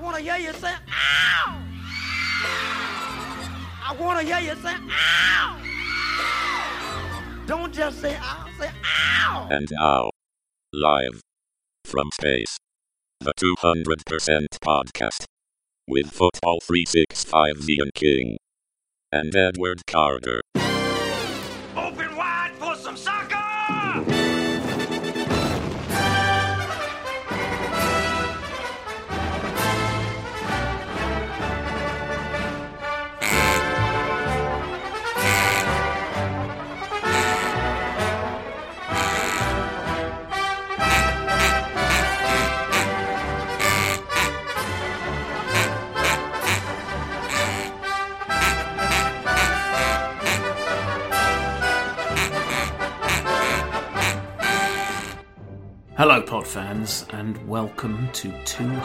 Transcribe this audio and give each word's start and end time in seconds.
want 0.00 0.16
to 0.16 0.22
hear 0.22 0.36
you 0.36 0.52
say, 0.54 0.72
ow! 0.72 1.62
I 3.82 3.96
want 3.98 4.20
to 4.20 4.26
hear 4.26 4.40
you 4.40 4.60
say, 4.60 4.74
ow! 4.74 5.56
Don't 7.46 7.72
just 7.74 8.00
say 8.00 8.16
ow, 8.20 8.46
say 8.58 8.70
ow! 8.84 9.48
And 9.50 9.68
now, 9.70 10.10
live 10.72 11.20
from 11.84 12.08
space, 12.12 12.56
the 13.20 13.32
200% 13.36 14.46
podcast 14.64 15.24
with 15.86 16.06
Football 16.06 16.60
365 16.62 17.68
Ian 17.68 17.90
King 17.94 18.36
and 19.12 19.34
Edward 19.34 19.82
Carter. 19.86 20.40
Hello, 56.00 56.22
pod 56.22 56.46
fans, 56.46 57.04
and 57.10 57.36
welcome 57.46 58.08
to 58.14 58.28
200% 58.30 58.80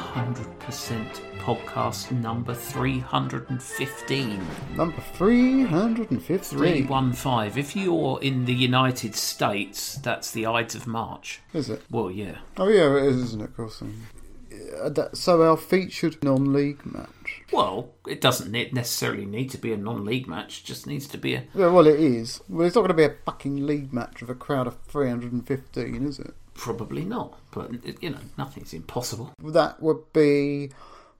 podcast 1.39 2.11
number 2.11 2.53
315. 2.53 4.41
Number 4.75 5.01
315. 5.13 6.37
315. 6.59 7.57
If 7.57 7.73
you're 7.73 8.21
in 8.21 8.43
the 8.43 8.53
United 8.53 9.15
States, 9.15 9.95
that's 9.95 10.31
the 10.31 10.45
Ides 10.45 10.75
of 10.75 10.87
March. 10.87 11.39
Is 11.53 11.69
it? 11.69 11.83
Well, 11.89 12.11
yeah. 12.11 12.39
Oh, 12.57 12.67
yeah, 12.67 12.97
it 12.97 13.05
is, 13.05 13.21
isn't 13.21 13.43
it? 13.43 13.45
Of 13.45 13.55
course. 13.55 13.81
yeah, 14.51 14.57
uh, 14.81 14.89
that- 14.89 15.15
So, 15.15 15.41
our 15.41 15.55
featured 15.55 16.21
non 16.21 16.51
league 16.51 16.85
match. 16.85 17.43
Well, 17.49 17.93
it 18.05 18.19
doesn't 18.19 18.51
necessarily 18.73 19.25
need 19.25 19.51
to 19.51 19.57
be 19.57 19.71
a 19.71 19.77
non 19.77 20.03
league 20.03 20.27
match, 20.27 20.59
it 20.59 20.65
just 20.65 20.85
needs 20.85 21.07
to 21.07 21.17
be 21.17 21.35
a. 21.35 21.43
Yeah, 21.53 21.67
well, 21.69 21.87
it 21.87 21.97
is. 21.97 22.41
Well, 22.49 22.67
it's 22.67 22.75
not 22.75 22.81
going 22.81 22.89
to 22.89 22.93
be 22.93 23.05
a 23.05 23.15
fucking 23.25 23.65
league 23.65 23.93
match 23.93 24.19
with 24.19 24.29
a 24.29 24.35
crowd 24.35 24.67
of 24.67 24.75
315, 24.89 26.05
is 26.05 26.19
it? 26.19 26.33
Probably 26.55 27.03
not, 27.05 27.37
but, 27.51 27.71
you 28.01 28.09
know, 28.09 28.17
nothing's 28.37 28.73
impossible. 28.73 29.31
That 29.43 29.81
would 29.81 30.11
be 30.13 30.71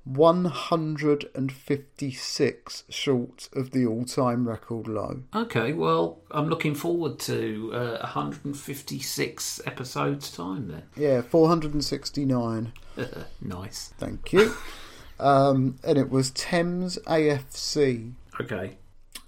156 0.05 2.83
short 2.89 3.49
of 3.53 3.71
the 3.71 3.85
all 3.85 4.05
time 4.05 4.47
record 4.47 4.87
low. 4.87 5.21
Okay, 5.35 5.73
well, 5.73 6.19
I'm 6.31 6.47
looking 6.47 6.73
forward 6.75 7.19
to 7.21 7.71
uh, 7.73 7.97
156 8.01 9.61
episodes' 9.65 10.31
time 10.31 10.67
then. 10.69 10.83
Yeah, 10.95 11.21
469. 11.21 12.71
nice. 13.41 13.93
Thank 13.97 14.31
you. 14.33 14.53
um, 15.19 15.77
and 15.83 15.97
it 15.97 16.09
was 16.09 16.31
Thames 16.31 16.97
AFC 17.07 18.13
Okay. 18.39 18.77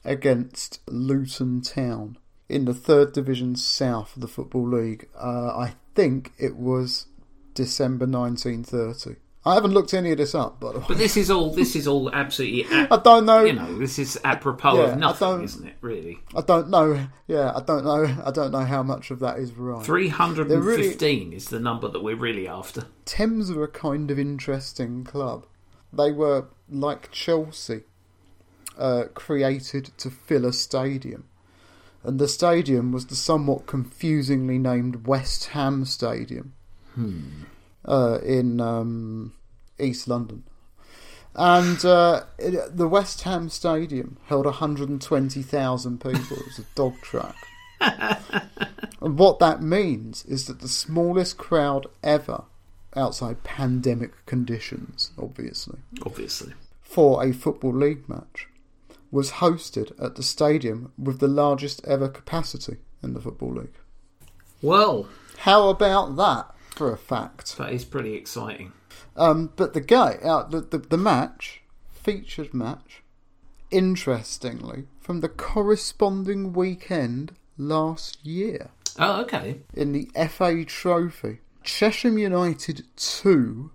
against 0.05 0.79
Luton 0.87 1.61
Town 1.61 2.17
in 2.49 2.65
the 2.65 2.73
third 2.73 3.13
division 3.13 3.55
south 3.55 4.15
of 4.15 4.21
the 4.21 4.27
Football 4.27 4.67
League. 4.69 5.07
Uh, 5.15 5.47
I 5.57 5.75
think 5.95 6.31
it 6.37 6.55
was 6.55 7.07
December 7.53 8.05
1930. 8.05 9.19
I 9.45 9.53
haven't 9.53 9.71
looked 9.71 9.93
any 9.93 10.11
of 10.11 10.17
this 10.17 10.35
up, 10.35 10.59
by 10.59 10.73
the 10.73 10.79
way. 10.79 10.85
But 10.89 10.97
this 10.97 11.15
is 11.15 11.31
all. 11.31 11.53
This 11.53 11.73
is 11.77 11.87
all 11.87 12.09
absolutely. 12.13 12.65
ap- 12.71 12.91
I 12.91 12.97
don't 12.97 13.25
know. 13.25 13.45
You 13.45 13.53
know, 13.53 13.77
this 13.77 13.97
is 13.97 14.19
apropos 14.25 14.75
Yeah, 14.75 14.91
of 14.91 14.97
nothing, 14.97 15.43
isn't 15.43 15.67
it? 15.67 15.75
Really. 15.79 16.19
I 16.35 16.41
don't 16.41 16.69
know. 16.69 17.07
Yeah, 17.27 17.53
I 17.55 17.61
don't 17.61 17.85
know. 17.85 18.13
I 18.25 18.31
don't 18.31 18.51
know 18.51 18.65
how 18.65 18.83
much 18.83 19.09
of 19.09 19.19
that 19.21 19.39
is 19.39 19.53
right. 19.53 19.85
Three 19.85 20.09
hundred 20.09 20.51
and 20.51 20.65
fifteen 20.65 21.27
really- 21.27 21.37
is 21.37 21.45
the 21.47 21.61
number 21.61 21.87
that 21.87 22.03
we're 22.03 22.17
really 22.17 22.45
after. 22.45 22.87
Thames 23.05 23.49
are 23.49 23.63
a 23.63 23.69
kind 23.69 24.11
of 24.11 24.19
interesting 24.19 25.05
club. 25.05 25.45
They 25.93 26.11
were 26.11 26.47
like 26.69 27.09
Chelsea, 27.11 27.83
uh, 28.77 29.05
created 29.13 29.91
to 29.99 30.09
fill 30.09 30.45
a 30.45 30.51
stadium, 30.51 31.23
and 32.03 32.19
the 32.19 32.27
stadium 32.27 32.91
was 32.91 33.07
the 33.07 33.15
somewhat 33.15 33.65
confusingly 33.65 34.57
named 34.57 35.07
West 35.07 35.45
Ham 35.47 35.85
Stadium 35.85 36.53
uh, 37.85 38.19
in 38.23 38.59
um, 38.61 39.33
East 39.79 40.07
London. 40.07 40.43
And 41.35 41.83
uh, 41.85 42.23
it, 42.39 42.75
the 42.75 42.87
West 42.87 43.21
Ham 43.23 43.49
Stadium 43.49 44.17
held 44.25 44.45
120,000 44.45 46.01
people. 46.01 46.37
It 46.37 46.45
was 46.45 46.59
a 46.59 46.65
dog 46.75 46.95
track. 47.01 47.35
And 49.01 49.17
what 49.17 49.39
that 49.39 49.61
means 49.61 50.25
is 50.25 50.47
that 50.47 50.59
the 50.59 50.67
smallest 50.67 51.37
crowd 51.37 51.87
ever, 52.03 52.43
outside 52.95 53.43
pandemic 53.43 54.25
conditions, 54.25 55.11
obviously, 55.17 55.79
Obviously. 56.05 56.53
for 56.81 57.23
a 57.23 57.31
Football 57.31 57.75
League 57.75 58.09
match, 58.09 58.47
was 59.11 59.31
hosted 59.33 59.91
at 60.03 60.15
the 60.15 60.23
stadium 60.23 60.91
with 60.97 61.19
the 61.19 61.27
largest 61.27 61.85
ever 61.85 62.07
capacity 62.09 62.77
in 63.03 63.13
the 63.13 63.21
Football 63.21 63.53
League. 63.55 63.77
Well, 64.61 65.07
How 65.39 65.69
about 65.69 66.15
that 66.17 66.47
for 66.75 66.91
a 66.91 66.97
fact? 66.97 67.57
that 67.57 67.71
is 67.71 67.85
pretty 67.85 68.13
exciting. 68.15 68.73
Um, 69.15 69.51
but 69.55 69.73
the 69.73 69.81
guy, 69.81 70.17
uh, 70.23 70.47
the, 70.47 70.61
the 70.61 70.77
the 70.79 70.97
match, 70.97 71.61
featured 71.91 72.53
match, 72.53 73.03
interestingly, 73.71 74.85
from 74.99 75.21
the 75.21 75.29
corresponding 75.29 76.53
weekend 76.53 77.33
last 77.57 78.23
year. 78.25 78.69
Oh, 78.99 79.21
okay. 79.21 79.61
in 79.73 79.91
the 79.91 80.09
FA 80.27 80.65
Trophy. 80.65 81.39
Chesham 81.63 82.17
United 82.17 82.85
2, 82.95 83.69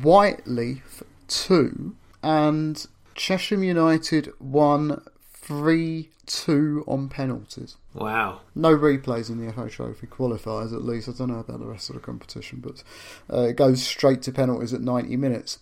Whyteleafe 0.00 1.02
2, 1.28 1.94
and 2.22 2.86
Chesham 3.18 3.64
United 3.64 4.32
won 4.38 5.02
3 5.32 6.08
2 6.26 6.84
on 6.86 7.08
penalties. 7.08 7.76
Wow. 7.94 8.42
No 8.54 8.76
replays 8.76 9.28
in 9.28 9.44
the 9.44 9.52
FA 9.52 9.68
Trophy 9.68 10.06
qualifiers, 10.06 10.72
at 10.72 10.84
least. 10.84 11.08
I 11.08 11.12
don't 11.12 11.28
know 11.28 11.40
about 11.40 11.58
the 11.58 11.66
rest 11.66 11.88
of 11.88 11.96
the 11.96 12.00
competition, 12.00 12.60
but 12.60 12.84
uh, 13.32 13.48
it 13.48 13.56
goes 13.56 13.82
straight 13.82 14.22
to 14.22 14.32
penalties 14.32 14.72
at 14.72 14.82
90 14.82 15.16
minutes. 15.16 15.58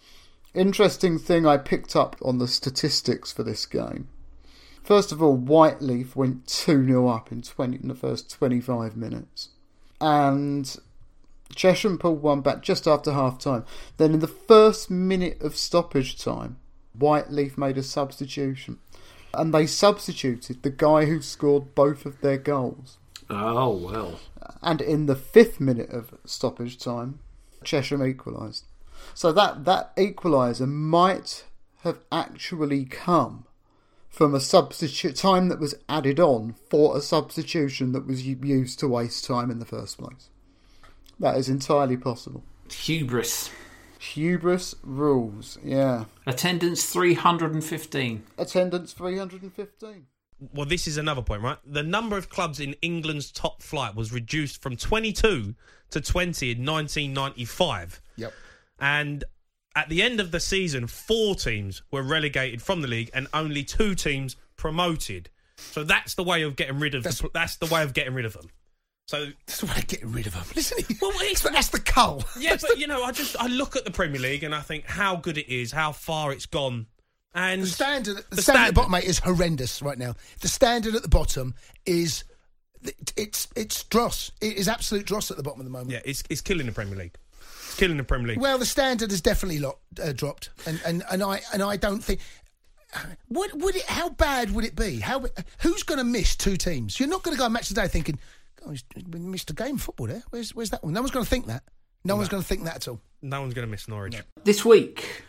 Interesting 0.55 1.19
thing 1.19 1.47
I 1.47 1.57
picked 1.57 1.97
up 1.97 2.17
on 2.21 2.39
the 2.39 2.49
statistics 2.49 3.33
for 3.33 3.43
this 3.43 3.65
game. 3.65 4.09
First 4.83 5.11
of 5.11 5.23
all, 5.23 5.39
Whyteleafe 5.39 6.15
went 6.15 6.47
2 6.47 6.85
0 6.85 7.09
up 7.09 7.33
in, 7.33 7.43
20, 7.43 7.77
in 7.77 7.89
the 7.89 7.95
first 7.95 8.31
25 8.31 8.97
minutes. 8.97 9.51
And 10.01 10.77
Chesham 11.55 11.99
pulled 11.99 12.23
one 12.23 12.43
back 12.43 12.63
just 12.63 12.87
after 12.87 13.13
half 13.13 13.39
time. 13.39 13.65
Then, 13.97 14.13
in 14.13 14.21
the 14.21 14.29
first 14.29 14.91
minute 14.91 15.41
of 15.41 15.57
stoppage 15.57 16.23
time, 16.23 16.59
Whyteleafe 16.99 17.59
made 17.59 17.79
a 17.79 17.83
substitution. 17.83 18.79
And 19.35 19.53
they 19.53 19.67
substituted 19.67 20.63
the 20.63 20.71
guy 20.71 21.05
who 21.05 21.21
scored 21.21 21.75
both 21.75 22.07
of 22.07 22.21
their 22.21 22.39
goals. 22.39 22.99
Oh 23.29 23.77
well. 23.77 24.21
And 24.63 24.81
in 24.81 25.07
the 25.07 25.17
fifth 25.17 25.61
minute 25.61 25.91
of 25.91 26.15
stoppage 26.25 26.79
time, 26.79 27.19
Chesham 27.65 28.05
equalised. 28.07 28.65
So 29.15 29.33
that, 29.33 29.65
that 29.65 29.95
equaliser 29.97 30.69
might 30.69 31.45
have 31.83 31.99
actually 32.11 32.85
come 32.85 33.45
from 34.09 34.35
a 34.35 34.41
substitute 34.41 35.15
time 35.15 35.49
that 35.49 35.61
was 35.61 35.75
added 35.89 36.19
on 36.19 36.55
for 36.71 36.97
a 36.97 37.01
substitution 37.01 37.93
that 37.93 38.07
was 38.07 38.27
used 38.27 38.79
to 38.79 38.89
waste 38.89 39.27
time 39.27 39.51
in 39.51 39.59
the 39.59 39.67
first 39.67 39.99
place. 39.99 40.31
That 41.21 41.37
is 41.37 41.49
entirely 41.49 41.97
possible. 41.97 42.43
Hubris. 42.71 43.51
Hubris 43.99 44.75
rules, 44.83 45.59
yeah. 45.65 46.05
Attendance 46.27 46.85
three 46.85 47.15
hundred 47.15 47.53
and 47.53 47.65
fifteen. 47.65 48.25
Attendance 48.39 48.93
315. 48.93 50.07
well, 50.53 50.67
this 50.67 50.87
is 50.87 50.97
another 50.97 51.23
point, 51.23 51.43
right? 51.43 51.59
The 51.65 51.83
number 51.83 52.17
of 52.17 52.29
clubs 52.29 52.61
in 52.61 52.75
England's 52.83 53.31
top 53.31 53.63
flight 53.63 53.95
was 53.95 54.13
reduced 54.13 54.61
from 54.63 54.77
22 54.77 55.55
to 55.91 56.01
20 56.01 56.51
in 56.51 56.59
1995. 56.67 58.03
Yep. 58.17 58.33
And 58.79 59.25
at 59.75 59.89
the 59.89 60.03
end 60.03 60.21
of 60.21 60.31
the 60.31 60.41
season, 60.41 60.87
four 60.87 61.35
teams 61.35 61.83
were 61.91 62.03
relegated 62.03 62.61
from 62.61 62.83
the 62.83 62.89
league 62.89 63.11
and 63.15 63.29
only 63.33 63.63
two 63.63 63.95
teams 63.95 64.37
promoted. 64.57 65.31
So 65.57 65.85
that's 65.85 66.15
the 66.15 66.23
way 66.23 66.43
of 66.43 66.57
getting 66.57 66.81
rid 66.81 66.95
of 66.95 67.03
that's, 67.03 67.23
that's 67.33 67.57
the 67.57 67.67
way 67.67 67.83
of 67.83 67.95
getting 67.95 68.15
rid 68.15 68.27
of 68.27 68.35
them. 68.35 68.51
So 69.07 69.27
That's 69.47 69.61
the 69.61 69.67
way 69.67 69.75
of 69.79 69.87
getting 69.87 70.11
rid 70.11 70.27
of 70.27 70.35
them. 70.35 70.43
Listen, 70.57 70.79
Well, 71.01 71.13
it's- 71.23 71.43
that's, 71.43 71.69
the 71.69 71.79
cull. 71.79 72.25
yeah, 72.39 72.51
That's 72.51 72.63
but 72.65 72.75
the, 72.75 72.81
you 72.81 72.87
know, 72.89 73.05
I 73.05 73.13
just 73.13 73.37
I 73.39 73.47
look 73.47 73.77
at 73.77 73.85
the 73.85 73.91
Premier 73.93 74.21
League 74.21 74.43
and 74.43 74.53
I 74.55 74.61
think 74.61 74.85
how 74.87 75.15
good 75.17 75.39
it 75.39 75.49
is, 75.53 75.71
how 75.71 75.93
far 75.93 76.33
it's 76.33 76.47
gone, 76.47 76.87
and 77.33 77.63
the 77.63 77.67
standard, 77.69 78.17
the, 78.31 78.37
the 78.37 78.43
standard 78.43 78.63
at 78.63 78.67
the 78.69 78.73
bottom, 78.73 78.91
mate, 78.93 79.05
is 79.05 79.21
horrendous 79.21 79.81
right 79.81 79.99
now. 79.99 80.15
The 80.41 80.49
standard 80.49 80.95
at 80.97 81.03
the 81.03 81.09
bottom 81.09 81.55
is 81.85 82.25
it's 83.17 83.47
it's 83.55 83.85
dross. 83.85 84.33
It 84.41 84.57
is 84.57 84.67
absolute 84.69 85.07
dross 85.07 85.31
at 85.31 85.37
the 85.37 85.43
bottom 85.45 85.61
at 85.61 85.65
the 85.65 85.71
moment. 85.71 85.91
Yeah, 85.91 86.01
it's 86.05 86.25
it's 86.29 86.41
killing 86.41 86.67
the 86.67 86.73
Premier 86.73 86.97
League. 86.97 87.15
It's 87.67 87.77
killing 87.77 87.99
the 87.99 88.05
Premier 88.05 88.27
League. 88.29 88.41
Well, 88.41 88.59
the 88.59 88.67
standard 88.67 89.11
has 89.13 89.21
definitely 89.21 89.61
lo- 89.61 89.79
uh, 90.03 90.13
dropped, 90.13 90.51
and, 90.67 90.81
and, 90.85 91.05
and 91.13 91.23
I 91.23 91.43
and 91.53 91.63
I 91.63 91.77
don't 91.77 92.03
think. 92.03 92.21
Would 93.29 93.63
would 93.63 93.77
it? 93.77 93.85
How 93.85 94.09
bad 94.09 94.53
would 94.53 94.65
it 94.65 94.75
be? 94.75 94.99
How 94.99 95.25
who's 95.59 95.83
going 95.85 95.99
to 95.99 96.05
miss 96.05 96.35
two 96.35 96.57
teams? 96.57 96.99
You're 96.99 97.09
not 97.09 97.23
going 97.23 97.37
to 97.37 97.39
go 97.39 97.45
and 97.45 97.53
match 97.53 97.69
today 97.69 97.87
thinking, 97.89 98.19
"Oh, 98.67 98.71
he's 98.71 98.85
we 99.11 99.21
missed 99.21 99.51
a 99.51 99.55
game 99.55 99.77
of 99.77 99.83
football 99.83 100.07
there. 100.09 100.23
Where's 100.31 100.55
where's 100.55 100.71
that 100.71 100.83
one?" 100.85 100.93
No 100.93 101.01
one's 101.01 101.11
going 101.13 101.25
to 101.25 101.31
think 101.31 101.47
that. 101.47 101.63
No, 102.05 102.17
one's 102.17 102.29
going 102.29 102.43
to 102.43 102.49
think 102.49 102.65
that 102.65 102.77
at 102.77 102.89
all. 102.89 103.01
no 103.23 103.41
one's 103.41 103.55
going 103.55 103.67
to 103.67 103.71
miss 103.71 103.89
Norwich. 103.89 104.23
This 104.45 104.65
week, 104.65 105.25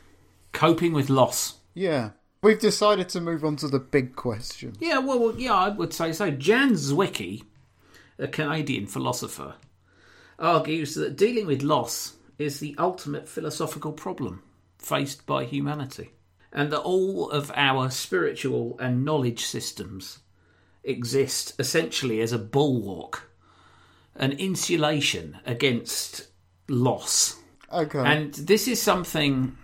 coping 0.52 0.94
with 0.94 1.10
loss. 1.10 1.56
Yeah. 1.74 2.12
We've 2.44 2.60
decided 2.60 3.10
to 3.10 3.22
move 3.22 3.44
on 3.44 3.56
to 3.58 3.68
the 3.68 3.80
big 3.80 4.16
question. 4.16 4.76
Yeah, 4.80 5.00
well, 5.00 5.20
well, 5.20 5.40
yeah, 5.40 5.54
I 5.56 5.70
would 5.70 5.92
say 5.92 6.14
so. 6.14 6.30
Jan 6.30 6.74
Zwicky, 6.74 7.44
a 8.20 8.28
Canadian 8.28 8.86
philosopher, 8.86 9.56
argues 10.38 10.94
that 10.94 11.18
dealing 11.18 11.48
with 11.48 11.64
loss 11.64 12.14
is 12.38 12.60
the 12.60 12.76
ultimate 12.78 13.28
philosophical 13.28 13.92
problem 13.92 14.44
faced 14.78 15.26
by 15.26 15.46
humanity, 15.46 16.12
and 16.54 16.72
that 16.72 16.82
all 16.82 17.32
of 17.32 17.52
our 17.56 17.90
spiritual 17.90 18.78
and 18.80 19.04
knowledge 19.04 19.44
systems 19.44 20.20
exist 20.84 21.54
essentially 21.58 22.22
as 22.22 22.32
a 22.32 22.38
bulwark, 22.38 23.27
an 24.18 24.34
insulation 24.34 25.38
against 25.46 26.28
loss. 26.68 27.38
Okay. 27.72 28.00
And 28.00 28.34
this 28.34 28.68
is 28.68 28.82
something 28.82 29.58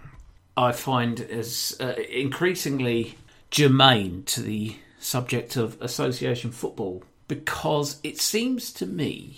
I 0.56 0.72
find 0.72 1.20
as 1.20 1.76
uh, 1.80 1.94
increasingly 2.10 3.18
germane 3.52 4.24
to 4.24 4.42
the 4.42 4.76
subject 5.00 5.56
of 5.56 5.80
association 5.82 6.52
football 6.52 7.04
because 7.28 8.00
it 8.04 8.20
seems 8.20 8.72
to 8.74 8.86
me 8.86 9.38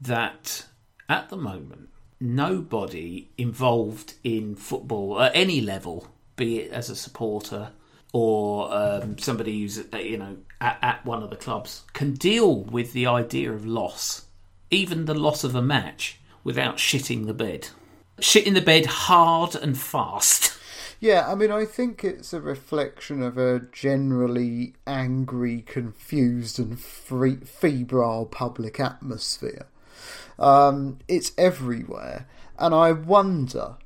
that 0.00 0.64
at 1.08 1.28
the 1.28 1.36
moment 1.36 1.88
nobody 2.20 3.28
involved 3.36 4.14
in 4.24 4.54
football 4.54 5.20
at 5.20 5.32
any 5.34 5.60
level, 5.60 6.08
be 6.36 6.60
it 6.60 6.72
as 6.72 6.90
a 6.90 6.96
supporter 6.96 7.70
or 8.12 8.72
um, 8.72 9.18
somebody 9.18 9.60
who's 9.60 9.78
uh, 9.78 9.98
you 9.98 10.16
know 10.16 10.36
at, 10.60 10.78
at 10.82 11.04
one 11.04 11.22
of 11.22 11.30
the 11.30 11.36
clubs, 11.36 11.82
can 11.92 12.14
deal 12.14 12.62
with 12.62 12.92
the 12.92 13.06
idea 13.06 13.52
of 13.52 13.66
loss, 13.66 14.25
even 14.70 15.04
the 15.04 15.14
loss 15.14 15.44
of 15.44 15.54
a 15.54 15.62
match, 15.62 16.20
without 16.44 16.76
shitting 16.76 17.26
the 17.26 17.34
bed. 17.34 17.68
Shit 18.20 18.46
in 18.46 18.54
the 18.54 18.60
bed 18.60 18.86
hard 18.86 19.54
and 19.54 19.78
fast. 19.78 20.56
Yeah, 20.98 21.30
I 21.30 21.34
mean, 21.34 21.50
I 21.50 21.66
think 21.66 22.02
it's 22.02 22.32
a 22.32 22.40
reflection 22.40 23.22
of 23.22 23.36
a 23.36 23.60
generally 23.72 24.74
angry, 24.86 25.60
confused, 25.60 26.58
and 26.58 26.80
free, 26.80 27.36
febrile 27.36 28.24
public 28.24 28.80
atmosphere. 28.80 29.66
Um, 30.38 30.98
it's 31.06 31.32
everywhere, 31.36 32.26
and 32.58 32.74
I 32.74 32.92
wonder 32.92 33.76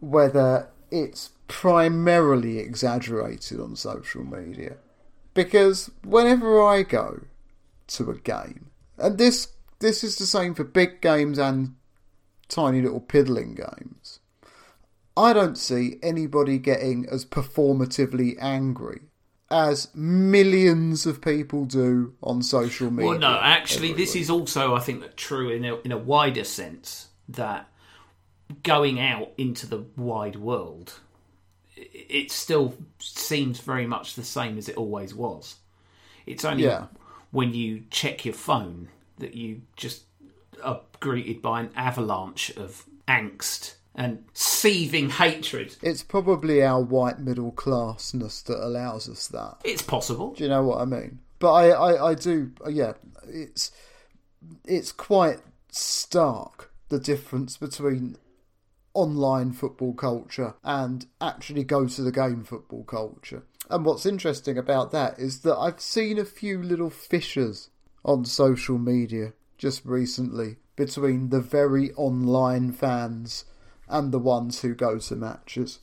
whether 0.00 0.68
it's 0.90 1.30
primarily 1.48 2.58
exaggerated 2.58 3.60
on 3.60 3.74
social 3.74 4.24
media. 4.24 4.76
Because 5.34 5.90
whenever 6.04 6.62
I 6.62 6.82
go 6.82 7.22
to 7.88 8.10
a 8.10 8.18
game, 8.18 8.70
and 8.98 9.18
this 9.18 9.48
this 9.82 10.02
is 10.02 10.16
the 10.16 10.26
same 10.26 10.54
for 10.54 10.64
big 10.64 11.02
games 11.02 11.38
and 11.38 11.74
tiny 12.48 12.80
little 12.80 13.00
piddling 13.00 13.54
games. 13.54 14.20
I 15.16 15.34
don't 15.34 15.58
see 15.58 15.98
anybody 16.02 16.58
getting 16.58 17.06
as 17.10 17.26
performatively 17.26 18.36
angry 18.40 19.00
as 19.50 19.94
millions 19.94 21.04
of 21.04 21.20
people 21.20 21.66
do 21.66 22.14
on 22.22 22.40
social 22.40 22.90
media. 22.90 23.10
Well, 23.10 23.18
no, 23.18 23.38
actually, 23.42 23.90
every 23.90 24.04
this 24.04 24.16
is 24.16 24.30
also, 24.30 24.74
I 24.74 24.80
think, 24.80 25.14
true 25.16 25.50
in 25.50 25.66
a, 25.66 25.76
in 25.80 25.92
a 25.92 25.98
wider 25.98 26.44
sense 26.44 27.08
that 27.28 27.68
going 28.62 28.98
out 28.98 29.32
into 29.36 29.66
the 29.66 29.84
wide 29.96 30.36
world, 30.36 31.00
it 31.76 32.30
still 32.30 32.74
seems 32.98 33.60
very 33.60 33.86
much 33.86 34.14
the 34.14 34.24
same 34.24 34.56
as 34.56 34.70
it 34.70 34.76
always 34.78 35.14
was. 35.14 35.56
It's 36.24 36.44
only 36.46 36.64
Yeah. 36.64 36.86
when 37.30 37.52
you 37.52 37.84
check 37.90 38.24
your 38.24 38.34
phone 38.34 38.88
that 39.18 39.34
you 39.34 39.62
just 39.76 40.04
are 40.62 40.80
greeted 41.00 41.42
by 41.42 41.60
an 41.60 41.70
avalanche 41.74 42.50
of 42.56 42.84
angst 43.08 43.74
and 43.94 44.24
seething 44.32 45.10
hatred. 45.10 45.76
It's 45.82 46.02
probably 46.02 46.62
our 46.62 46.80
white 46.80 47.18
middle 47.18 47.52
classness 47.52 48.42
that 48.44 48.64
allows 48.64 49.08
us 49.08 49.28
that. 49.28 49.58
It's 49.64 49.82
possible. 49.82 50.32
Do 50.34 50.44
you 50.44 50.50
know 50.50 50.64
what 50.64 50.80
I 50.80 50.84
mean? 50.84 51.20
But 51.38 51.52
I, 51.52 51.68
I, 51.70 52.10
I 52.10 52.14
do. 52.14 52.52
Yeah, 52.70 52.92
it's 53.28 53.70
it's 54.64 54.92
quite 54.92 55.40
stark 55.70 56.72
the 56.88 57.00
difference 57.00 57.56
between 57.56 58.16
online 58.94 59.52
football 59.52 59.94
culture 59.94 60.54
and 60.62 61.06
actually 61.20 61.64
go 61.64 61.86
to 61.86 62.02
the 62.02 62.12
game 62.12 62.44
football 62.44 62.84
culture. 62.84 63.44
And 63.70 63.84
what's 63.84 64.04
interesting 64.04 64.58
about 64.58 64.92
that 64.92 65.18
is 65.18 65.40
that 65.40 65.56
I've 65.56 65.80
seen 65.80 66.18
a 66.18 66.24
few 66.24 66.62
little 66.62 66.90
fissures 66.90 67.70
on 68.04 68.24
social 68.24 68.78
media 68.78 69.32
just 69.58 69.84
recently 69.84 70.56
between 70.76 71.28
the 71.30 71.40
very 71.40 71.92
online 71.92 72.72
fans 72.72 73.44
and 73.88 74.10
the 74.12 74.18
ones 74.18 74.62
who 74.62 74.74
go 74.74 74.98
to 74.98 75.14
matches. 75.14 75.78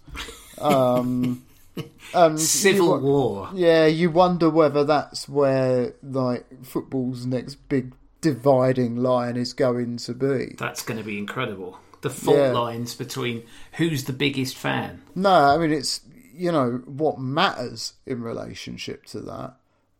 Um, 0.60 1.44
and 2.14 2.40
Civil 2.40 2.98
you- 3.00 3.06
war. 3.06 3.50
yeah, 3.54 3.86
you 3.86 4.10
wonder 4.10 4.50
whether 4.50 4.84
that's 4.84 5.30
where 5.30 5.94
like 6.04 6.66
football's 6.66 7.26
next 7.26 7.56
big 7.70 7.94
dividing 8.22 8.98
line 8.98 9.38
is 9.38 9.54
going 9.54 9.98
to 9.98 10.14
be. 10.14 10.56
That's 10.58 10.82
going 10.84 10.98
to 10.98 11.06
be 11.06 11.18
incredible. 11.18 11.80
The 12.02 12.10
fault 12.10 12.38
Yeah. 12.38 12.52
lines 12.52 12.96
between 12.96 13.44
who's 13.74 14.06
the 14.06 14.14
biggest 14.14 14.56
fan. 14.58 15.02
No, 15.16 15.30
I 15.32 15.58
mean 15.58 15.72
it's 15.72 16.02
you 16.34 16.52
know 16.52 16.82
what 16.86 17.20
matters 17.20 17.94
in 18.06 18.22
relationship 18.22 19.06
to 19.08 19.20
that 19.22 19.56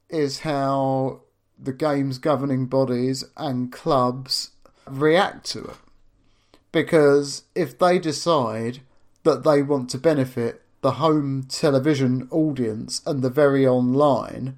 is 0.10 0.40
how 0.40 1.22
the 1.62 1.74
game's 1.74 2.18
governing 2.18 2.66
bodies 2.66 3.24
and 3.36 3.72
clubs 3.72 4.52
react 4.88 5.46
to 5.52 5.66
it. 5.66 5.78
Because 6.72 7.44
if 7.56 7.78
they 7.78 8.00
decide 8.00 8.82
that 9.24 9.44
they 9.44 9.62
want 9.62 9.90
to 9.90 9.98
benefit 9.98 10.62
the 10.82 10.92
home 10.92 11.44
television 11.50 12.28
audience 12.32 13.02
and 13.06 13.22
the 13.22 13.30
very 13.30 13.68
online 13.68 14.58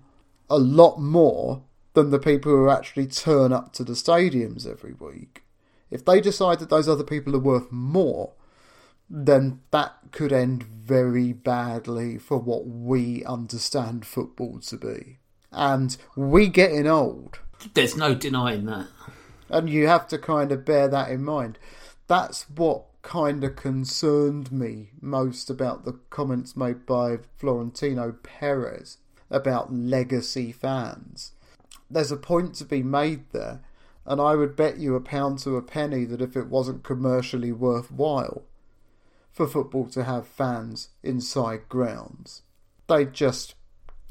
a 0.50 0.60
lot 0.60 1.00
more 1.00 1.64
than 1.94 2.12
the 2.12 2.20
people 2.20 2.52
who 2.52 2.70
actually 2.70 3.08
turn 3.08 3.52
up 3.52 3.74
to 3.74 3.84
the 3.84 3.94
stadiums 3.94 4.70
every 4.70 4.94
week, 4.94 5.44
if 5.90 6.06
they 6.06 6.22
decide 6.22 6.60
that 6.60 6.70
those 6.70 6.88
other 6.88 7.04
people 7.04 7.36
are 7.36 7.40
worth 7.40 7.72
more, 7.72 8.34
then 9.10 9.60
that 9.72 9.94
could 10.12 10.32
end 10.32 10.64
very 10.64 11.34
badly 11.34 12.18
for 12.18 12.38
what 12.38 12.66
we 12.68 13.26
understand 13.26 14.06
football 14.06 14.60
to 14.60 14.78
be. 14.78 15.18
And 15.52 15.96
we 16.16 16.48
getting 16.48 16.88
old, 16.88 17.40
There's 17.74 17.96
no 17.98 18.16
denying 18.16 18.66
that. 18.66 18.88
and 19.50 19.70
you 19.70 19.88
have 19.88 20.08
to 20.10 20.18
kind 20.18 20.52
of 20.52 20.66
bear 20.66 20.88
that 20.88 21.10
in 21.12 21.24
mind. 21.24 21.60
That's 22.08 22.50
what 22.50 22.86
kind 23.02 23.44
of 23.44 23.56
concerned 23.56 24.52
me 24.52 24.92
most 25.02 25.50
about 25.50 25.84
the 25.86 26.00
comments 26.10 26.56
made 26.56 26.86
by 26.86 27.18
Florentino 27.38 28.14
Perez 28.24 28.98
about 29.30 29.74
legacy 29.74 30.52
fans. 30.52 31.32
There's 31.90 32.12
a 32.12 32.18
point 32.18 32.56
to 32.56 32.66
be 32.66 32.84
made 32.84 33.30
there, 33.32 33.62
and 34.06 34.22
I 34.22 34.36
would 34.36 34.56
bet 34.56 34.78
you 34.78 34.96
a 34.96 35.02
pound 35.02 35.40
to 35.40 35.58
a 35.58 35.62
penny 35.62 36.06
that 36.06 36.22
if 36.22 36.38
it 36.38 36.48
wasn't 36.48 36.84
commercially 36.84 37.52
worthwhile 37.52 38.44
for 39.32 39.48
football 39.48 39.88
to 39.90 40.04
have 40.04 40.28
fans 40.28 40.90
inside 41.04 41.68
grounds, 41.70 42.44
they'd 42.88 43.14
just 43.14 43.56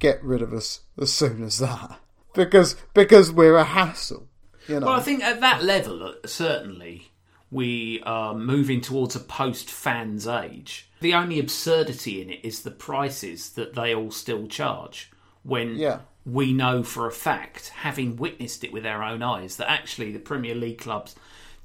get 0.00 0.22
rid 0.24 0.42
of 0.42 0.52
us 0.52 0.80
as 1.00 1.12
soon 1.12 1.44
as 1.44 1.58
that. 1.58 2.00
Because 2.34 2.74
because 2.94 3.30
we're 3.32 3.56
a 3.56 3.64
hassle. 3.64 4.26
You 4.68 4.80
know. 4.80 4.86
Well, 4.86 4.96
I 4.96 5.00
think 5.00 5.22
at 5.22 5.40
that 5.40 5.62
level, 5.64 6.02
uh, 6.02 6.12
certainly, 6.26 7.10
we 7.50 8.00
are 8.04 8.34
moving 8.34 8.80
towards 8.80 9.16
a 9.16 9.20
post 9.20 9.70
fans 9.70 10.26
age. 10.26 10.88
The 11.00 11.14
only 11.14 11.40
absurdity 11.40 12.20
in 12.22 12.30
it 12.30 12.40
is 12.44 12.62
the 12.62 12.70
prices 12.70 13.50
that 13.50 13.74
they 13.74 13.94
all 13.94 14.10
still 14.10 14.46
charge 14.46 15.10
when 15.42 15.76
Yeah. 15.76 16.00
we 16.26 16.52
know 16.52 16.82
for 16.84 17.06
a 17.06 17.12
fact, 17.12 17.68
having 17.68 18.16
witnessed 18.16 18.62
it 18.62 18.72
with 18.72 18.86
our 18.86 19.02
own 19.02 19.22
eyes, 19.22 19.56
that 19.56 19.70
actually 19.70 20.12
the 20.12 20.18
Premier 20.20 20.54
League 20.54 20.78
clubs 20.78 21.16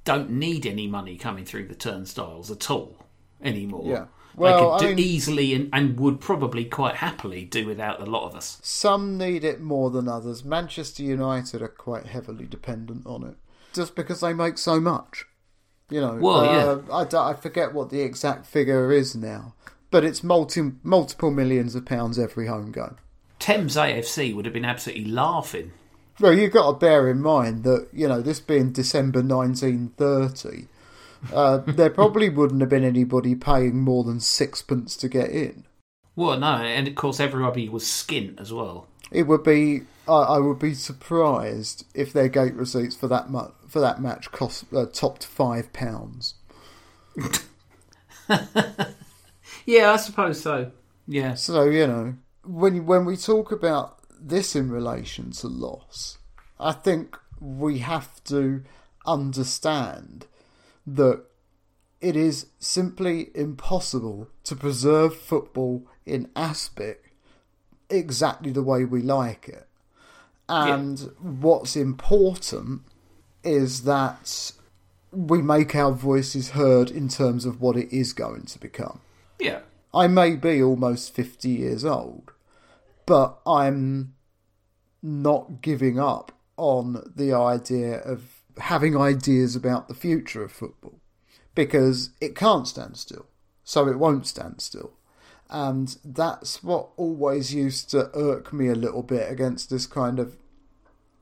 don't 0.03 0.29
need 0.31 0.65
any 0.65 0.87
money 0.87 1.17
coming 1.17 1.45
through 1.45 1.67
the 1.67 1.75
turnstiles 1.75 2.49
at 2.49 2.71
all 2.71 3.05
anymore. 3.43 3.83
Yeah. 3.85 4.05
Well, 4.35 4.71
they 4.71 4.75
I 4.75 4.79
could 4.79 4.95
do 4.95 4.95
mean- 5.01 5.05
easily 5.05 5.53
and, 5.53 5.69
and 5.71 5.99
would 5.99 6.19
probably 6.19 6.65
quite 6.65 6.95
happily 6.95 7.45
do 7.45 7.65
without 7.65 8.01
a 8.01 8.05
lot 8.05 8.27
of 8.27 8.35
us. 8.35 8.59
Some 8.63 9.17
need 9.17 9.43
it 9.43 9.61
more 9.61 9.89
than 9.89 10.07
others. 10.07 10.43
Manchester 10.43 11.03
United 11.03 11.61
are 11.61 11.67
quite 11.67 12.05
heavily 12.07 12.45
dependent 12.45 13.05
on 13.05 13.23
it, 13.23 13.35
just 13.73 13.95
because 13.95 14.19
they 14.21 14.33
make 14.33 14.57
so 14.57 14.79
much. 14.79 15.25
You 15.89 16.01
know, 16.01 16.15
Well, 16.15 16.89
uh, 16.89 16.93
I, 16.95 17.05
d- 17.05 17.15
I 17.17 17.33
forget 17.33 17.73
what 17.73 17.91
the 17.91 18.01
exact 18.01 18.47
figure 18.47 18.91
is 18.91 19.15
now, 19.15 19.53
but 19.91 20.03
it's 20.03 20.23
multi 20.23 20.71
multiple 20.83 21.29
millions 21.31 21.75
of 21.75 21.85
pounds 21.85 22.17
every 22.17 22.47
home 22.47 22.71
game. 22.71 22.97
Thames 23.37 23.75
AFC 23.75 24.35
would 24.35 24.45
have 24.45 24.53
been 24.53 24.65
absolutely 24.65 25.05
laughing. 25.05 25.71
Well, 26.19 26.33
you've 26.33 26.53
got 26.53 26.71
to 26.71 26.77
bear 26.77 27.09
in 27.09 27.21
mind 27.21 27.63
that 27.65 27.87
you 27.93 28.07
know 28.07 28.21
this 28.21 28.39
being 28.39 28.71
December 28.71 29.21
1930, 29.21 30.67
Uh, 31.33 31.57
there 31.59 31.89
probably 31.89 32.29
wouldn't 32.29 32.61
have 32.61 32.69
been 32.69 32.83
anybody 32.83 33.35
paying 33.35 33.81
more 33.81 34.03
than 34.03 34.19
sixpence 34.19 34.95
to 34.97 35.09
get 35.09 35.29
in. 35.29 35.65
Well, 36.15 36.39
no, 36.39 36.55
and 36.57 36.87
of 36.87 36.95
course 36.95 37.19
everybody 37.19 37.67
was 37.67 37.83
skint 37.83 38.39
as 38.39 38.53
well. 38.53 38.87
It 39.11 39.23
would 39.23 39.43
be. 39.43 39.81
I, 40.07 40.13
I 40.13 40.37
would 40.39 40.59
be 40.59 40.73
surprised 40.73 41.85
if 41.93 42.13
their 42.13 42.29
gate 42.29 42.53
receipts 42.53 42.95
for 42.95 43.07
that 43.07 43.29
mu- 43.29 43.51
for 43.67 43.79
that 43.79 44.01
match 44.01 44.31
cost 44.31 44.65
uh, 44.73 44.85
topped 44.85 45.25
five 45.25 45.73
pounds. 45.73 46.35
Yeah, 49.65 49.91
I 49.91 49.97
suppose 49.97 50.41
so. 50.41 50.71
Yeah. 51.07 51.33
So 51.33 51.63
you 51.63 51.87
know, 51.87 52.15
when 52.43 52.85
when 52.85 53.05
we 53.05 53.17
talk 53.17 53.51
about 53.51 53.99
this 54.19 54.55
in 54.55 54.71
relation 54.71 55.31
to 55.31 55.47
loss, 55.47 56.19
I 56.59 56.71
think 56.71 57.17
we 57.39 57.79
have 57.79 58.23
to 58.25 58.63
understand 59.05 60.27
that 60.85 61.23
it 62.01 62.15
is 62.15 62.47
simply 62.59 63.31
impossible 63.33 64.27
to 64.43 64.55
preserve 64.55 65.15
football 65.17 65.87
in 66.05 66.29
aspic 66.35 67.15
exactly 67.89 68.51
the 68.51 68.63
way 68.63 68.85
we 68.85 69.01
like 69.01 69.47
it. 69.47 69.67
And 70.47 70.99
what's 71.19 71.75
important 71.75 72.81
is 73.43 73.83
that 73.83 74.51
we 75.11 75.41
make 75.41 75.75
our 75.75 75.91
voices 75.91 76.51
heard 76.51 76.91
in 76.91 77.07
terms 77.07 77.45
of 77.45 77.61
what 77.61 77.77
it 77.77 77.91
is 77.91 78.13
going 78.13 78.43
to 78.45 78.59
become. 78.59 78.99
Yeah. 79.39 79.61
I 79.93 80.07
may 80.07 80.35
be 80.35 80.61
almost 80.61 81.15
50 81.15 81.49
years 81.49 81.85
old, 81.85 82.31
but 83.05 83.39
I'm 83.47 84.13
not 85.01 85.61
giving 85.61 85.99
up 85.99 86.33
on 86.57 87.11
the 87.15 87.33
idea 87.33 87.99
of 87.99 88.34
having 88.59 88.95
ideas 88.97 89.55
about 89.55 89.87
the 89.87 89.93
future 89.93 90.43
of 90.43 90.51
football 90.51 90.99
because 91.53 92.11
it 92.19 92.35
can't 92.35 92.67
stand 92.67 92.97
still, 92.97 93.27
so 93.63 93.87
it 93.87 93.99
won't 93.99 94.27
stand 94.27 94.61
still. 94.61 94.93
And 95.49 95.95
that's 96.03 96.63
what 96.63 96.89
always 96.97 97.53
used 97.53 97.89
to 97.91 98.09
irk 98.15 98.51
me 98.51 98.67
a 98.67 98.75
little 98.75 99.03
bit 99.03 99.31
against 99.31 99.69
this 99.69 99.85
kind 99.85 100.19
of 100.19 100.37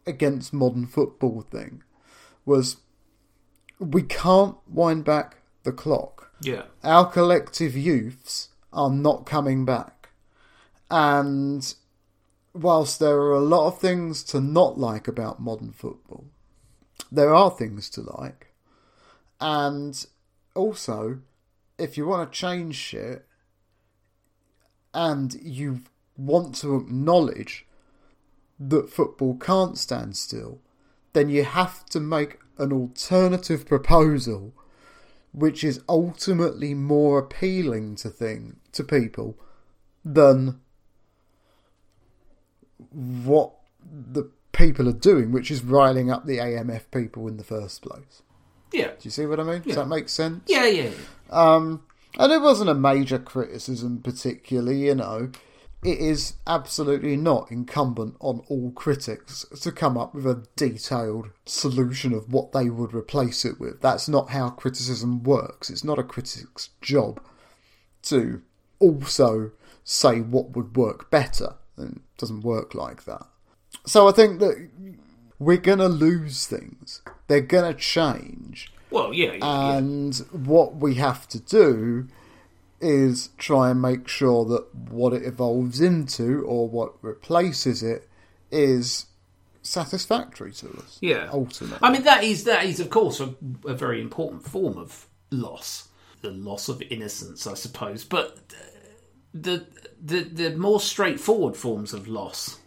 against 0.06 0.54
modern 0.54 0.86
football 0.86 1.42
thing 1.42 1.84
was 2.46 2.78
we 3.80 4.02
can't 4.02 4.58
wind 4.68 5.06
back 5.06 5.38
the 5.64 5.72
clock 5.72 6.32
Yeah. 6.42 6.64
our 6.84 7.10
collective 7.10 7.76
youths 7.78 8.50
are 8.74 8.90
not 8.90 9.26
coming 9.26 9.66
back. 9.66 10.10
And 10.92 11.74
whilst 12.54 13.00
there 13.00 13.18
are 13.18 13.34
a 13.34 13.40
lot 13.40 13.68
of 13.68 13.80
things 13.80 14.24
to 14.26 14.40
not 14.42 14.78
like 14.78 15.08
about 15.08 15.42
modern 15.42 15.72
football, 15.72 16.26
there 17.14 17.34
are 17.34 17.52
things 17.52 17.90
to 17.92 18.02
like. 18.02 18.54
And 19.40 20.06
also, 20.56 21.20
if 21.78 21.98
you 21.98 22.08
want 22.08 22.32
to 22.32 22.38
change 22.38 22.76
shit 22.76 23.26
and 24.94 25.34
you 25.42 25.82
want 26.18 26.56
to 26.56 26.76
acknowledge 26.76 27.66
that 28.60 28.90
football 28.90 29.36
can't 29.36 29.78
stand 29.78 30.18
still, 30.18 30.60
then 31.14 31.30
you 31.30 31.44
have 31.44 31.86
to 31.86 32.00
make 32.00 32.40
an 32.58 32.72
alternative 32.72 33.66
proposal 33.66 34.54
which 35.34 35.64
is 35.64 35.82
ultimately 35.90 36.76
more 36.76 37.18
appealing 37.18 37.96
to 37.96 38.10
thing 38.10 38.58
to 38.72 38.84
people 38.84 39.36
than 40.06 40.60
what 42.92 43.52
the 43.84 44.30
people 44.54 44.88
are 44.88 44.94
doing, 44.94 45.32
which 45.32 45.52
is 45.52 45.64
riling 45.64 46.10
up 46.10 46.26
the 46.26 46.38
AMF 46.38 46.84
people 46.92 47.28
in 47.28 47.38
the 47.38 47.44
first 47.44 47.82
place. 47.82 48.22
Yeah. 48.72 48.88
Do 48.88 48.98
you 49.02 49.12
see 49.12 49.26
what 49.26 49.40
I 49.40 49.44
mean? 49.44 49.62
Does 49.62 49.76
that 49.76 49.88
make 49.88 50.10
sense? 50.10 50.44
Yeah, 50.48 50.66
yeah. 50.66 50.92
Um, 51.30 51.84
and 52.18 52.32
it 52.32 52.42
wasn't 52.42 52.70
a 52.70 52.76
major 52.76 53.20
criticism, 53.20 54.02
particularly, 54.02 54.86
you 54.86 54.96
know. 54.96 55.32
It 55.84 56.00
is 56.00 56.36
absolutely 56.48 57.18
not 57.18 57.52
incumbent 57.52 58.16
on 58.22 58.44
all 58.48 58.72
critics 58.72 59.46
to 59.62 59.72
come 59.72 59.98
up 59.98 60.16
with 60.16 60.26
a 60.26 60.46
detailed 60.56 61.32
solution 61.46 62.14
of 62.14 62.32
what 62.32 62.54
they 62.54 62.70
would 62.70 62.94
replace 62.94 63.44
it 63.44 63.60
with. 63.60 63.82
That's 63.82 64.08
not 64.08 64.30
how 64.30 64.52
criticism 64.52 65.24
works. 65.24 65.70
It's 65.70 65.84
not 65.84 66.00
a 66.00 66.04
critic's 66.04 66.70
job 66.82 67.22
to 68.04 68.42
also 68.80 69.52
say 69.84 70.22
what 70.22 70.56
would 70.56 70.78
work 70.78 71.12
better. 71.12 71.56
It 71.78 71.98
doesn't 72.18 72.42
work 72.42 72.74
like 72.74 73.04
that. 73.04 73.28
So 73.86 74.08
I 74.08 74.12
think 74.12 74.40
that 74.40 74.70
we're 75.40 75.58
going 75.58 75.80
to 75.80 75.90
lose 75.90 76.46
things. 76.46 77.02
They're 77.28 77.42
going 77.42 77.74
to 77.74 77.80
change. 77.80 78.72
Well, 78.90 79.14
yeah, 79.14 79.34
yeah, 79.34 79.36
yeah. 79.36 79.78
And 79.78 80.16
what 80.32 80.76
we 80.76 80.96
have 80.96 81.28
to 81.30 81.40
do 81.40 82.08
is 82.80 83.30
try 83.38 83.72
and 83.72 83.82
make 83.82 84.08
sure 84.08 84.46
that 84.46 84.76
what 84.76 85.14
it 85.14 85.24
evolves 85.24 85.82
into 85.82 86.44
or 86.44 86.68
what 86.68 86.94
replaces 87.02 87.82
it 87.82 88.08
is 88.52 89.08
satisfactory 89.62 90.52
to 90.52 90.70
us. 90.78 91.00
Yeah. 91.02 91.30
Ultimately. 91.32 91.80
I 91.82 91.92
mean, 91.92 92.04
that 92.04 92.24
is 92.24 92.44
that 92.44 92.66
is 92.66 92.80
of 92.80 92.90
course 92.90 93.20
a, 93.20 93.34
a 93.66 93.74
very 93.74 94.02
important 94.02 94.44
form 94.44 94.78
of 94.78 95.08
loss, 95.32 95.88
the 96.22 96.32
loss 96.32 96.70
of 96.70 96.82
innocence, 96.90 97.48
I 97.48 97.54
suppose. 97.56 98.04
But 98.04 98.38
the 99.34 99.66
the 100.02 100.22
the 100.22 100.56
more 100.56 100.80
straightforward 100.80 101.56
forms 101.56 101.94
of 101.94 102.08
loss 102.08 102.60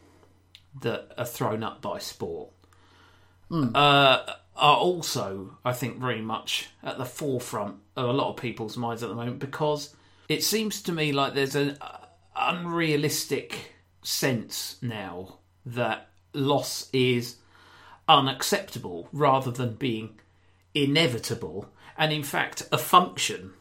that 0.82 1.12
are 1.16 1.24
thrown 1.24 1.62
up 1.62 1.80
by 1.80 1.98
sport 1.98 2.50
uh, 3.50 4.34
are 4.56 4.76
also, 4.76 5.58
I 5.64 5.72
think, 5.72 5.98
very 5.98 6.20
much 6.20 6.68
at 6.82 6.98
the 6.98 7.04
forefront 7.04 7.76
of 7.96 8.08
a 8.08 8.12
lot 8.12 8.30
of 8.30 8.36
people's 8.36 8.76
minds 8.76 9.02
at 9.02 9.08
the 9.08 9.14
moment 9.14 9.38
because 9.38 9.94
it 10.28 10.42
seems 10.42 10.82
to 10.82 10.92
me 10.92 11.12
like 11.12 11.34
there's 11.34 11.54
an 11.54 11.78
unrealistic 12.34 13.74
sense 14.02 14.76
now 14.82 15.38
that 15.64 16.08
loss 16.32 16.88
is 16.92 17.36
unacceptable 18.08 19.08
rather 19.12 19.50
than 19.50 19.74
being 19.74 20.18
inevitable 20.74 21.68
and 21.96 22.12
in 22.12 22.22
fact 22.22 22.62
a 22.70 22.78
function 22.78 23.52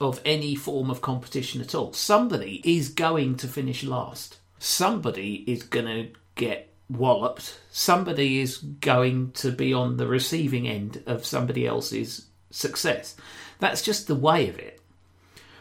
of 0.00 0.20
any 0.24 0.54
form 0.54 0.90
of 0.90 1.00
competition 1.00 1.60
at 1.60 1.74
all. 1.74 1.92
Somebody 1.92 2.60
is 2.64 2.88
going 2.88 3.36
to 3.38 3.48
finish 3.48 3.82
last. 3.82 4.38
Somebody 4.58 5.44
is 5.50 5.64
going 5.64 5.86
to 5.86 6.18
get 6.38 6.72
walloped. 6.88 7.58
Somebody 7.70 8.40
is 8.40 8.56
going 8.56 9.32
to 9.32 9.52
be 9.52 9.74
on 9.74 9.98
the 9.98 10.06
receiving 10.06 10.66
end 10.66 11.02
of 11.06 11.26
somebody 11.26 11.66
else's 11.66 12.26
success. 12.50 13.14
That's 13.58 13.82
just 13.82 14.06
the 14.06 14.14
way 14.14 14.48
of 14.48 14.58
it. 14.58 14.80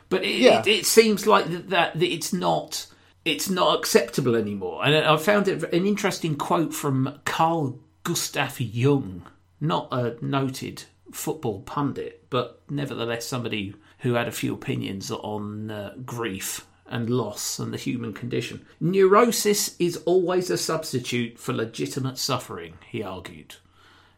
But 0.10 0.24
it, 0.24 0.36
Yeah. 0.38 0.60
it, 0.62 0.68
it 0.68 0.86
seems 0.86 1.28
like 1.28 1.50
that, 1.52 1.70
that, 1.70 2.00
that 2.00 2.14
it's 2.14 2.32
not 2.32 2.88
it's 3.26 3.50
not 3.50 3.78
acceptable 3.78 4.36
anymore. 4.36 4.86
And 4.86 4.96
I 4.96 5.18
found 5.18 5.50
it 5.50 5.62
an 5.74 5.86
interesting 5.86 6.38
quote 6.38 6.74
from 6.74 7.20
Carl 7.26 7.78
Gustav 8.06 8.62
Jung, 8.62 9.24
not 9.60 9.90
a 9.92 10.16
noted 10.22 10.86
football 11.12 11.60
pundit, 11.64 12.24
but 12.30 12.62
nevertheless 12.70 13.26
somebody 13.26 13.76
who 14.00 14.14
had 14.14 14.30
a 14.30 14.32
few 14.32 14.54
opinions 14.54 15.12
on 15.12 15.70
uh, 15.72 15.94
grief 16.06 16.66
and 16.90 17.10
loss 17.10 17.60
and 17.60 17.74
the 17.74 17.78
human 17.78 18.14
condition. 18.14 18.66
Neurosis 18.80 19.76
is 19.80 19.98
always 20.06 20.50
a 20.50 20.58
substitute 20.58 21.38
for 21.38 21.54
legitimate 21.54 22.18
suffering, 22.18 22.76
he 22.90 23.04
argued. 23.04 23.56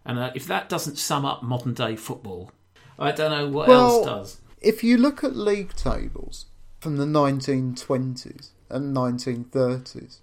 And 0.06 0.20
uh, 0.20 0.32
if 0.36 0.48
that 0.48 0.70
doesn't 0.70 0.98
sum 0.98 1.26
up 1.26 1.44
modern 1.44 1.74
day 1.74 1.96
football, 1.96 2.52
I 2.98 3.12
don't 3.12 3.32
know 3.32 3.48
what 3.48 3.70
else 3.70 4.06
does. 4.06 4.42
If 4.62 4.84
you 4.84 4.98
look 4.98 5.24
at 5.24 5.36
league 5.36 5.74
tables 5.74 6.46
from 6.80 6.98
the 6.98 7.06
1920s 7.06 8.50
and 8.70 8.96
1930s, 8.96 10.20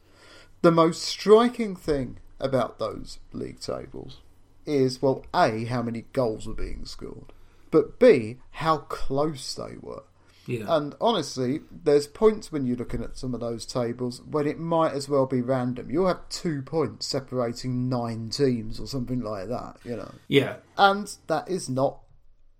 the 0.62 0.70
most 0.70 1.02
striking 1.02 1.76
thing 1.76 2.18
about 2.38 2.78
those 2.78 3.18
league 3.32 3.60
tables 3.60 4.18
is, 4.66 5.00
well, 5.00 5.24
A, 5.34 5.64
how 5.64 5.82
many 5.82 6.04
goals 6.12 6.46
were 6.46 6.54
being 6.54 6.84
scored, 6.84 7.32
but 7.70 7.98
B, 7.98 8.38
how 8.50 8.78
close 8.78 9.54
they 9.54 9.76
were. 9.80 10.02
Yeah. 10.46 10.64
And 10.68 10.94
honestly, 11.00 11.60
there's 11.70 12.06
points 12.06 12.52
when 12.52 12.66
you're 12.66 12.76
looking 12.76 13.02
at 13.02 13.16
some 13.16 13.34
of 13.34 13.40
those 13.40 13.66
tables 13.66 14.22
when 14.22 14.46
it 14.46 14.58
might 14.58 14.92
as 14.92 15.08
well 15.08 15.26
be 15.26 15.40
random. 15.40 15.90
You'll 15.90 16.08
have 16.08 16.28
two 16.28 16.62
points 16.62 17.06
separating 17.06 17.88
nine 17.88 18.30
teams 18.30 18.78
or 18.78 18.86
something 18.86 19.20
like 19.20 19.48
that, 19.48 19.78
you 19.84 19.96
know. 19.96 20.12
yeah. 20.28 20.56
And 20.78 21.12
that 21.26 21.48
is 21.48 21.68
not 21.68 22.00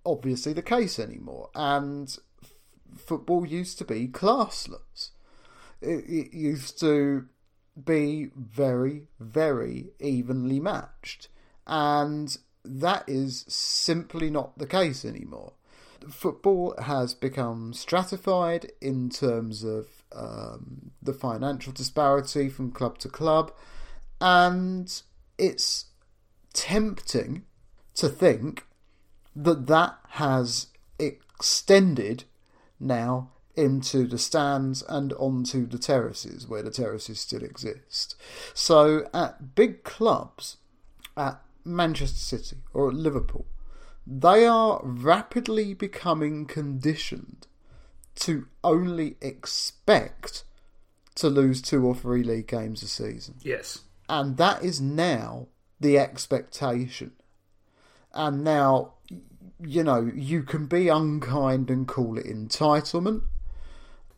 obviously 0.05 0.52
the 0.52 0.62
case 0.62 0.99
anymore. 0.99 1.50
And 1.55 2.16
f- 2.43 2.52
football 2.97 3.47
used 3.47 3.78
to 3.78 3.85
be 3.85 4.09
classless. 4.09 5.11
It, 5.81 6.05
it 6.09 6.37
used 6.37 6.81
to 6.81 7.26
be 7.85 8.31
very, 8.37 9.09
very 9.21 9.88
evenly 10.00 10.61
matched. 10.61 11.28
And 11.66 12.37
that 12.64 13.05
is 13.09 13.45
simply 13.49 14.31
not 14.31 14.59
the 14.59 14.66
case 14.66 15.05
anymore. 15.05 15.52
Football 16.10 16.75
has 16.80 17.14
become 17.14 17.72
stratified 17.72 18.72
in 18.80 19.10
terms 19.10 19.64
of 19.64 19.88
um, 20.12 20.92
the 21.02 21.12
financial 21.12 21.72
disparity 21.72 22.48
from 22.48 22.70
club 22.70 22.98
to 22.98 23.08
club, 23.08 23.52
and 24.20 25.02
it's 25.38 25.86
tempting 26.52 27.44
to 27.94 28.08
think 28.08 28.64
that 29.34 29.66
that 29.66 29.98
has 30.10 30.68
extended 30.98 32.25
now 32.80 33.30
into 33.54 34.06
the 34.06 34.18
stands 34.18 34.82
and 34.88 35.12
onto 35.14 35.66
the 35.66 35.78
terraces 35.78 36.46
where 36.46 36.62
the 36.62 36.70
terraces 36.70 37.20
still 37.20 37.42
exist. 37.42 38.14
So 38.54 39.08
at 39.14 39.54
big 39.54 39.82
clubs, 39.82 40.58
at 41.16 41.40
Manchester 41.64 42.18
City 42.18 42.58
or 42.75 42.88
at 42.88 42.94
Liverpool, 42.94 43.46
they 44.06 44.46
are 44.46 44.80
rapidly 44.84 45.75
becoming 45.75 46.46
conditioned 46.46 47.46
to 48.14 48.46
only 48.62 49.16
expect 49.20 50.44
to 51.16 51.28
lose 51.28 51.60
two 51.60 51.84
or 51.84 51.94
three 51.94 52.22
league 52.22 52.46
games 52.46 52.82
a 52.82 52.88
season. 52.88 53.34
Yes. 53.42 53.80
And 54.08 54.36
that 54.36 54.62
is 54.62 54.80
now 54.80 55.48
the 55.80 55.98
expectation. 55.98 57.12
And 58.14 58.44
now, 58.44 58.94
you 59.60 59.82
know, 59.82 60.10
you 60.14 60.42
can 60.42 60.66
be 60.66 60.88
unkind 60.88 61.70
and 61.70 61.88
call 61.88 62.16
it 62.16 62.26
entitlement. 62.26 63.22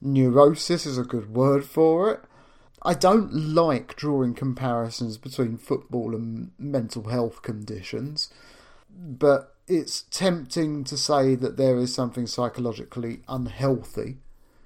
Neurosis 0.01 0.87
is 0.87 0.99
a 0.99 1.03
good 1.03 1.35
word 1.35 1.65
for 1.65 2.13
it. 2.13 2.21
I 2.83 2.95
don't 2.95 3.33
like 3.33 3.97
drawing 3.97 4.35
comparisons 4.35 5.19
between 5.19 5.57
football 5.57 6.15
and 6.15 6.53
mental 6.59 7.09
health 7.09 7.43
conditions, 7.43 8.31
but 8.89 9.57
it's 9.69 10.03
tempting 10.11 10.85
to 10.85 10.97
say 10.97 11.35
that 11.35 11.57
there 11.57 11.77
is 11.79 11.95
something 11.95 12.27
psychologically 12.27 13.21
unhealthy 13.29 14.19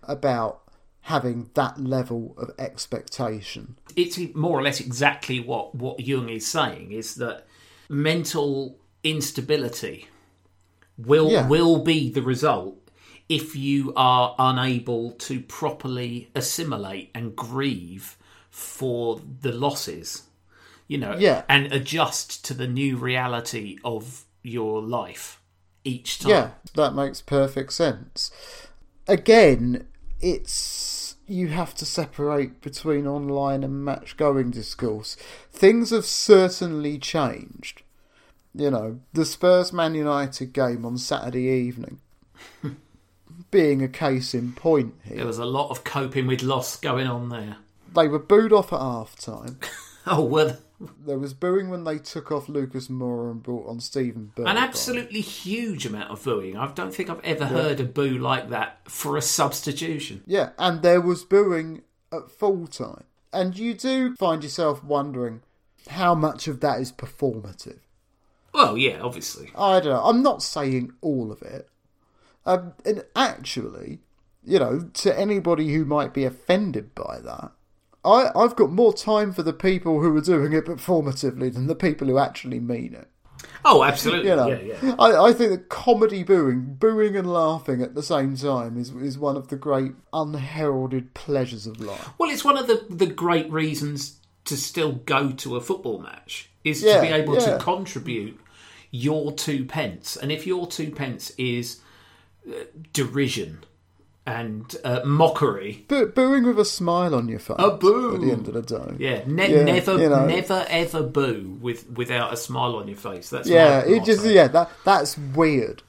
about 0.03 0.61
having 1.03 1.51
that 1.55 1.81
level 1.81 2.35
of 2.39 2.51
expectation. 2.59 3.77
It's 3.97 4.19
more 4.35 4.59
or 4.59 4.63
less 4.63 4.81
exactly 4.81 5.41
what, 5.41 5.75
what 5.75 6.01
Jung 6.01 6.29
is 6.29 6.47
saying 6.47 6.93
is 6.93 7.17
that 7.17 7.47
mental 7.89 8.79
instability 9.03 10.07
will 10.97 11.31
Yeah. 11.31 11.49
will 11.49 11.79
be 11.83 12.11
the 12.11 12.23
result 12.23 12.79
if 13.29 13.57
you 13.57 13.93
are 13.97 14.35
unable 14.39 15.13
to 15.13 15.41
properly 15.41 16.31
assimilate 16.35 17.11
and 17.15 17.35
grieve 17.35 18.17
for 18.51 19.21
the 19.41 19.53
losses 19.53 20.25
you 20.87 20.99
know 20.99 21.17
Yeah. 21.19 21.43
and 21.49 21.73
adjust 21.73 22.45
to 22.45 22.55
the 22.55 22.69
new 22.69 22.97
reality 22.97 23.79
of 23.85 24.25
your 24.43 24.83
life 24.83 25.41
each 25.85 26.19
time 26.19 26.31
Yeah, 26.31 26.51
that 26.75 26.95
makes 26.95 27.21
perfect 27.21 27.73
sense. 27.73 28.31
Again, 29.09 29.87
it's 30.21 31.17
you 31.27 31.49
have 31.49 31.75
to 31.75 31.87
separate 31.87 32.61
between 32.61 33.07
online 33.07 33.65
and 33.65 33.85
match 33.85 34.17
going 34.17 34.51
discourse. 34.51 35.17
Things 35.51 35.91
have 35.91 36.05
certainly 36.05 36.99
changed. 36.99 37.83
You 38.55 38.71
know, 38.71 39.01
the 39.15 39.25
Spurs 39.25 39.73
Man 39.73 39.95
United 39.95 40.53
game 40.53 40.85
on 40.85 40.99
Saturday 40.99 41.49
evening 41.49 42.01
being 43.51 43.83
a 43.83 43.89
case 43.89 44.35
in 44.35 44.53
point 44.53 44.95
here. 45.05 45.19
there 45.19 45.27
was 45.27 45.39
a 45.39 45.47
lot 45.47 45.71
of 45.71 45.85
coping 45.85 46.27
with 46.27 46.43
loss 46.43 46.77
going 46.77 47.07
on 47.07 47.29
there 47.31 47.57
They 47.95 48.09
were 48.09 48.19
booed 48.19 48.53
off 48.53 48.73
at 48.73 48.81
half 48.81 49.17
time. 49.17 49.59
oh 50.07 50.23
well 50.23 50.59
There 51.05 51.19
was 51.19 51.35
booing 51.35 51.71
when 51.71 51.85
they 51.85 51.99
took 51.99 52.33
off 52.33 52.49
Lucas 52.49 52.89
Moura 52.89 53.31
and 53.31 53.43
brought 53.43 53.69
on 53.69 53.81
Steven 53.81 54.33
Bergwijn. 54.35 54.51
An 54.51 54.57
absolutely 54.57 55.21
huge 55.21 55.87
amount 55.87 56.11
of 56.11 56.23
booing. 56.23 56.57
I 56.57 56.71
don't 56.73 56.95
think 56.95 57.11
I've 57.11 57.25
ever 57.25 57.47
heard 57.47 57.81
a 57.81 57.85
boo 57.85 58.19
like 58.19 58.51
that 58.51 58.81
for 58.89 59.17
a 59.17 59.23
substitution. 59.23 60.23
Yeah, 60.27 60.51
and 60.59 60.83
there 60.83 61.01
was 61.01 61.25
booing 61.25 61.83
at 62.13 62.31
full 62.31 62.67
time. 62.67 63.05
And 63.33 63.57
you 63.59 63.75
do 63.75 64.15
find 64.17 64.43
yourself 64.43 64.85
wondering 64.85 65.43
how 65.89 66.15
much 66.15 66.49
of 66.49 66.61
that 66.61 66.81
is 66.81 66.93
performative. 66.93 67.79
Well, 68.53 68.77
yeah, 68.77 69.01
obviously. 69.01 69.51
I 69.57 69.81
don't 69.81 69.93
know. 69.93 70.05
I'm 70.05 70.23
not 70.23 70.43
saying 70.43 70.93
all 71.01 71.33
of 71.33 71.41
it. 71.43 71.69
Um, 72.45 72.75
and 72.85 73.05
actually, 73.17 74.01
you 74.45 74.59
know, 74.59 74.91
to 74.95 75.19
anybody 75.19 75.73
who 75.73 75.85
might 75.85 76.13
be 76.13 76.25
offended 76.25 76.95
by 76.95 77.19
that, 77.25 77.53
I, 78.05 78.31
I've 78.35 78.57
got 78.57 78.71
more 78.71 78.93
time 78.93 79.33
for 79.33 79.43
the 79.43 79.53
people 79.53 80.01
who 80.01 80.17
are 80.17 80.21
doing 80.21 80.53
it 80.53 80.65
performatively 80.65 81.53
than 81.53 81.67
the 81.67 81.75
people 81.75 82.09
who 82.09 82.19
actually 82.19 82.61
mean 82.61 82.95
it. 82.95 83.09
Oh, 83.65 83.85
absolutely. 83.85 84.31
You 84.31 84.37
know, 84.37 84.49
Yeah, 84.49 84.77
yeah. 84.83 84.95
I, 84.99 85.29
I 85.29 85.33
think 85.33 85.51
that 85.51 85.69
comedy 85.69 86.23
booing, 86.25 86.75
booing 86.75 87.17
and 87.17 87.33
laughing 87.33 87.81
at 87.81 87.95
the 87.95 88.03
same 88.03 88.37
time, 88.37 88.77
is 88.77 88.91
is 88.91 89.19
one 89.19 89.37
of 89.37 89.49
the 89.49 89.57
great 89.57 89.93
unheralded 90.13 91.15
pleasures 91.15 91.67
of 91.67 91.81
life. 91.81 92.11
Well, 92.19 92.31
it's 92.31 92.45
one 92.45 92.59
of 92.59 92.67
the, 92.67 92.87
the 92.91 93.07
great 93.07 93.51
reasons 93.51 94.19
to 94.47 94.57
still 94.57 94.93
go 94.93 95.31
to 95.31 95.57
a 95.57 95.61
football 95.61 96.01
match 96.01 96.51
is 96.65 96.83
Yeah, 96.83 96.97
to 96.97 97.01
be 97.03 97.13
able 97.13 97.37
to 97.37 97.59
contribute 97.59 98.41
your 98.91 99.33
two 99.33 99.65
pence. 99.65 100.17
And 100.17 100.33
if 100.33 100.47
your 100.47 100.67
two 100.67 100.91
pence 100.91 101.31
is 101.39 101.81
uh, 102.49 102.65
derision 102.93 103.65
and 104.25 104.77
uh, 104.85 105.01
mockery, 105.05 105.85
Boo- 105.89 106.07
booing 106.07 106.45
with 106.45 106.59
a 106.59 106.65
smile 106.65 107.15
on 107.15 107.29
your 107.29 107.41
face. 107.41 107.57
A 107.59 107.71
boo. 107.73 108.15
At 108.15 108.21
the 108.21 108.31
end 108.31 108.47
of 108.49 108.55
the 108.55 108.63
day. 108.63 108.95
yeah, 108.99 109.23
ne- 109.27 109.53
Yeah, 109.53 109.65
never, 109.65 109.99
you 109.99 110.09
know. 110.09 110.27
never, 110.27 110.65
ever 110.69 111.03
boo 111.03 111.59
with 111.61 111.91
without 111.91 112.33
a 112.33 112.37
smile 112.37 112.77
on 112.77 112.87
your 112.87 112.97
face. 112.97 113.31
That's 113.31 113.49
Yeah, 113.49 113.81
it 113.81 114.05
just 114.05 114.25
yeah 114.25 114.47
that 114.49 114.71
that's 114.85 115.19
weird. 115.19 115.83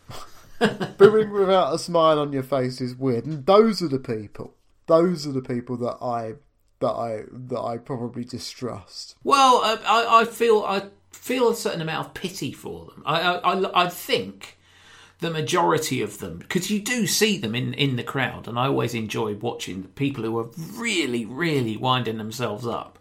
booing 0.97 1.31
without 1.31 1.73
a 1.75 1.79
smile 1.79 2.19
on 2.19 2.33
your 2.33 2.43
face 2.43 2.81
is 2.81 2.95
weird, 2.95 3.25
and 3.25 3.45
those 3.45 3.81
are 3.81 3.87
the 3.87 3.99
people. 3.99 4.55
Those 4.87 5.27
are 5.27 5.31
the 5.31 5.41
people 5.41 5.77
that 5.77 5.97
I 6.03 6.33
that 6.79 6.91
I 6.91 7.23
that 7.31 7.59
I 7.61 7.77
probably 7.77 8.23
distrust. 8.25 9.15
Well, 9.23 9.61
I, 9.63 9.77
I, 9.85 10.21
I 10.21 10.25
feel 10.25 10.63
I 10.67 10.83
feel 11.11 11.49
a 11.49 11.55
certain 11.55 11.81
amount 11.81 12.07
of 12.07 12.13
pity 12.13 12.51
for 12.51 12.85
them. 12.87 13.03
I, 13.05 13.21
I, 13.21 13.53
I, 13.53 13.85
I 13.85 13.89
think 13.89 14.57
the 15.23 15.31
majority 15.31 16.01
of 16.01 16.19
them, 16.19 16.37
because 16.37 16.69
you 16.69 16.79
do 16.79 17.07
see 17.07 17.37
them 17.37 17.55
in, 17.55 17.73
in 17.73 17.95
the 17.95 18.03
crowd, 18.03 18.47
and 18.47 18.59
I 18.59 18.67
always 18.67 18.93
enjoy 18.93 19.33
watching 19.35 19.81
the 19.81 19.87
people 19.87 20.23
who 20.23 20.37
are 20.37 20.49
really, 20.75 21.25
really 21.25 21.77
winding 21.77 22.17
themselves 22.17 22.67
up. 22.67 22.99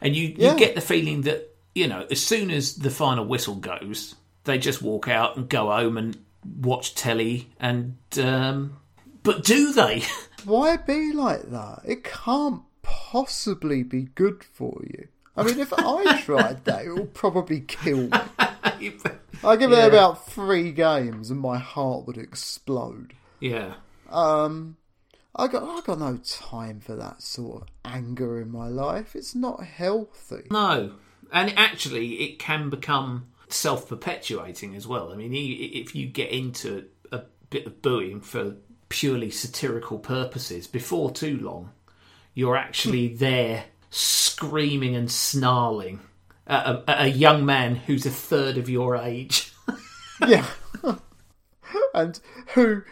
And 0.00 0.14
you, 0.14 0.34
Yeah. 0.36 0.52
you 0.52 0.58
get 0.58 0.74
the 0.74 0.80
feeling 0.80 1.22
that, 1.22 1.54
you 1.74 1.88
know, 1.88 2.06
as 2.10 2.20
soon 2.24 2.50
as 2.50 2.76
the 2.76 2.90
final 2.90 3.24
whistle 3.24 3.56
goes, 3.56 4.14
they 4.44 4.58
just 4.58 4.82
walk 4.82 5.08
out 5.08 5.36
and 5.36 5.48
go 5.48 5.70
home 5.70 5.96
and 5.98 6.18
watch 6.60 6.94
telly. 6.94 7.48
And, 7.58 7.96
um, 8.18 8.76
but 9.22 9.42
do 9.44 9.72
they? 9.72 10.04
Why 10.44 10.76
be 10.76 11.12
like 11.12 11.50
that? 11.50 11.82
It 11.84 12.04
can't 12.04 12.62
possibly 12.82 13.82
be 13.82 14.08
good 14.14 14.44
for 14.44 14.80
you. 14.84 15.08
I 15.36 15.42
mean, 15.42 15.58
if 15.58 15.72
I 15.72 16.20
tried 16.24 16.64
that, 16.66 16.84
it 16.84 16.92
would 16.92 17.14
probably 17.14 17.60
kill 17.60 18.08
me. 18.08 18.18
I 19.42 19.56
give 19.56 19.70
Yeah. 19.70 19.84
it 19.84 19.88
about 19.88 20.26
three 20.26 20.72
games, 20.72 21.30
and 21.30 21.40
my 21.40 21.58
heart 21.58 22.06
would 22.06 22.18
explode. 22.18 23.14
yeah. 23.40 23.74
Um, 24.08 24.76
I 25.36 25.46
got 25.46 25.62
I 25.62 25.80
got 25.86 26.00
no 26.00 26.16
time 26.16 26.80
for 26.80 26.96
that 26.96 27.22
sort 27.22 27.62
of 27.62 27.68
anger 27.84 28.40
in 28.40 28.50
my 28.50 28.66
life. 28.66 29.14
It's 29.14 29.34
not 29.36 29.62
healthy. 29.62 30.48
No, 30.50 30.94
and 31.32 31.56
actually, 31.56 32.14
it 32.14 32.40
can 32.40 32.70
become 32.70 33.28
self-perpetuating 33.48 34.74
as 34.74 34.86
well. 34.88 35.12
I 35.12 35.16
mean, 35.16 35.32
if 35.32 35.94
you 35.94 36.08
get 36.08 36.30
into 36.30 36.86
a 37.12 37.22
bit 37.50 37.66
of 37.66 37.82
booing 37.82 38.20
for 38.20 38.56
purely 38.88 39.30
satirical 39.30 40.00
purposes, 40.00 40.66
before 40.66 41.12
too 41.12 41.38
long, 41.38 41.70
you're 42.34 42.56
actually 42.56 43.08
hmm. 43.08 43.16
there 43.16 43.64
screaming 43.90 44.96
and 44.96 45.10
snarling 45.10 46.00
a, 46.50 46.84
a 46.86 47.06
young 47.08 47.44
man 47.44 47.76
who's 47.76 48.04
a 48.06 48.10
third 48.10 48.58
of 48.58 48.68
your 48.68 48.96
age. 48.96 49.52
Yeah. 50.28 50.44
and 51.94 52.20
who 52.54 52.82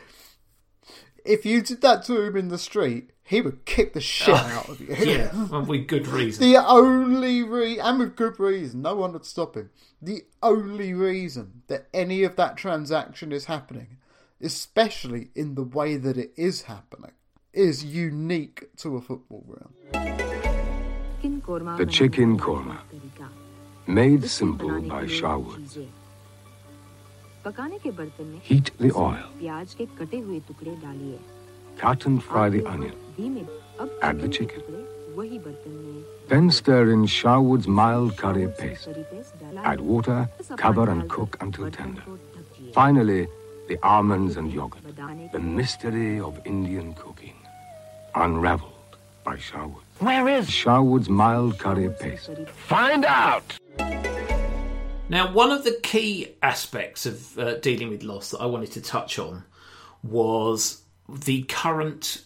if 1.28 1.44
you 1.44 1.60
did 1.60 1.82
that 1.82 2.02
to 2.04 2.22
him 2.22 2.36
in 2.36 2.48
the 2.48 2.56
street, 2.56 3.10
he 3.22 3.42
would 3.42 3.66
kick 3.66 3.92
the 3.92 4.00
shit 4.00 4.34
oh, 4.34 4.38
out 4.38 4.68
of 4.70 4.80
you. 4.80 4.94
yeah, 4.94 5.30
well, 5.50 5.62
with 5.62 5.86
good 5.86 6.06
reason. 6.18 6.42
The 6.42 6.56
only 6.66 7.42
re 7.42 7.78
and 7.78 7.98
with 7.98 8.16
good 8.16 8.40
reason, 8.40 8.80
no 8.80 8.94
one 8.94 9.12
would 9.12 9.26
stop 9.26 9.54
him. 9.54 9.68
The 10.00 10.22
only 10.42 10.94
reason 10.94 11.62
that 11.66 11.88
any 11.92 12.22
of 12.22 12.36
that 12.36 12.56
transaction 12.56 13.30
is 13.30 13.44
happening, 13.44 13.98
especially 14.40 15.28
in 15.34 15.54
the 15.54 15.62
way 15.62 15.96
that 15.96 16.16
it 16.16 16.32
is 16.36 16.62
happening, 16.62 17.12
is 17.52 17.84
unique 17.84 18.74
to 18.78 18.96
a 18.96 19.02
football 19.02 19.44
ground. 19.46 19.74
The 21.78 21.86
chicken 21.86 22.38
korma, 22.38 22.78
Made 23.88 24.28
simple 24.28 24.82
by 24.82 25.06
Sharwood. 25.06 25.88
Heat 28.42 28.70
the 28.78 28.92
oil. 28.94 29.24
Cut 31.78 32.04
and 32.04 32.22
fry 32.22 32.50
the 32.50 32.66
onion. 32.66 32.92
Add 34.02 34.20
the 34.20 34.28
chicken. 34.28 34.62
Then 36.28 36.50
stir 36.50 36.90
in 36.92 37.06
Sharwood's 37.06 37.66
mild 37.66 38.18
curry 38.18 38.48
paste. 38.58 38.90
Add 39.64 39.80
water, 39.80 40.28
cover 40.58 40.90
and 40.90 41.08
cook 41.08 41.38
until 41.40 41.70
tender. 41.70 42.02
Finally, 42.74 43.26
the 43.68 43.78
almonds 43.82 44.36
and 44.36 44.52
yogurt. 44.52 44.82
The 45.32 45.40
mystery 45.40 46.20
of 46.20 46.38
Indian 46.44 46.92
cooking. 46.92 47.36
Unraveled 48.14 48.98
by 49.24 49.36
Sharwood. 49.36 49.87
Where 50.00 50.28
is 50.28 50.46
Sharwood's 50.48 51.08
mild 51.08 51.58
curry 51.58 51.90
paste? 51.90 52.30
Find 52.46 53.04
out! 53.04 53.58
Now, 55.08 55.32
one 55.32 55.50
of 55.50 55.64
the 55.64 55.78
key 55.82 56.36
aspects 56.42 57.04
of 57.04 57.36
uh, 57.38 57.54
dealing 57.56 57.88
with 57.88 58.02
loss 58.02 58.30
that 58.30 58.38
I 58.38 58.46
wanted 58.46 58.70
to 58.72 58.80
touch 58.80 59.18
on 59.18 59.44
was 60.04 60.82
the 61.08 61.42
current 61.44 62.22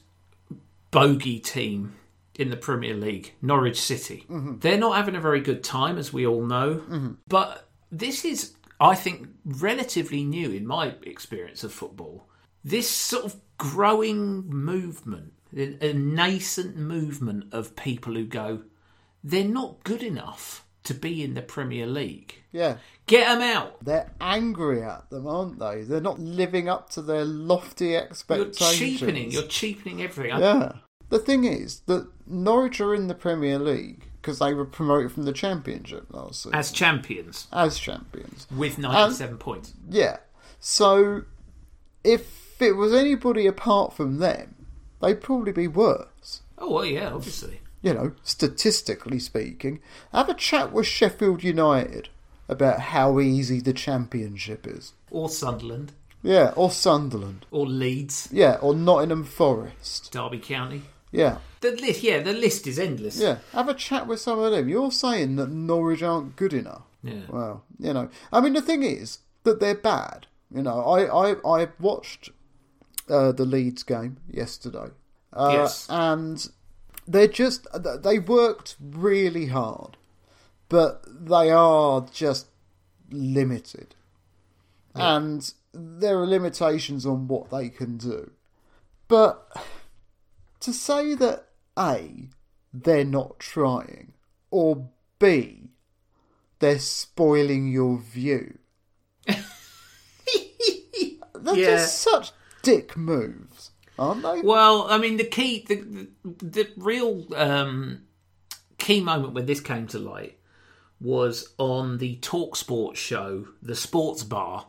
bogey 0.90 1.38
team 1.38 1.94
in 2.34 2.50
the 2.50 2.56
Premier 2.56 2.94
League, 2.94 3.32
Norwich 3.40 3.80
City. 3.80 4.26
They're 4.28 4.76
not 4.78 4.96
having 4.96 5.16
a 5.16 5.20
very 5.20 5.40
good 5.40 5.62
time, 5.64 5.96
as 5.96 6.12
we 6.12 6.26
all 6.26 6.44
know, 6.44 7.16
but 7.28 7.68
this 7.90 8.24
is, 8.24 8.54
I 8.80 8.96
think, 8.96 9.28
relatively 9.44 10.24
new 10.24 10.50
in 10.50 10.66
my 10.66 10.94
experience 11.04 11.64
of 11.64 11.72
football. 11.72 12.28
This 12.64 12.90
sort 12.90 13.24
of 13.24 13.36
growing 13.58 14.48
movement, 14.48 15.32
a 15.56 15.92
nascent 15.92 16.76
movement 16.76 17.52
of 17.52 17.76
people 17.76 18.14
who 18.14 18.24
go, 18.24 18.62
they're 19.22 19.44
not 19.44 19.84
good 19.84 20.02
enough 20.02 20.64
to 20.84 20.94
be 20.94 21.22
in 21.22 21.34
the 21.34 21.42
Premier 21.42 21.86
League. 21.86 22.42
Yeah. 22.50 22.78
Get 23.06 23.28
them 23.28 23.40
out. 23.42 23.84
They're 23.84 24.10
angry 24.20 24.82
at 24.82 25.08
them, 25.10 25.26
aren't 25.26 25.58
they? 25.58 25.82
They're 25.82 26.00
not 26.00 26.18
living 26.18 26.68
up 26.68 26.90
to 26.90 27.02
their 27.02 27.24
lofty 27.24 27.96
expectations. 27.96 28.60
You're 28.80 28.98
cheapening. 28.98 29.30
You're 29.30 29.42
cheapening 29.44 30.02
everything. 30.02 30.40
Yeah. 30.40 30.72
The 31.08 31.18
thing 31.18 31.44
is 31.44 31.80
that 31.86 32.08
Norwich 32.26 32.80
are 32.80 32.94
in 32.94 33.06
the 33.06 33.14
Premier 33.14 33.58
League 33.58 34.06
because 34.20 34.38
they 34.38 34.54
were 34.54 34.64
promoted 34.64 35.12
from 35.12 35.24
the 35.24 35.32
Championship 35.32 36.06
last 36.10 36.42
season 36.44 36.54
As 36.54 36.70
champions 36.72 37.48
as 37.52 37.78
champions. 37.78 38.46
with 38.54 38.78
97 38.78 39.36
points. 39.38 39.74
Yeah. 39.90 40.18
So 40.58 41.22
if 42.02 42.60
it 42.60 42.72
was 42.72 42.92
anybody 42.94 43.46
apart 43.46 43.92
from 43.92 44.18
them, 44.18 44.61
they'd 45.02 45.20
probably 45.20 45.52
be 45.52 45.68
worse. 45.68 46.40
Oh, 46.56 46.72
well, 46.72 46.86
yeah, 46.86 47.12
obviously. 47.12 47.60
You 47.82 47.94
know, 47.94 48.12
statistically 48.22 49.18
speaking. 49.18 49.80
Have 50.12 50.28
a 50.28 50.34
chat 50.34 50.72
with 50.72 50.86
Sheffield 50.86 51.42
United 51.42 52.08
about 52.48 52.80
how 52.80 53.18
easy 53.18 53.60
the 53.60 53.72
Championship 53.72 54.66
is. 54.66 54.92
Or 55.10 55.28
Sunderland. 55.28 55.92
Yeah, 56.22 56.52
or 56.54 56.70
Sunderland. 56.70 57.46
Or 57.50 57.66
Leeds. 57.66 58.28
Yeah, 58.30 58.58
or 58.62 58.74
Nottingham 58.74 59.24
Forest. 59.24 60.12
Derby 60.12 60.38
County. 60.38 60.82
Yeah. 61.10 61.38
The 61.60 61.72
list, 61.72 62.02
yeah, 62.02 62.20
the 62.20 62.32
list 62.32 62.66
is 62.66 62.78
endless. 62.78 63.18
Yeah, 63.18 63.38
have 63.52 63.68
a 63.68 63.74
chat 63.74 64.06
with 64.06 64.20
some 64.20 64.38
of 64.38 64.50
them. 64.52 64.68
You're 64.68 64.90
saying 64.90 65.36
that 65.36 65.50
Norwich 65.50 66.02
aren't 66.02 66.36
good 66.36 66.52
enough. 66.52 66.82
Yeah. 67.02 67.22
Well, 67.28 67.64
you 67.78 67.92
know, 67.92 68.08
I 68.32 68.40
mean, 68.40 68.52
the 68.54 68.62
thing 68.62 68.82
is 68.82 69.18
that 69.44 69.60
they're 69.60 69.74
bad. 69.74 70.26
You 70.54 70.62
know, 70.62 70.80
I 70.80 71.32
I, 71.32 71.62
I 71.62 71.68
watched 71.78 72.30
uh, 73.12 73.32
the 73.32 73.44
Leeds 73.44 73.82
game 73.82 74.16
yesterday, 74.28 74.88
uh, 75.32 75.50
Yes. 75.52 75.86
and 75.90 76.48
they're 77.06 77.28
just 77.28 77.66
they 78.02 78.18
worked 78.18 78.76
really 78.80 79.46
hard, 79.46 79.96
but 80.68 81.04
they 81.08 81.50
are 81.50 82.06
just 82.12 82.46
limited, 83.10 83.94
and 84.94 85.52
there 85.74 86.18
are 86.18 86.26
limitations 86.26 87.04
on 87.06 87.28
what 87.28 87.50
they 87.50 87.68
can 87.68 87.96
do. 87.98 88.30
But 89.08 89.50
to 90.60 90.72
say 90.72 91.14
that 91.14 91.48
A, 91.78 92.28
they're 92.72 93.04
not 93.04 93.38
trying, 93.38 94.12
or 94.50 94.88
B, 95.18 95.70
they're 96.60 96.78
spoiling 96.78 97.68
your 97.70 97.98
view. 97.98 98.58
They're 101.34 101.56
Yeah. 101.56 101.66
just 101.76 102.00
such 102.00 102.30
dick 102.62 102.96
moves, 102.96 103.70
aren't 103.98 104.22
they? 104.22 104.40
Well, 104.40 104.86
I 104.88 104.98
mean, 104.98 105.16
the 105.16 105.24
key, 105.24 105.64
the, 105.68 106.08
the, 106.24 106.44
the 106.44 106.68
real 106.76 107.26
um, 107.34 108.02
key 108.78 109.00
moment 109.00 109.34
when 109.34 109.46
this 109.46 109.60
came 109.60 109.86
to 109.88 109.98
light 109.98 110.38
was 111.00 111.52
on 111.58 111.98
the 111.98 112.16
Talk 112.16 112.56
Sports 112.56 113.00
show, 113.00 113.48
The 113.60 113.74
Sports 113.74 114.22
Bar, 114.22 114.66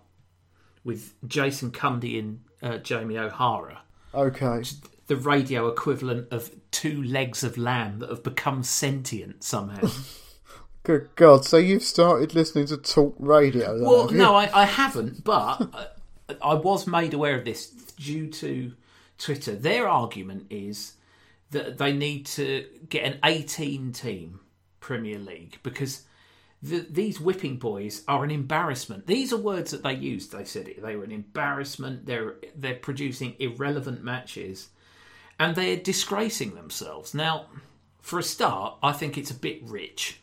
with 0.84 1.14
Jason 1.28 1.72
Cundy 1.72 2.20
and 2.20 2.42
uh, 2.62 2.78
Jamie 2.80 3.18
O'Hara. 3.18 3.82
Okay. 4.14 4.64
The 5.08 5.16
radio 5.16 5.68
equivalent 5.68 6.32
of 6.32 6.52
two 6.72 7.04
legs 7.04 7.44
of 7.44 7.58
lamb 7.58 8.00
that 8.00 8.10
have 8.10 8.24
become 8.24 8.64
sentient 8.64 9.44
somehow. 9.44 9.90
Good 10.84 11.10
God. 11.16 11.46
So 11.46 11.58
you've 11.58 11.84
started 11.84 12.36
listening 12.36 12.66
to 12.68 12.78
talk 12.78 13.16
radio, 13.18 13.78
then, 13.78 13.88
Well, 13.88 14.10
no, 14.12 14.36
I, 14.36 14.64
I 14.64 14.66
haven't, 14.66 15.24
but 15.24 15.70
I, 15.74 16.36
I 16.42 16.54
was 16.56 16.88
made 16.88 17.14
aware 17.14 17.38
of 17.38 17.46
this 17.46 17.68
due 17.94 18.28
to 18.28 18.74
Twitter. 19.18 19.56
Their 19.56 19.88
argument 19.88 20.48
is 20.50 20.94
that 21.52 21.78
they 21.78 21.94
need 21.94 22.26
to 22.26 22.66
get 22.90 23.06
an 23.06 23.20
18 23.24 23.92
team 23.94 24.40
Premier 24.80 25.20
League 25.20 25.60
because 25.64 26.04
the, 26.62 26.86
these 26.90 27.20
whipping 27.20 27.58
boys 27.58 28.04
are 28.08 28.24
an 28.24 28.32
embarrassment. 28.32 29.08
These 29.08 29.34
are 29.34 29.38
words 29.38 29.72
that 29.72 29.84
they 29.84 29.94
used. 29.94 30.32
They 30.32 30.46
said 30.46 30.68
it. 30.68 30.82
They 30.82 30.96
were 30.96 31.04
an 31.04 31.12
embarrassment. 31.12 32.06
They're 32.06 32.36
they're 32.56 32.76
producing 32.76 33.36
irrelevant 33.40 34.04
matches, 34.04 34.70
and 35.38 35.56
they're 35.56 35.78
disgracing 35.78 36.56
themselves. 36.56 37.14
Now, 37.14 37.48
for 38.02 38.18
a 38.18 38.24
start, 38.24 38.78
I 38.82 38.94
think 38.94 39.18
it's 39.18 39.32
a 39.32 39.36
bit 39.36 39.62
rich 39.64 40.22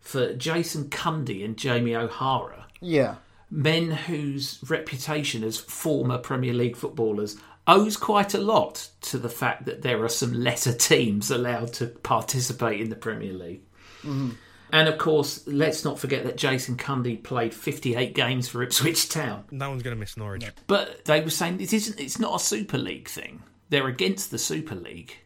for 0.00 0.34
Jason 0.34 0.84
Cundy 0.84 1.44
and 1.44 1.56
Jamie 1.56 1.94
O'Hara 1.94 2.66
Yeah. 2.80 3.16
Men 3.50 3.90
whose 3.90 4.60
reputation 4.68 5.42
as 5.42 5.58
former 5.58 6.18
Premier 6.18 6.54
League 6.54 6.76
footballers 6.76 7.36
owes 7.66 7.96
quite 7.96 8.34
a 8.34 8.40
lot 8.40 8.90
to 9.00 9.18
the 9.18 9.28
fact 9.28 9.64
that 9.66 9.82
there 9.82 10.02
are 10.02 10.08
some 10.08 10.32
lesser 10.32 10.72
teams 10.72 11.30
allowed 11.30 11.72
to 11.74 11.86
participate 11.86 12.80
in 12.80 12.90
the 12.90 12.96
Premier 12.96 13.32
League. 13.32 13.62
Mm-hmm. 14.02 14.30
And 14.72 14.88
of 14.88 14.98
course, 14.98 15.46
let's 15.46 15.84
not 15.84 15.98
forget 15.98 16.24
that 16.24 16.36
Jason 16.36 16.76
Cundy 16.76 17.20
played 17.22 17.52
58 17.52 18.14
games 18.14 18.48
for 18.48 18.62
Ipswich 18.62 19.08
Town. 19.08 19.44
No 19.50 19.68
one's 19.70 19.82
going 19.82 19.96
to 19.96 20.00
miss 20.00 20.16
Norwich. 20.16 20.46
But 20.66 21.04
they 21.06 21.20
were 21.20 21.30
saying 21.30 21.60
it 21.60 21.72
isn't. 21.72 21.98
It's 21.98 22.20
not 22.20 22.40
a 22.40 22.44
Super 22.44 22.78
League 22.78 23.08
thing. 23.08 23.42
They're 23.68 23.88
against 23.88 24.30
the 24.30 24.38
Super 24.38 24.74
League, 24.74 25.16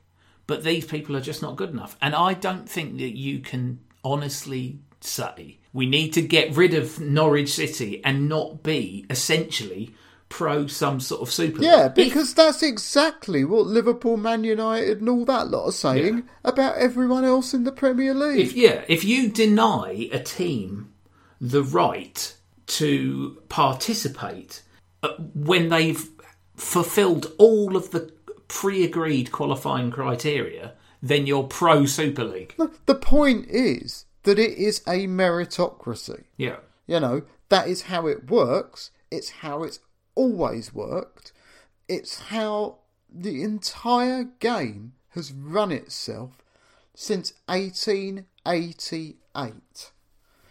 but 0.47 0.65
these 0.65 0.87
people 0.87 1.17
are 1.17 1.21
just 1.21 1.43
not 1.43 1.57
good 1.57 1.71
enough. 1.71 1.97
And 2.01 2.15
I 2.15 2.35
don't 2.35 2.69
think 2.69 2.99
that 2.99 3.17
you 3.17 3.41
can 3.41 3.81
honestly 4.03 4.81
say 5.01 5.59
we 5.75 5.85
need 5.87 6.13
to 6.15 6.23
get 6.23 6.57
rid 6.57 6.73
of 6.73 6.99
Norwich 7.01 7.53
City 7.53 8.03
and 8.05 8.29
not 8.29 8.63
be 8.63 9.05
essentially 9.11 9.95
pro 10.31 10.67
some 10.67 10.99
sort 11.01 11.21
of 11.21 11.31
Super 11.31 11.63
Yeah, 11.63 11.83
League. 11.83 11.87
If- 11.87 11.95
because 11.97 12.33
that's 12.35 12.63
exactly 12.63 13.45
what 13.45 13.67
Liverpool, 13.67 14.17
Man 14.17 14.43
United, 14.45 15.01
and 15.01 15.09
all 15.09 15.25
that 15.27 15.49
lot 15.49 15.67
are 15.67 15.73
saying 15.73 16.25
about 16.45 16.77
everyone 16.79 17.25
else 17.25 17.53
in 17.53 17.65
the 17.65 17.73
Premier 17.73 18.15
League. 18.15 18.41
if 18.41 18.55
yeah, 18.57 18.85
if 18.89 19.05
you 19.05 19.29
deny 19.29 20.09
a 20.13 20.19
team 20.19 20.93
the 21.41 21.63
right 21.63 22.35
to 22.67 23.43
participate 23.49 24.63
uh, 25.03 25.11
when 25.35 25.69
they've 25.69 26.09
fulfilled 26.57 27.33
all 27.37 27.77
of 27.77 27.91
the 27.91 28.11
pre-agreed 28.49 29.31
qualifying 29.33 29.91
criteria, 29.91 30.73
then 31.03 31.27
you're 31.27 31.43
pro 31.45 31.85
Super 31.85 32.25
League. 32.25 32.55
the 32.87 32.95
point 32.95 33.47
is 33.49 34.07
that 34.25 34.39
it 34.39 34.59
is 34.59 34.83
a 34.87 35.07
meritocracy. 35.07 36.25
Yeah. 36.37 36.57
You 36.87 37.01
know, 37.01 37.23
that 37.49 37.69
is 37.69 37.83
how 37.83 38.07
it 38.07 38.31
works. 38.31 38.91
It's 39.11 39.31
how 39.31 39.63
it's 39.63 39.81
always 40.15 40.75
worked. 40.75 41.33
It's 41.89 42.25
how 42.25 42.81
the 43.09 43.43
entire 43.43 44.25
game 44.25 44.93
has 45.11 45.33
run 45.33 45.71
itself 45.71 46.43
since 46.95 47.35
1888. 47.47 49.93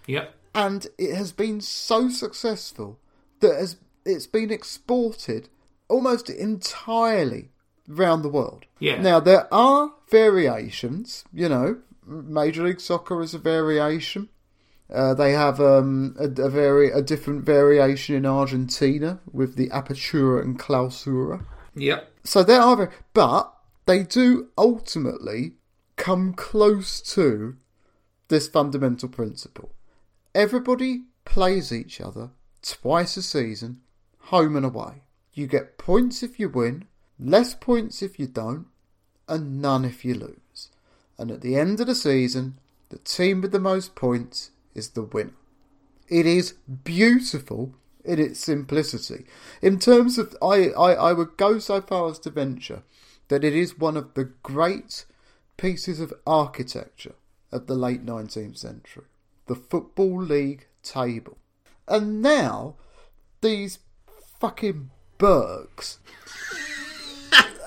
Yep. 0.07 0.35
And 0.55 0.87
it 0.97 1.15
has 1.15 1.31
been 1.31 1.61
so 1.61 2.09
successful 2.09 2.99
that 3.39 3.75
it's 4.05 4.27
been 4.27 4.51
exported 4.51 5.49
almost 5.89 6.29
entirely 6.29 7.49
around 7.89 8.21
the 8.21 8.29
world. 8.29 8.65
Yeah. 8.79 9.01
Now, 9.01 9.19
there 9.19 9.51
are 9.53 9.93
variations, 10.09 11.25
you 11.33 11.49
know, 11.49 11.79
Major 12.05 12.63
League 12.63 12.81
Soccer 12.81 13.21
is 13.21 13.33
a 13.33 13.39
variation. 13.39 14.29
Uh, 14.93 15.13
they 15.13 15.31
have 15.31 15.59
um, 15.59 16.15
a, 16.19 16.25
a 16.25 16.49
very 16.49 16.91
a 16.91 17.01
different 17.01 17.43
variation 17.43 18.15
in 18.15 18.25
Argentina 18.25 19.19
with 19.31 19.55
the 19.55 19.69
apertura 19.69 20.41
and 20.41 20.59
clausura. 20.59 21.45
Yep. 21.75 22.11
So 22.23 22.43
there 22.43 22.61
are, 22.61 22.91
but 23.13 23.53
they 23.85 24.03
do 24.03 24.49
ultimately 24.57 25.53
come 25.95 26.33
close 26.33 27.01
to 27.13 27.57
this 28.27 28.47
fundamental 28.47 29.09
principle. 29.09 29.71
Everybody 30.35 31.03
plays 31.25 31.71
each 31.71 32.01
other 32.01 32.31
twice 32.61 33.17
a 33.17 33.21
season, 33.21 33.81
home 34.19 34.55
and 34.55 34.65
away. 34.65 35.03
You 35.33 35.47
get 35.47 35.77
points 35.77 36.23
if 36.23 36.39
you 36.39 36.49
win, 36.49 36.85
less 37.19 37.53
points 37.53 38.01
if 38.01 38.19
you 38.19 38.27
don't, 38.27 38.67
and 39.27 39.61
none 39.61 39.85
if 39.85 40.05
you 40.05 40.13
lose. 40.15 40.42
And 41.17 41.31
at 41.31 41.41
the 41.41 41.55
end 41.55 41.79
of 41.79 41.87
the 41.87 41.95
season, 41.95 42.59
the 42.89 42.97
team 42.99 43.41
with 43.41 43.51
the 43.51 43.59
most 43.59 43.95
points 43.95 44.51
is 44.75 44.89
the 44.89 45.03
winner. 45.03 45.33
It 46.09 46.25
is 46.25 46.53
beautiful 46.83 47.73
in 48.03 48.19
its 48.19 48.39
simplicity. 48.39 49.25
In 49.61 49.79
terms 49.79 50.17
of, 50.17 50.35
I, 50.41 50.69
I, 50.69 50.93
I 50.93 51.13
would 51.13 51.37
go 51.37 51.59
so 51.59 51.81
far 51.81 52.09
as 52.09 52.19
to 52.19 52.29
venture 52.29 52.83
that 53.29 53.43
it 53.43 53.55
is 53.55 53.79
one 53.79 53.97
of 53.97 54.13
the 54.13 54.25
great 54.43 55.05
pieces 55.57 55.99
of 55.99 56.13
architecture 56.27 57.15
of 57.51 57.67
the 57.67 57.75
late 57.75 58.05
19th 58.05 58.57
century. 58.57 59.05
The 59.47 59.55
Football 59.55 60.21
League 60.21 60.67
table. 60.81 61.37
And 61.87 62.21
now 62.21 62.75
these 63.41 63.79
fucking 64.39 64.89
Bergs 65.17 65.99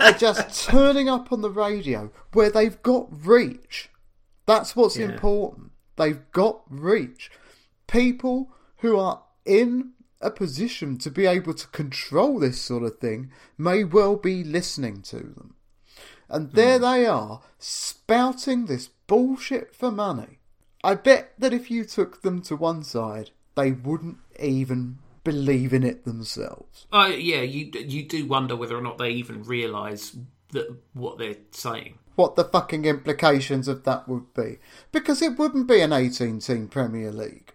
are 0.06 0.18
just 0.18 0.66
turning 0.68 1.08
up 1.08 1.32
on 1.32 1.42
the 1.42 1.50
radio 1.50 2.10
where 2.32 2.50
they've 2.50 2.80
got 2.82 3.08
reach. 3.10 3.90
That's 4.46 4.76
what's 4.76 4.96
Yeah. 4.96 5.10
important. 5.10 5.72
They've 5.96 6.20
got 6.32 6.62
reach. 6.68 7.30
People 7.86 8.52
who 8.78 8.98
are 8.98 9.22
in 9.44 9.92
a 10.20 10.30
position 10.30 10.96
to 10.98 11.10
be 11.10 11.26
able 11.26 11.54
to 11.54 11.68
control 11.68 12.38
this 12.38 12.60
sort 12.60 12.82
of 12.82 12.98
thing 12.98 13.30
may 13.58 13.84
well 13.84 14.16
be 14.16 14.42
listening 14.42 15.02
to 15.02 15.18
them. 15.18 15.54
And 16.28 16.52
there 16.52 16.78
hmm. 16.78 16.84
they 16.84 17.06
are, 17.06 17.42
spouting 17.58 18.66
this 18.66 18.88
bullshit 19.06 19.74
for 19.74 19.90
money. 19.90 20.38
I 20.82 20.94
bet 20.94 21.32
that 21.38 21.52
if 21.52 21.70
you 21.70 21.84
took 21.84 22.22
them 22.22 22.42
to 22.42 22.56
one 22.56 22.82
side, 22.82 23.30
they 23.56 23.72
wouldn't 23.72 24.18
even 24.38 24.98
believe 25.26 25.74
in 25.74 25.82
it 25.82 26.04
themselves. 26.04 26.86
Oh 26.92 27.06
yeah, 27.06 27.42
you 27.42 27.70
you 27.74 28.04
do 28.04 28.26
wonder 28.26 28.56
whether 28.56 28.76
or 28.76 28.80
not 28.80 28.98
they 28.98 29.10
even 29.10 29.42
realise 29.42 30.16
that 30.52 30.74
what 30.94 31.18
they're 31.18 31.36
saying. 31.50 31.98
What 32.14 32.36
the 32.36 32.44
fucking 32.44 32.86
implications 32.86 33.68
of 33.68 33.84
that 33.84 34.08
would 34.08 34.32
be. 34.32 34.58
Because 34.90 35.20
it 35.20 35.38
wouldn't 35.38 35.66
be 35.66 35.80
an 35.80 35.92
18 35.92 36.38
team 36.38 36.68
Premier 36.68 37.12
League 37.12 37.52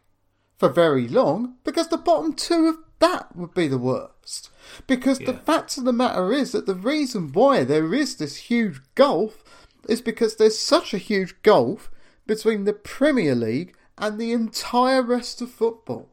for 0.60 0.70
very 0.70 1.08
long, 1.08 1.56
because 1.64 1.88
the 1.88 1.98
bottom 1.98 2.34
two 2.34 2.68
of 2.68 2.78
that 3.00 3.36
would 3.36 3.56
be 3.56 3.68
the 3.68 3.80
worst. 3.80 4.52
Because 4.86 5.18
the 5.18 5.34
fact 5.34 5.76
of 5.80 5.86
the 5.86 5.92
matter 5.92 6.32
is 6.32 6.52
that 6.52 6.68
the 6.68 6.76
reason 6.76 7.32
why 7.32 7.64
there 7.64 7.96
is 7.96 8.18
this 8.18 8.36
huge 8.36 8.80
gulf 8.94 9.44
is 9.90 10.02
because 10.02 10.36
there's 10.36 10.60
such 10.60 10.94
a 10.94 11.00
huge 11.00 11.42
gulf 11.42 11.90
between 12.28 12.66
the 12.66 12.74
Premier 12.74 13.34
League 13.34 13.76
and 13.98 14.20
the 14.20 14.32
entire 14.32 15.02
rest 15.02 15.42
of 15.42 15.50
football. 15.50 16.11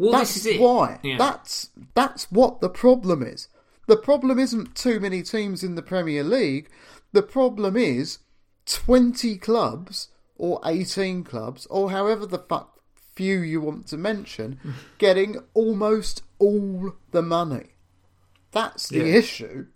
Well, 0.00 0.12
that's 0.12 0.34
this 0.34 0.46
is 0.46 0.56
it. 0.56 0.60
why. 0.60 0.98
Yeah. 1.02 1.18
That's 1.18 1.70
that's 1.94 2.30
what 2.32 2.60
the 2.60 2.70
problem 2.70 3.22
is. 3.22 3.48
The 3.86 3.96
problem 3.96 4.38
isn't 4.38 4.74
too 4.74 5.00
many 5.00 5.22
teams 5.22 5.62
in 5.62 5.74
the 5.74 5.82
Premier 5.82 6.22
League. 6.24 6.70
The 7.12 7.22
problem 7.22 7.76
is 7.76 8.18
twenty 8.66 9.36
clubs 9.36 10.08
or 10.36 10.60
eighteen 10.64 11.24
clubs 11.24 11.66
or 11.66 11.90
however 11.90 12.24
the 12.26 12.38
fuck 12.38 12.78
few 13.14 13.40
you 13.40 13.60
want 13.60 13.86
to 13.88 13.96
mention 13.98 14.58
getting 14.98 15.36
almost 15.54 16.22
all 16.38 16.94
the 17.10 17.22
money. 17.22 17.74
That's 18.52 18.88
the 18.88 18.98
Yeah. 18.98 19.16
issue. 19.16 19.66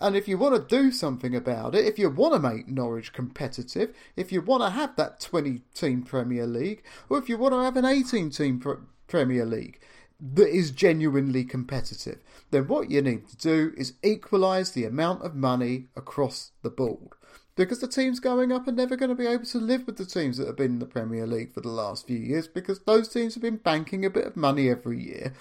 And 0.00 0.16
if 0.16 0.26
you 0.28 0.38
want 0.38 0.54
to 0.68 0.76
do 0.76 0.90
something 0.90 1.34
about 1.34 1.74
it, 1.74 1.84
if 1.84 1.98
you 1.98 2.08
want 2.08 2.34
to 2.34 2.40
make 2.40 2.68
Norwich 2.68 3.12
competitive, 3.12 3.94
if 4.16 4.30
you 4.32 4.40
want 4.40 4.62
to 4.62 4.70
have 4.70 4.96
that 4.96 5.20
20 5.20 5.62
team 5.74 6.02
Premier 6.02 6.46
League, 6.46 6.82
or 7.08 7.18
if 7.18 7.28
you 7.28 7.36
want 7.36 7.52
to 7.52 7.62
have 7.62 7.76
an 7.76 7.84
18 7.84 8.30
team 8.30 8.60
Premier 9.08 9.44
League 9.44 9.80
that 10.20 10.48
is 10.48 10.70
genuinely 10.70 11.44
competitive, 11.44 12.18
then 12.50 12.66
what 12.66 12.90
you 12.90 13.00
need 13.00 13.28
to 13.28 13.36
do 13.36 13.72
is 13.76 13.94
equalise 14.02 14.70
the 14.70 14.84
amount 14.84 15.22
of 15.22 15.34
money 15.34 15.86
across 15.96 16.50
the 16.62 16.70
board. 16.70 17.10
Because 17.54 17.80
the 17.80 17.88
teams 17.88 18.20
going 18.20 18.52
up 18.52 18.68
are 18.68 18.72
never 18.72 18.96
going 18.96 19.08
to 19.08 19.14
be 19.16 19.26
able 19.26 19.44
to 19.46 19.58
live 19.58 19.86
with 19.86 19.96
the 19.96 20.06
teams 20.06 20.36
that 20.36 20.46
have 20.46 20.56
been 20.56 20.72
in 20.72 20.78
the 20.78 20.86
Premier 20.86 21.26
League 21.26 21.52
for 21.52 21.60
the 21.60 21.68
last 21.68 22.06
few 22.06 22.18
years 22.18 22.46
because 22.46 22.80
those 22.80 23.08
teams 23.08 23.34
have 23.34 23.42
been 23.42 23.56
banking 23.56 24.04
a 24.04 24.10
bit 24.10 24.26
of 24.26 24.36
money 24.36 24.68
every 24.68 25.02
year, 25.02 25.32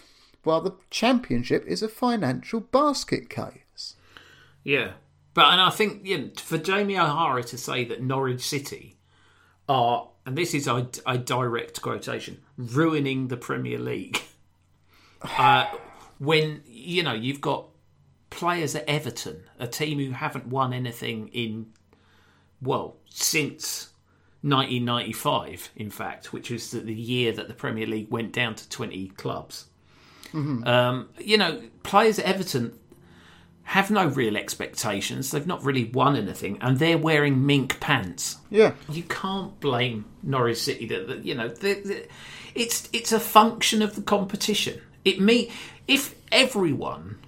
while 0.43 0.61
the 0.61 0.75
Championship 0.89 1.63
is 1.67 1.83
a 1.83 1.87
financial 1.87 2.59
basket 2.59 3.29
case. 3.29 3.95
Yeah, 4.63 4.93
but 5.33 5.45
and 5.51 5.61
I 5.61 5.69
think 5.69 6.39
for 6.39 6.57
Jamie 6.57 6.97
O'Hara 6.97 7.43
to 7.43 7.57
say 7.57 7.85
that 7.85 8.01
Norwich 8.01 8.41
City 8.41 8.97
are, 9.69 10.09
and 10.27 10.37
this 10.37 10.53
is 10.53 10.67
a, 10.67 10.85
a 11.05 11.17
direct 11.17 11.81
quotation, 11.81 12.39
ruining 12.57 13.29
the 13.29 13.37
Premier 13.37 13.79
League. 13.79 14.21
Uh, 15.39 15.65
when 16.19 16.61
you 16.67 17.01
know 17.01 17.11
you've 17.11 17.41
got 17.41 17.65
players 18.29 18.75
at 18.75 18.87
Everton, 18.87 19.41
a 19.57 19.65
team 19.65 19.97
who 19.97 20.11
haven't 20.11 20.45
won 20.45 20.71
anything 20.71 21.27
in 21.29 21.73
well 22.61 22.97
since 23.09 23.89
1995, 24.43 25.71
in 25.75 25.89
fact, 25.89 26.31
which 26.33 26.51
was 26.51 26.69
the, 26.69 26.81
the 26.81 26.93
year 26.93 27.31
that 27.31 27.47
the 27.47 27.55
Premier 27.55 27.87
League 27.87 28.11
went 28.11 28.31
down 28.31 28.53
to 28.53 28.69
20 28.69 29.07
clubs. 29.17 29.65
Um, 30.67 31.09
you 31.17 31.39
know, 31.39 31.63
players 31.81 32.19
at 32.19 32.25
Everton 32.25 32.77
have 33.67 33.91
no 33.91 34.07
real 34.07 34.37
expectations. 34.37 35.31
They've 35.31 35.45
not 35.45 35.61
really 35.61 35.83
won 35.83 36.15
anything, 36.15 36.57
and 36.61 36.79
they're 36.79 36.97
wearing 36.97 37.45
mink 37.45 37.81
pants. 37.81 38.37
Yeah. 38.49 38.73
You 38.89 39.03
can't 39.03 39.59
blame 39.59 40.05
Norwich 40.23 40.59
City. 40.59 40.87
That 40.87 41.07
that, 41.09 41.25
you 41.25 41.35
know, 41.35 41.49
the 41.49 41.73
the 41.73 42.07
it's 42.55 42.87
it's 42.93 43.11
a 43.11 43.19
function 43.19 43.81
of 43.81 43.95
the 43.95 44.01
competition. 44.01 44.81
It 45.03 45.19
me 45.19 45.51
if 45.85 46.15
everyone 46.31 47.19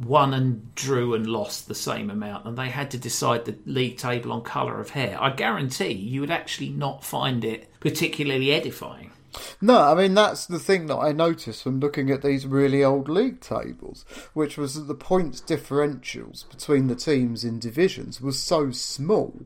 won 0.00 0.34
and 0.34 0.74
drew 0.74 1.14
and 1.14 1.26
lost 1.28 1.68
the 1.68 1.74
same 1.76 2.10
amount, 2.10 2.46
and 2.46 2.58
they 2.58 2.68
had 2.68 2.90
to 2.90 2.98
decide 2.98 3.44
the 3.44 3.56
league 3.64 3.96
table 3.96 4.32
on 4.32 4.42
colour 4.42 4.80
of 4.80 4.90
hair, 4.90 5.16
I 5.22 5.30
guarantee 5.30 5.92
you 5.92 6.20
would 6.22 6.32
actually 6.32 6.70
not 6.70 7.04
find 7.04 7.44
it 7.44 7.70
particularly 7.78 8.50
edifying. 8.50 9.12
No, 9.60 9.80
I 9.82 9.94
mean 9.94 10.14
that's 10.14 10.46
the 10.46 10.58
thing 10.58 10.86
that 10.86 10.96
I 10.96 11.12
noticed 11.12 11.62
from 11.62 11.80
looking 11.80 12.10
at 12.10 12.22
these 12.22 12.46
really 12.46 12.82
old 12.84 13.08
league 13.08 13.40
tables, 13.40 14.04
which 14.34 14.56
was 14.56 14.74
that 14.74 14.88
the 14.88 14.94
points 14.94 15.40
differentials 15.40 16.48
between 16.48 16.86
the 16.88 16.94
teams 16.96 17.44
in 17.44 17.58
divisions 17.58 18.20
was 18.20 18.38
so 18.38 18.70
small 18.70 19.42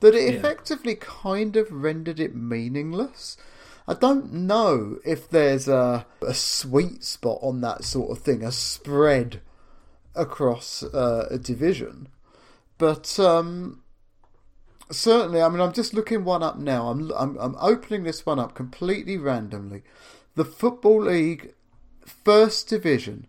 that 0.00 0.14
it 0.14 0.22
Yeah. 0.32 0.38
effectively 0.38 0.94
kind 0.94 1.56
of 1.56 1.70
rendered 1.70 2.20
it 2.20 2.34
meaningless. 2.34 3.36
I 3.86 3.94
don't 3.94 4.32
know 4.32 4.98
if 5.04 5.28
there's 5.30 5.66
a, 5.66 6.04
a 6.20 6.34
sweet 6.34 7.02
spot 7.04 7.38
on 7.40 7.60
that 7.62 7.84
sort 7.84 8.10
of 8.10 8.22
thing, 8.22 8.42
a 8.44 8.52
spread 8.52 9.40
across 10.14 10.82
uh, 10.82 11.26
a 11.30 11.38
division, 11.38 12.08
but 12.76 13.18
um, 13.18 13.82
certainly, 14.90 15.40
I 15.42 15.48
mean, 15.48 15.60
I'm 15.60 15.72
just 15.72 15.94
looking 15.94 16.24
one 16.24 16.42
up 16.42 16.58
now. 16.58 16.88
I'm, 16.88 17.10
I'm 17.12 17.36
I'm 17.38 17.56
opening 17.60 18.02
this 18.04 18.24
one 18.26 18.38
up 18.38 18.54
completely 18.54 19.16
randomly. 19.16 19.82
The 20.34 20.44
Football 20.44 21.02
League 21.02 21.54
First 22.04 22.68
Division, 22.68 23.26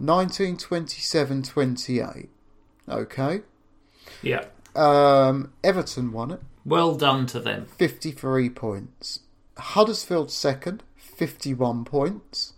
1927-28. 0.00 2.28
Okay. 2.88 3.42
Yeah. 4.22 4.44
Um, 4.74 5.52
Everton 5.64 6.12
won 6.12 6.30
it, 6.30 6.40
Well 6.64 6.94
done 6.94 7.26
to 7.26 7.40
them. 7.40 7.66
53 7.66 8.48
points. 8.50 9.20
Huddersfield 9.56 10.30
second, 10.30 10.82
51 10.96 11.84
points. 11.84 12.52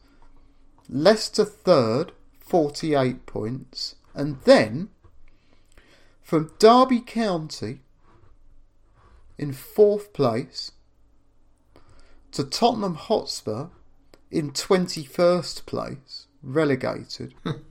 Leicester 0.88 1.44
third, 1.44 2.12
48 2.40 3.26
points. 3.26 3.94
And 4.14 4.40
then, 4.42 4.88
from 6.22 6.52
Derby 6.58 7.00
County, 7.00 7.80
in 9.40 9.54
fourth 9.54 10.12
place, 10.12 10.72
to 12.30 12.44
Tottenham 12.44 12.94
Hotspur, 12.94 13.68
in 14.30 14.50
21st 14.50 15.64
place, 15.64 16.26
relegated, 16.42 17.32
hmm. 17.42 17.62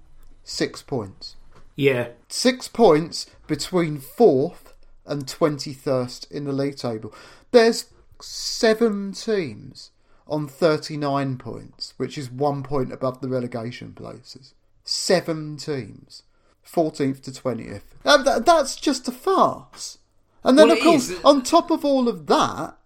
six 0.43 0.81
points. 0.81 1.35
Yeah. 1.75 2.07
Six 2.27 2.67
points 2.67 3.27
between 3.45 3.99
fourth 3.99 4.73
and 5.05 5.27
21st 5.27 6.31
in 6.31 6.45
the 6.45 6.51
league 6.51 6.75
table. 6.75 7.13
There's 7.51 7.85
seven 8.19 9.11
teams 9.11 9.91
on 10.27 10.47
39 10.47 11.37
points, 11.37 11.93
which 11.97 12.17
is 12.17 12.31
one 12.31 12.63
point 12.63 12.91
above 12.91 13.21
the 13.21 13.29
relegation 13.29 13.93
places. 13.93 14.55
Seven 14.83 15.55
teams. 15.55 16.23
14th 16.65 17.21
to 17.21 17.31
20th. 17.31 17.81
And 18.03 18.25
tha- 18.25 18.41
that's 18.43 18.75
just 18.75 19.07
a 19.07 19.11
farce. 19.11 19.98
And 20.43 20.57
then, 20.57 20.69
Well, 20.69 20.77
of 20.77 20.83
course, 20.83 21.09
is. 21.09 21.23
on 21.23 21.43
top 21.43 21.71
of 21.71 21.83
all 21.83 22.07
of 22.07 22.27
that, 22.27 22.77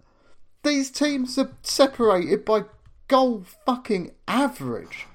these 0.63 0.89
teams 0.89 1.37
are 1.37 1.51
separated 1.61 2.45
by 2.45 2.63
goal 3.07 3.43
fucking 3.65 4.11
average. 4.27 5.07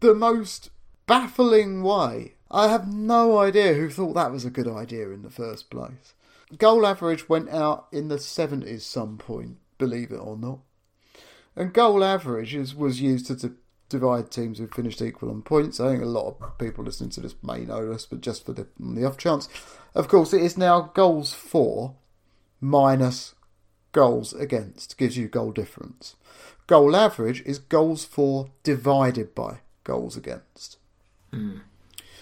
The 0.00 0.14
most 0.14 0.70
baffling 1.06 1.82
way. 1.82 2.34
I 2.50 2.68
have 2.68 2.92
no 2.92 3.38
idea 3.38 3.74
who 3.74 3.88
thought 3.88 4.14
that 4.14 4.30
was 4.30 4.44
a 4.44 4.50
good 4.50 4.68
idea 4.68 5.10
in 5.10 5.22
the 5.22 5.30
first 5.30 5.70
place. 5.70 6.14
Goal 6.58 6.86
average 6.86 7.28
went 7.28 7.48
out 7.48 7.88
in 7.90 8.08
the 8.08 8.16
70s 8.16 8.82
some 8.82 9.16
point, 9.16 9.56
believe 9.78 10.12
it 10.12 10.18
or 10.18 10.36
not. 10.36 10.58
And 11.56 11.72
goal 11.72 12.04
average 12.04 12.54
is, 12.54 12.74
was 12.74 13.00
used 13.00 13.26
to, 13.26 13.36
to 13.36 13.54
divide 13.92 14.30
teams 14.30 14.58
who 14.58 14.66
finished 14.66 15.02
equal 15.02 15.30
on 15.30 15.42
points. 15.42 15.78
I 15.78 15.92
think 15.92 16.02
a 16.02 16.06
lot 16.06 16.36
of 16.40 16.58
people 16.58 16.82
listening 16.84 17.10
to 17.10 17.20
this 17.20 17.34
may 17.42 17.60
know 17.60 17.92
this, 17.92 18.06
but 18.06 18.22
just 18.22 18.46
for 18.46 18.52
the, 18.52 18.66
on 18.80 18.94
the 18.94 19.04
off 19.04 19.18
chance. 19.18 19.48
Of 19.94 20.08
course, 20.08 20.32
it 20.32 20.40
is 20.40 20.56
now 20.56 20.90
goals 20.94 21.32
for 21.34 21.94
minus 22.60 23.34
goals 23.92 24.32
against, 24.32 24.96
gives 24.96 25.16
you 25.16 25.28
goal 25.28 25.52
difference. 25.52 26.16
Goal 26.66 26.96
average 26.96 27.42
is 27.42 27.58
goals 27.58 28.04
for 28.04 28.50
divided 28.62 29.34
by 29.34 29.58
goals 29.84 30.16
against. 30.16 30.78
Hmm. 31.30 31.58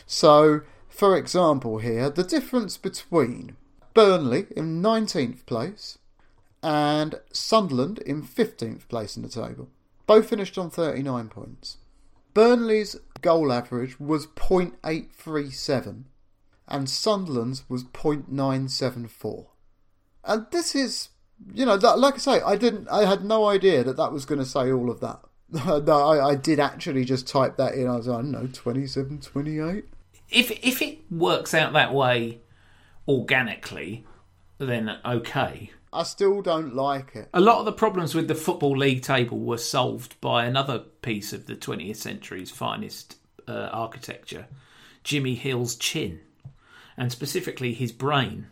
So, 0.06 0.62
for 0.88 1.16
example, 1.16 1.78
here, 1.78 2.10
the 2.10 2.24
difference 2.24 2.76
between 2.76 3.56
Burnley 3.94 4.46
in 4.56 4.82
19th 4.82 5.46
place 5.46 5.98
and 6.62 7.20
Sunderland 7.32 8.00
in 8.00 8.22
15th 8.22 8.88
place 8.88 9.16
in 9.16 9.22
the 9.22 9.28
table. 9.28 9.68
Both 10.10 10.28
finished 10.28 10.58
on 10.58 10.70
39 10.70 11.28
points. 11.28 11.76
Burnley's 12.34 12.96
goal 13.20 13.52
average 13.52 14.00
was 14.00 14.26
0.837 14.26 16.02
and 16.66 16.90
Sunderland's 16.90 17.62
was 17.70 17.84
0.974. 17.84 19.46
And 20.24 20.46
this 20.50 20.74
is, 20.74 21.10
you 21.54 21.64
know, 21.64 21.76
that, 21.76 22.00
like 22.00 22.14
I 22.14 22.18
say, 22.18 22.40
I 22.40 22.56
didn't, 22.56 22.88
I 22.88 23.04
had 23.04 23.24
no 23.24 23.46
idea 23.46 23.84
that 23.84 23.96
that 23.98 24.10
was 24.10 24.24
going 24.24 24.40
to 24.40 24.44
say 24.44 24.72
all 24.72 24.90
of 24.90 24.98
that. 24.98 25.20
no, 25.86 25.96
I, 25.96 26.30
I 26.30 26.34
did 26.34 26.58
actually 26.58 27.04
just 27.04 27.28
type 27.28 27.56
that 27.58 27.74
in. 27.74 27.86
I 27.86 27.94
was, 27.94 28.08
I 28.08 28.16
don't 28.16 28.32
know, 28.32 28.48
27, 28.52 29.20
28. 29.20 29.84
If 30.28 30.50
if 30.50 30.82
it 30.82 30.98
works 31.08 31.54
out 31.54 31.72
that 31.74 31.94
way 31.94 32.40
organically, 33.06 34.04
then 34.58 34.98
okay. 35.04 35.70
I 35.92 36.04
still 36.04 36.40
don't 36.42 36.74
like 36.74 37.16
it. 37.16 37.28
A 37.34 37.40
lot 37.40 37.58
of 37.58 37.64
the 37.64 37.72
problems 37.72 38.14
with 38.14 38.28
the 38.28 38.34
Football 38.34 38.76
League 38.76 39.02
table 39.02 39.38
were 39.38 39.58
solved 39.58 40.20
by 40.20 40.44
another 40.44 40.78
piece 40.78 41.32
of 41.32 41.46
the 41.46 41.56
20th 41.56 41.96
century's 41.96 42.50
finest 42.50 43.16
uh, 43.48 43.68
architecture, 43.72 44.46
Jimmy 45.02 45.34
Hill's 45.34 45.74
chin, 45.74 46.20
and 46.96 47.10
specifically 47.10 47.72
his 47.72 47.90
brain 47.92 48.46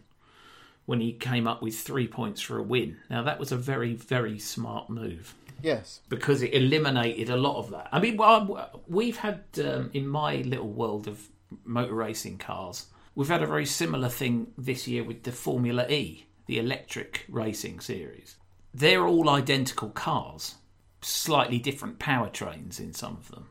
when 0.87 1.01
he 1.01 1.13
came 1.13 1.47
up 1.47 1.63
with 1.63 1.79
three 1.79 2.09
points 2.09 2.41
for 2.41 2.59
a 2.59 2.63
win. 2.63 2.97
Now, 3.11 3.23
that 3.23 3.39
was 3.39 3.53
a 3.53 3.57
very, 3.57 3.95
very 3.95 4.39
smart 4.39 4.89
move 4.89 5.35
Yes. 5.63 6.01
because 6.09 6.41
it 6.43 6.55
eliminated 6.55 7.29
a 7.31 7.37
lot 7.37 7.59
of 7.59 7.71
that. 7.71 7.89
I 7.93 8.01
mean, 8.01 8.17
well, 8.17 8.83
we've 8.89 9.19
had 9.19 9.43
um, 9.63 9.91
in 9.93 10.09
my 10.09 10.37
little 10.37 10.69
world 10.71 11.07
of 11.07 11.29
motor 11.65 11.95
racing 11.95 12.39
cars, 12.39 12.87
we've 13.15 13.29
had 13.29 13.43
a 13.43 13.47
very 13.47 13.67
similar 13.67 14.09
thing 14.09 14.49
this 14.57 14.89
year 14.89 15.05
with 15.05 15.25
the 15.25 15.33
Formula 15.33 15.87
E, 15.91 16.25
the 16.49 16.59
electric 16.59 17.25
racing 17.29 17.79
series. 17.79 18.37
They're 18.75 19.07
all 19.07 19.29
identical 19.31 19.91
cars, 19.91 20.57
slightly 21.03 21.59
different 21.59 22.01
powertrains 22.01 22.81
in 22.81 22.93
some 22.93 23.19
of 23.19 23.31
them. 23.31 23.47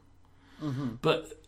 Mm-hmm. 0.62 0.88
But 1.02 1.42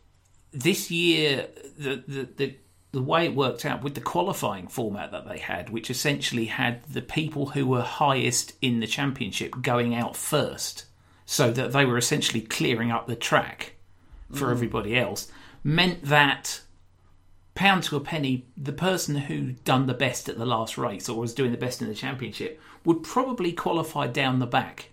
this 0.52 0.90
year, 0.90 1.48
the, 1.78 2.04
the 2.08 2.30
the 2.38 2.56
the 2.92 3.02
way 3.02 3.26
it 3.26 3.36
worked 3.36 3.66
out 3.66 3.84
with 3.84 3.96
the 3.96 4.02
qualifying 4.02 4.68
format 4.68 5.12
that 5.12 5.28
they 5.28 5.38
had, 5.38 5.70
which 5.70 5.92
essentially 5.92 6.46
had 6.46 6.84
the 6.84 7.02
people 7.02 7.48
who 7.48 7.68
were 7.68 7.82
highest 7.82 8.54
in 8.62 8.80
the 8.80 8.88
championship 8.88 9.62
going 9.62 9.94
out 9.94 10.16
first, 10.16 10.86
so 11.26 11.52
that 11.52 11.72
they 11.72 11.86
were 11.86 11.98
essentially 11.98 12.42
clearing 12.42 12.92
up 12.92 13.08
the 13.08 13.16
track 13.16 13.74
for 14.32 14.46
mm-hmm. 14.46 14.52
everybody 14.52 14.98
else, 14.98 15.32
meant 15.64 16.04
that 16.04 16.62
pound 17.60 17.84
to 17.84 17.98
a 17.98 18.00
penny, 18.00 18.46
the 18.56 18.72
person 18.72 19.18
who 19.18 19.52
done 19.66 19.86
the 19.86 19.94
best 19.94 20.30
at 20.30 20.38
the 20.38 20.46
last 20.46 20.78
race 20.78 21.10
or 21.10 21.20
was 21.20 21.34
doing 21.34 21.52
the 21.52 21.58
best 21.58 21.82
in 21.82 21.90
the 21.90 21.94
championship 21.94 22.58
would 22.86 23.04
probably 23.04 23.52
qualify 23.52 24.08
down 24.08 24.40
the 24.40 24.48
back. 24.48 24.92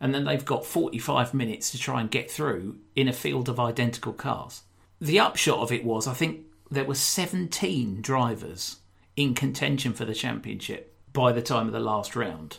And 0.00 0.14
then 0.14 0.24
they've 0.24 0.44
got 0.44 0.64
45 0.64 1.34
minutes 1.34 1.72
to 1.72 1.78
try 1.78 2.00
and 2.00 2.08
get 2.08 2.30
through 2.30 2.78
in 2.94 3.08
a 3.08 3.12
field 3.12 3.48
of 3.48 3.58
identical 3.58 4.12
cars. 4.12 4.62
The 5.00 5.18
upshot 5.18 5.58
of 5.58 5.72
it 5.72 5.84
was, 5.84 6.06
I 6.06 6.14
think 6.14 6.46
there 6.70 6.84
were 6.84 6.94
17 6.94 8.02
drivers 8.02 8.76
in 9.16 9.34
contention 9.34 9.92
for 9.92 10.04
the 10.04 10.14
championship 10.14 10.96
by 11.12 11.32
the 11.32 11.42
time 11.42 11.66
of 11.66 11.72
the 11.72 11.80
last 11.80 12.14
round. 12.14 12.58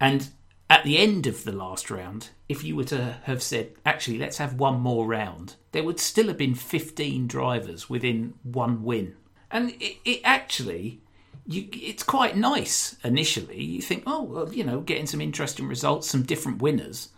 And 0.00 0.28
at 0.70 0.82
the 0.82 0.96
end 0.96 1.26
of 1.26 1.44
the 1.44 1.52
last 1.52 1.90
round, 1.90 2.30
if 2.48 2.62
you 2.62 2.76
were 2.76 2.84
to 2.84 3.16
have 3.24 3.42
said, 3.42 3.72
actually, 3.84 4.18
let's 4.18 4.38
have 4.38 4.54
one 4.54 4.80
more 4.80 5.06
round, 5.06 5.56
there 5.72 5.82
would 5.82 5.98
still 5.98 6.28
have 6.28 6.38
been 6.38 6.54
15 6.54 7.26
drivers 7.26 7.90
within 7.90 8.34
one 8.42 8.84
win. 8.84 9.16
And 9.50 9.70
it, 9.80 9.96
it 10.04 10.20
actually, 10.24 11.00
you, 11.46 11.68
it's 11.72 12.02
quite 12.02 12.36
nice 12.36 12.96
initially. 13.02 13.62
You 13.62 13.82
think, 13.82 14.04
oh, 14.06 14.22
well, 14.22 14.52
you 14.52 14.64
know, 14.64 14.80
getting 14.80 15.06
some 15.06 15.20
interesting 15.20 15.66
results, 15.66 16.08
some 16.08 16.22
different 16.22 16.62
winners. 16.62 17.08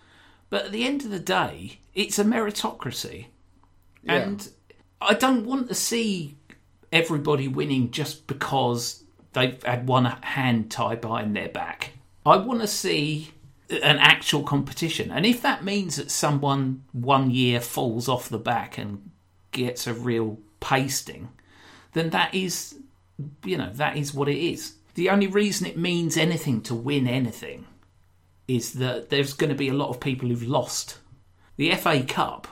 But 0.50 0.66
at 0.66 0.72
the 0.72 0.84
end 0.84 1.04
of 1.04 1.10
the 1.10 1.18
day, 1.18 1.80
it's 1.94 2.18
a 2.18 2.24
meritocracy. 2.24 3.26
And 4.06 4.48
I 5.00 5.14
don't 5.14 5.44
want 5.44 5.68
to 5.68 5.74
see 5.74 6.36
everybody 6.90 7.48
winning 7.48 7.90
just 7.90 8.26
because 8.26 9.04
they've 9.34 9.62
had 9.62 9.86
one 9.86 10.06
hand 10.06 10.70
tied 10.70 11.02
behind 11.02 11.36
their 11.36 11.50
back. 11.50 11.92
I 12.24 12.36
want 12.36 12.62
to 12.62 12.66
see 12.66 13.30
an 13.70 13.98
actual 13.98 14.42
competition. 14.42 15.10
And 15.10 15.26
if 15.26 15.42
that 15.42 15.64
means 15.64 15.96
that 15.96 16.10
someone 16.10 16.84
one 16.92 17.30
year 17.30 17.60
falls 17.60 18.08
off 18.08 18.28
the 18.28 18.38
back 18.38 18.78
and 18.78 19.10
gets 19.52 19.86
a 19.86 19.94
real 19.94 20.38
pasting, 20.60 21.28
then 21.92 22.10
that 22.10 22.34
is, 22.34 22.76
you 23.44 23.56
know, 23.56 23.70
that 23.74 23.96
is 23.96 24.14
what 24.14 24.28
it 24.28 24.38
is. 24.38 24.74
The 24.94 25.10
only 25.10 25.26
reason 25.26 25.66
it 25.66 25.76
means 25.76 26.16
anything 26.16 26.62
to 26.62 26.74
win 26.74 27.06
anything 27.06 27.66
is 28.46 28.74
that 28.74 29.10
there's 29.10 29.34
going 29.34 29.50
to 29.50 29.56
be 29.56 29.68
a 29.68 29.74
lot 29.74 29.90
of 29.90 30.00
people 30.00 30.28
who've 30.28 30.42
lost. 30.42 30.98
The 31.56 31.74
FA 31.74 32.02
Cup, 32.02 32.48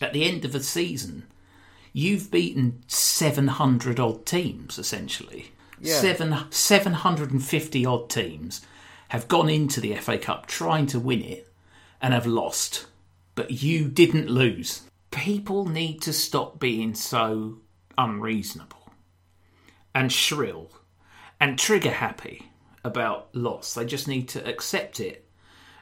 at 0.00 0.12
the 0.12 0.24
end 0.24 0.44
of 0.44 0.52
the 0.52 0.62
season, 0.62 1.26
you've 1.92 2.30
beaten 2.30 2.82
700 2.86 3.98
odd 3.98 4.26
teams, 4.26 4.78
essentially. 4.78 5.52
Yeah. 5.80 5.94
Seven, 5.94 6.36
750 6.50 7.86
odd 7.86 8.10
teams 8.10 8.60
have 9.08 9.28
gone 9.28 9.48
into 9.48 9.80
the 9.80 9.94
FA 9.96 10.18
Cup 10.18 10.46
trying 10.46 10.86
to 10.86 11.00
win 11.00 11.22
it 11.22 11.52
and 12.00 12.14
have 12.14 12.26
lost. 12.26 12.86
But 13.34 13.62
you 13.62 13.88
didn't 13.88 14.28
lose. 14.28 14.82
People 15.10 15.66
need 15.66 16.02
to 16.02 16.12
stop 16.12 16.58
being 16.58 16.94
so 16.94 17.58
unreasonable 17.96 18.92
and 19.94 20.12
shrill 20.12 20.70
and 21.40 21.58
trigger 21.58 21.90
happy 21.90 22.50
about 22.84 23.34
loss. 23.34 23.74
They 23.74 23.84
just 23.84 24.08
need 24.08 24.28
to 24.30 24.46
accept 24.46 25.00
it 25.00 25.28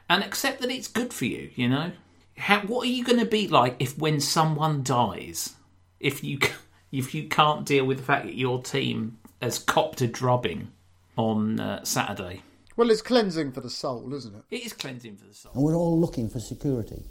and 0.09 0.23
accept 0.23 0.61
that 0.61 0.71
it's 0.71 0.87
good 0.87 1.13
for 1.13 1.25
you, 1.25 1.49
you 1.55 1.67
know? 1.69 1.91
How, 2.37 2.61
what 2.61 2.87
are 2.87 2.91
you 2.91 3.03
going 3.03 3.19
to 3.19 3.25
be 3.25 3.47
like 3.47 3.75
if 3.79 3.97
when 3.97 4.19
someone 4.19 4.83
dies, 4.83 5.55
if 5.99 6.23
you 6.23 6.39
if 6.91 7.13
you 7.13 7.27
can't 7.27 7.65
deal 7.65 7.85
with 7.85 7.97
the 7.97 8.03
fact 8.03 8.25
that 8.25 8.35
your 8.35 8.61
team 8.61 9.17
has 9.41 9.59
copped 9.59 10.01
a 10.01 10.07
drubbing 10.07 10.71
on 11.17 11.59
uh, 11.59 11.83
Saturday? 11.83 12.43
Well, 12.77 12.91
it's 12.91 13.01
cleansing 13.01 13.53
for 13.53 13.61
the 13.61 13.71
soul, 13.71 14.13
isn't 14.13 14.35
it? 14.35 14.43
It 14.51 14.63
is 14.63 14.73
cleansing 14.73 15.17
for 15.17 15.25
the 15.25 15.33
soul. 15.33 15.51
And 15.55 15.63
we're 15.63 15.75
all 15.75 15.99
looking 15.99 16.29
for 16.29 16.39
security. 16.39 17.01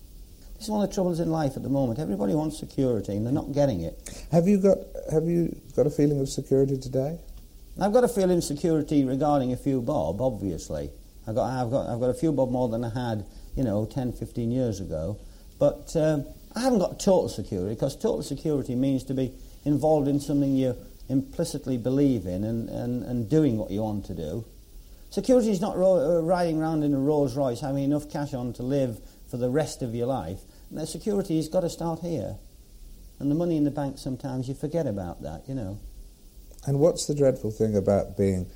This 0.55 0.63
is 0.63 0.71
one 0.71 0.85
of 0.85 0.89
the 0.89 0.95
troubles 0.95 1.19
in 1.19 1.29
life 1.29 1.57
at 1.57 1.65
the 1.65 1.69
moment. 1.69 1.99
Everybody 1.99 2.37
wants 2.37 2.57
security 2.57 3.17
and 3.17 3.27
they're 3.27 3.33
not 3.33 3.51
getting 3.53 3.81
it. 3.81 4.27
Have 4.31 4.47
you 4.47 4.59
got 4.59 4.79
Have 5.11 5.25
you 5.25 5.61
got 5.75 5.89
a 5.89 5.91
feeling 5.91 6.21
of 6.21 6.29
security 6.29 6.79
today? 6.79 7.19
I've 7.81 7.93
got 7.93 8.05
a 8.05 8.09
feeling 8.09 8.39
of 8.39 8.45
security 8.45 9.05
regarding 9.05 9.53
a 9.53 9.57
few 9.57 9.83
bob, 9.83 10.23
obviously. 10.23 10.89
I've 11.27 11.35
got, 11.35 11.51
I've 11.51 11.71
got, 11.71 11.89
I've 11.89 11.99
got 11.99 12.11
a 12.11 12.15
few 12.15 12.31
bob 12.31 12.53
more 12.53 12.69
than 12.69 12.85
I 12.85 12.91
had, 12.91 13.27
you 13.57 13.65
know, 13.65 13.87
10, 13.87 14.13
15 14.13 14.53
years 14.53 14.81
ago. 14.81 15.19
But 15.59 15.95
um, 15.97 16.27
I 16.55 16.61
haven't 16.61 16.79
got 16.79 17.01
total 17.01 17.29
security 17.29 17.75
because 17.75 17.97
total 17.97 18.23
security 18.23 18.77
means 18.77 19.03
to 19.05 19.15
be 19.15 19.33
involved 19.65 20.07
in 20.07 20.21
something 20.21 20.55
you 20.55 20.77
implicitly 21.09 21.77
believe 21.77 22.25
in 22.25 22.45
and, 22.45 22.69
and, 22.69 23.03
and 23.03 23.29
doing 23.29 23.59
what 23.59 23.73
you 23.73 23.83
want 23.83 24.07
to 24.07 24.15
do. 24.15 24.45
Security 25.11 25.51
is 25.51 25.61
not 25.61 25.77
ro- 25.77 26.19
uh, 26.19 26.23
riding 26.23 26.61
around 26.61 26.83
in 26.83 26.93
a 26.93 26.99
Rolls 26.99 27.37
Royce 27.37 27.61
having 27.61 27.85
enough 27.85 28.11
cash 28.11 28.35
on 28.35 28.53
to 28.55 28.63
live 28.63 28.99
for 29.31 29.37
the 29.37 29.49
rest 29.49 29.83
of 29.83 29.95
your 29.95 30.07
life. 30.07 30.41
And 30.71 30.79
the 30.79 30.87
security 30.87 31.37
has 31.37 31.49
got 31.49 31.61
to 31.61 31.71
start 31.71 32.01
here. 32.01 32.37
And 33.19 33.31
the 33.31 33.35
money 33.35 33.57
in 33.57 33.65
the 33.65 33.71
bank, 33.71 33.99
sometimes 33.99 34.49
you 34.49 34.55
forget 34.55 34.87
about 34.87 35.23
that, 35.23 35.49
you 35.49 35.55
know. 35.55 35.79
And 36.67 36.81
what's 36.81 37.07
the 37.07 37.15
dreadful 37.15 37.51
thing 37.51 37.77
about 37.77 38.17
being? 38.17 38.47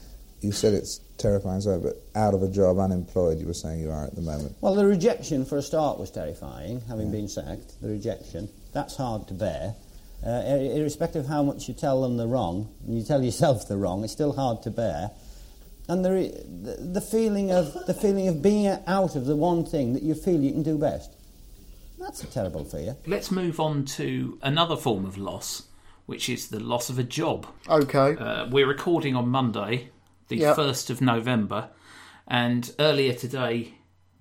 You 0.41 0.53
said 0.53 0.75
it's 0.75 1.01
terrifying, 1.19 1.61
sorry, 1.61 1.81
but 1.81 2.03
out 2.15 2.35
of 2.35 2.43
a 2.43 2.49
job, 2.49 2.79
unemployed. 2.79 3.39
You 3.39 3.47
were 3.47 3.55
saying 3.55 3.81
you 3.81 3.91
are 3.91 4.05
at 4.05 4.15
the 4.15 4.23
moment. 4.23 4.57
Well, 4.61 4.75
the 4.75 4.87
rejection 4.87 5.45
for 5.45 5.59
a 5.59 5.63
start 5.63 5.99
was 5.99 6.11
terrifying, 6.11 6.81
having 6.89 7.11
been 7.11 7.29
sacked. 7.29 7.81
The 7.81 7.89
rejection. 7.89 8.49
That's 8.73 8.97
hard 8.97 9.29
to 9.29 9.35
bear. 9.35 9.75
Uh, 10.27 10.43
irrespective 10.75 11.25
of 11.25 11.31
how 11.31 11.43
much 11.43 11.69
you 11.69 11.75
tell 11.75 12.03
them 12.03 12.17
the 12.17 12.27
wrong, 12.27 12.75
and 12.87 12.99
you 12.99 13.05
tell 13.05 13.23
yourself 13.23 13.69
the 13.69 13.77
wrong, 13.77 14.05
it's 14.05 14.13
still 14.13 14.33
hard 14.33 14.63
to 14.63 14.71
bear. 14.71 15.11
And 15.91 16.05
the, 16.05 16.11
the, 16.47 16.77
the 16.81 17.01
feeling 17.01 17.51
of 17.51 17.75
the 17.87 17.95
feeling 17.95 18.29
of 18.29 18.41
being 18.41 18.69
out 18.87 19.17
of 19.17 19.27
the 19.27 19.35
one 19.35 19.65
thing 19.65 19.93
that 19.95 20.05
you 20.05 20.15
feel 20.15 20.41
you 20.41 20.53
can 20.53 20.63
do 20.63 20.79
best. 20.79 21.17
That's 21.99 22.23
a 22.23 22.29
terrible 22.29 22.65
fear. 22.65 22.97
Let's 23.07 23.33
move 23.33 23.59
on 23.59 23.85
to 23.97 24.39
another 24.43 24.77
form 24.77 25.05
of 25.05 25.19
loss, 25.19 25.65
which 26.07 26.29
is 26.29 26.49
the 26.49 26.61
loss 26.61 26.91
of 26.91 26.99
a 27.01 27.03
job. 27.03 27.47
Okay. 27.69 28.17
Uh, 28.17 28.47
we're 28.49 28.69
recording 28.69 29.17
on 29.17 29.29
Monday, 29.29 29.91
the 30.29 30.37
Yep. 30.37 30.57
1st 30.57 30.91
of 30.91 31.01
November, 31.01 31.71
and 32.29 32.73
earlier 32.79 33.13
today, 33.13 33.75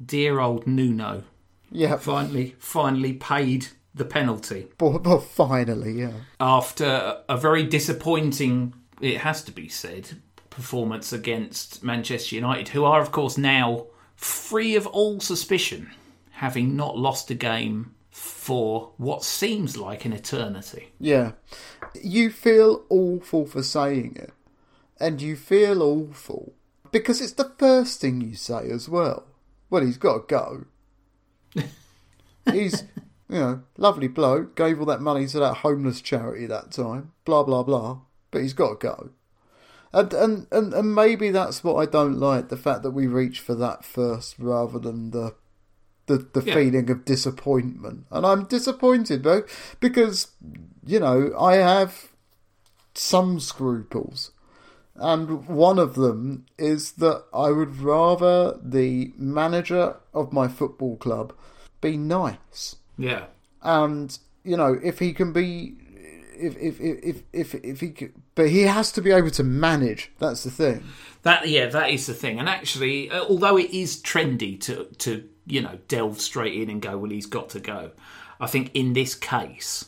dear 0.03 0.39
old 0.39 0.65
Nuno 0.65 1.23
yeah. 1.71 1.97
finally 1.97 2.55
finally 2.57 3.13
paid 3.13 3.67
the 3.93 4.05
penalty 4.05 4.67
But, 4.79 4.99
but 5.03 5.19
finally, 5.19 5.99
yeah. 6.01 6.13
after 6.39 7.17
a 7.29 7.37
very 7.37 7.63
disappointing, 7.63 8.73
it 9.01 9.17
has 9.17 9.43
to 9.43 9.51
be 9.51 9.69
said, 9.69 10.09
performance 10.49 11.13
against 11.13 11.83
Manchester 11.83 12.35
United, 12.35 12.69
who 12.69 12.85
are, 12.85 13.01
of 13.01 13.11
course, 13.11 13.37
now 13.37 13.87
free 14.15 14.75
of 14.75 14.87
all 14.87 15.19
suspicion, 15.19 15.91
having 16.31 16.75
not 16.75 16.97
lost 16.97 17.31
a 17.31 17.35
game 17.35 17.95
for 18.11 18.91
what 18.97 19.23
seems 19.23 19.77
like 19.77 20.05
an 20.05 20.13
eternity. 20.13 20.91
Yeah. 20.99 21.33
You 22.01 22.29
feel 22.29 22.83
awful 22.89 23.45
for 23.45 23.63
saying 23.63 24.17
it. 24.17 24.33
And 24.99 25.21
you 25.21 25.37
feel 25.37 25.81
awful 25.81 26.53
because 26.91 27.21
it's 27.21 27.33
the 27.33 27.53
first 27.57 28.01
thing 28.01 28.19
you 28.19 28.35
say 28.35 28.69
as 28.69 28.89
well. 28.89 29.25
Well, 29.69 29.85
he's 29.85 29.97
got 29.97 30.27
to 30.27 30.35
go. 30.35 30.65
he's, 32.51 32.83
you 33.29 33.39
know, 33.39 33.63
lovely 33.77 34.07
bloke, 34.07 34.55
gave 34.55 34.79
all 34.79 34.85
that 34.87 35.01
money 35.01 35.27
to 35.27 35.39
that 35.39 35.57
homeless 35.57 36.01
charity 36.01 36.45
that 36.47 36.71
time, 36.71 37.13
blah, 37.23 37.43
blah, 37.43 37.63
blah, 37.63 37.99
but 38.31 38.41
he's 38.41 38.53
got 38.53 38.79
to 38.79 38.87
go. 38.87 39.09
And, 39.91 40.13
and, 40.13 40.47
and, 40.51 40.73
and 40.73 40.93
maybe 40.95 41.31
that's 41.31 41.63
what 41.63 41.75
I 41.75 41.85
don't 41.85 42.19
like 42.19 42.49
the 42.49 42.57
fact 42.57 42.83
that 42.83 42.91
we 42.91 43.07
reach 43.07 43.39
for 43.39 43.55
that 43.55 43.83
first 43.83 44.35
rather 44.39 44.79
than 44.79 45.11
the 45.11 45.35
the, 46.05 46.17
the 46.33 46.41
Yeah. 46.43 46.55
feeling 46.55 46.89
of 46.89 47.05
disappointment. 47.05 48.05
And 48.09 48.25
I'm 48.25 48.45
disappointed 48.45 49.23
though, 49.23 49.43
because, 49.79 50.29
you 50.83 50.99
know, 50.99 51.31
I 51.39 51.55
have 51.57 52.09
some 52.95 53.39
scruples. 53.39 54.31
And 54.95 55.47
one 55.47 55.77
of 55.79 55.93
them 55.93 56.45
is 56.57 56.93
that 56.93 57.23
I 57.31 57.51
would 57.51 57.77
rather 57.79 58.59
the 58.61 59.13
manager 59.17 59.97
of 60.13 60.33
my 60.33 60.47
football 60.47 60.97
club 60.97 61.31
be 61.79 61.95
nice. 61.95 62.75
Yeah. 62.97 63.25
And, 63.61 64.17
you 64.43 64.57
know, 64.57 64.79
if 64.83 64.97
he 64.99 65.13
can 65.13 65.31
be 65.31 65.75
if 66.35 66.57
if 66.57 66.79
if 66.81 66.97
if 67.03 67.23
if, 67.33 67.55
if 67.63 67.79
he 67.81 67.89
could, 67.91 68.13
but 68.39 68.49
he 68.49 68.61
has 68.61 68.91
to 68.93 69.01
be 69.01 69.11
able 69.11 69.29
to 69.31 69.43
manage. 69.43 70.11
That's 70.19 70.43
the 70.43 70.51
thing. 70.51 70.83
That 71.23 71.47
yeah, 71.49 71.67
that 71.67 71.89
is 71.89 72.07
the 72.07 72.13
thing. 72.13 72.39
And 72.39 72.47
actually, 72.47 73.11
uh, 73.11 73.23
although 73.25 73.57
it 73.57 73.71
is 73.71 74.01
trendy 74.01 74.59
to 74.61 74.85
to 74.99 75.27
you 75.45 75.61
know 75.61 75.77
delve 75.87 76.21
straight 76.21 76.55
in 76.61 76.69
and 76.69 76.81
go, 76.81 76.97
well, 76.97 77.11
he's 77.11 77.25
got 77.25 77.49
to 77.49 77.59
go. 77.59 77.91
I 78.39 78.47
think 78.47 78.71
in 78.73 78.93
this 78.93 79.15
case, 79.15 79.85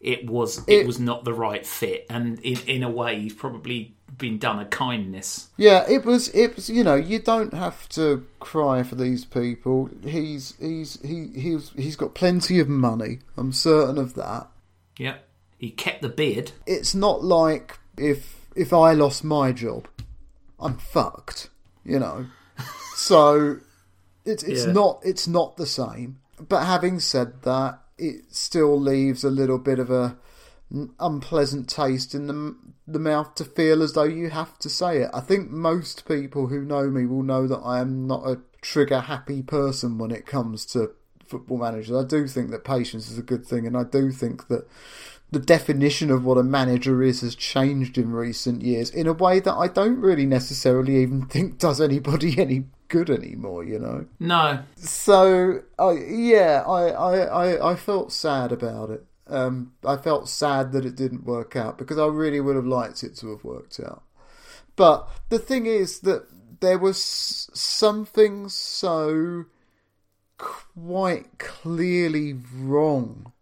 it 0.00 0.30
was 0.30 0.58
it, 0.68 0.72
It- 0.82 0.86
was 0.86 1.00
not 1.00 1.24
the 1.24 1.34
right 1.34 1.66
fit, 1.66 2.06
and 2.08 2.38
in 2.40 2.58
in 2.66 2.82
a 2.84 2.90
way, 2.90 3.18
he's 3.20 3.34
probably 3.34 3.94
been 4.16 4.38
done 4.38 4.58
a 4.58 4.64
kindness. 4.64 5.48
Yeah, 5.56 5.84
it 5.88 6.04
was. 6.04 6.28
It 6.28 6.54
was. 6.56 6.70
You 6.70 6.84
know, 6.84 6.94
you 6.94 7.18
don't 7.18 7.52
have 7.54 7.88
to 7.90 8.24
cry 8.38 8.82
for 8.84 8.94
these 8.94 9.24
people. 9.24 9.90
He's 10.04 10.54
he's 10.60 11.00
he 11.02 11.26
he's 11.34 11.70
he's 11.76 11.96
got 11.96 12.14
plenty 12.14 12.60
of 12.60 12.68
money. 12.68 13.18
I'm 13.36 13.52
certain 13.52 13.98
of 13.98 14.14
that. 14.14 14.46
Yeah, 14.96 15.16
he 15.58 15.70
kept 15.70 16.02
the 16.02 16.08
beard. 16.08 16.52
It's 16.66 16.94
not 16.94 17.24
like 17.24 17.78
if 18.00 18.46
if 18.56 18.72
I 18.72 18.92
lost 18.92 19.24
my 19.24 19.52
job, 19.52 19.88
I'm 20.58 20.76
fucked. 20.78 21.50
You 21.84 21.98
know, 21.98 22.26
so 22.94 23.58
it's 24.24 24.42
it's 24.42 24.66
Yeah. 24.66 24.72
not 24.72 25.00
it's 25.02 25.26
not 25.28 25.56
the 25.56 25.66
same. 25.66 26.18
But 26.48 26.64
having 26.64 27.00
said 27.00 27.42
that, 27.42 27.80
it 27.96 28.24
still 28.30 28.78
leaves 28.78 29.24
a 29.24 29.30
little 29.30 29.58
bit 29.58 29.78
of 29.78 29.90
a 29.90 30.16
unpleasant 31.00 31.68
taste 31.68 32.14
in 32.14 32.26
the 32.26 32.56
the 32.86 32.98
mouth 32.98 33.34
to 33.34 33.44
feel 33.44 33.82
as 33.82 33.92
though 33.94 34.04
you 34.04 34.30
have 34.30 34.58
to 34.58 34.68
say 34.68 34.98
it. 35.02 35.10
I 35.12 35.20
think 35.20 35.50
most 35.50 36.06
people 36.06 36.46
who 36.48 36.64
know 36.64 36.88
me 36.90 37.06
will 37.06 37.22
know 37.22 37.46
that 37.46 37.58
I 37.58 37.80
am 37.80 38.06
not 38.06 38.26
a 38.26 38.40
trigger 38.60 39.00
happy 39.00 39.42
person 39.42 39.98
when 39.98 40.10
it 40.10 40.26
comes 40.26 40.64
to 40.66 40.92
football 41.26 41.58
managers. 41.58 41.94
I 41.96 42.06
do 42.06 42.26
think 42.26 42.50
that 42.50 42.64
patience 42.64 43.10
is 43.10 43.18
a 43.18 43.22
good 43.22 43.46
thing, 43.46 43.66
and 43.66 43.76
I 43.76 43.84
do 43.84 44.10
think 44.10 44.48
that 44.48 44.66
the 45.30 45.38
definition 45.38 46.10
of 46.10 46.24
what 46.24 46.38
a 46.38 46.42
manager 46.42 47.02
is 47.02 47.20
has 47.20 47.34
changed 47.34 47.98
in 47.98 48.12
recent 48.12 48.62
years 48.62 48.90
in 48.90 49.06
a 49.06 49.12
way 49.12 49.40
that 49.40 49.54
I 49.54 49.68
don't 49.68 50.00
really 50.00 50.26
necessarily 50.26 50.96
even 50.96 51.26
think 51.26 51.58
does 51.58 51.80
anybody 51.80 52.40
any 52.40 52.64
good 52.88 53.10
anymore. 53.10 53.64
You 53.64 53.78
know. 53.78 54.06
No, 54.18 54.60
So, 54.76 55.62
I 55.78 55.92
yeah, 55.92 56.64
I, 56.66 56.88
I, 56.88 57.18
I, 57.18 57.72
I 57.72 57.76
felt 57.76 58.12
sad 58.12 58.52
about 58.52 58.90
it. 58.90 59.04
Um, 59.26 59.72
I 59.84 59.96
felt 59.96 60.28
sad 60.28 60.72
that 60.72 60.86
it 60.86 60.96
didn't 60.96 61.24
work 61.24 61.54
out 61.54 61.76
because 61.76 61.98
I 61.98 62.06
really 62.06 62.40
would 62.40 62.56
have 62.56 62.66
liked 62.66 63.04
it 63.04 63.14
to 63.16 63.30
have 63.30 63.44
worked 63.44 63.78
out. 63.78 64.02
But 64.74 65.06
the 65.28 65.38
thing 65.38 65.66
is 65.66 66.00
that 66.00 66.26
there 66.60 66.78
was 66.78 67.50
something 67.52 68.48
so 68.48 69.44
quite 70.38 71.38
clearly 71.38 72.32
wrong 72.54 73.32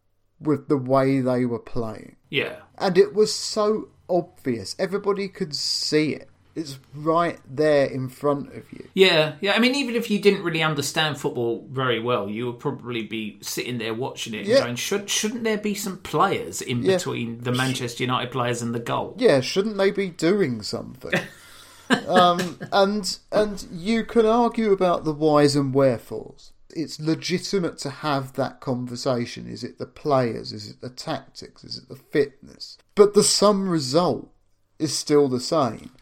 with 0.40 0.68
the 0.68 0.76
way 0.76 1.20
they 1.20 1.44
were 1.46 1.58
playing. 1.58 2.16
yeah, 2.30 2.56
And 2.78 2.98
it 2.98 3.14
was 3.14 3.32
so 3.34 3.88
obvious. 4.08 4.76
Everybody 4.78 5.28
could 5.28 5.54
see 5.56 6.12
it. 6.12 6.28
It's 6.54 6.78
right 6.94 7.38
there 7.46 7.84
in 7.86 8.08
front 8.08 8.54
of 8.54 8.72
you. 8.72 8.88
yeah, 8.94 9.34
yeah. 9.42 9.52
I 9.52 9.58
mean, 9.58 9.74
even 9.74 9.94
if 9.94 10.10
you 10.10 10.18
didn't 10.18 10.42
really 10.42 10.62
understand 10.62 11.18
football 11.18 11.66
very 11.70 12.00
well, 12.00 12.30
you 12.30 12.46
would 12.46 12.58
probably 12.58 13.02
be 13.02 13.36
sitting 13.42 13.76
there 13.76 13.92
watching 13.92 14.32
it 14.32 14.38
and 14.38 14.46
Yeah. 14.48 14.60
going, 14.60 14.76
"Should 14.76 15.10
shouldn't 15.10 15.44
there 15.44 15.58
be 15.58 15.74
some 15.74 15.98
players 15.98 16.62
in 16.62 16.82
Yeah. 16.82 16.96
between 16.96 17.40
the 17.42 17.52
Manchester 17.52 18.04
United 18.04 18.30
players 18.32 18.62
and 18.62 18.74
the 18.74 18.78
goal?" 18.80 19.14
yeah, 19.18 19.40
shouldn't 19.42 19.76
they 19.76 19.90
be 19.90 20.08
doing 20.08 20.62
something? 20.62 21.12
um, 22.08 22.58
and 22.72 23.18
and 23.30 23.66
you 23.70 24.04
can 24.04 24.24
argue 24.24 24.72
about 24.72 25.04
the 25.04 25.12
whys 25.12 25.56
and 25.56 25.74
wherefores. 25.74 26.52
It's 26.76 27.00
legitimate 27.00 27.78
to 27.78 27.90
have 27.90 28.34
that 28.34 28.60
conversation. 28.60 29.48
Is 29.48 29.64
it 29.64 29.78
the 29.78 29.86
players? 29.86 30.52
Is 30.52 30.70
it 30.70 30.80
the 30.80 30.90
tactics? 30.90 31.64
Is 31.64 31.78
it 31.78 31.88
the 31.88 31.96
fitness? 31.96 32.78
But 32.94 33.14
the 33.14 33.24
sum 33.24 33.68
result 33.68 34.30
is 34.78 34.96
still 34.96 35.28
the 35.28 35.40
same. 35.40 35.92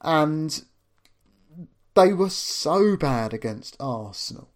And 0.00 0.64
they 1.94 2.12
were 2.12 2.30
so 2.30 2.96
bad 2.96 3.32
against 3.32 3.76
Arsenal. 3.78 4.50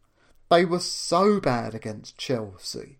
They 0.50 0.64
were 0.64 0.80
so 0.80 1.40
bad 1.40 1.74
against 1.74 2.18
Chelsea. 2.18 2.98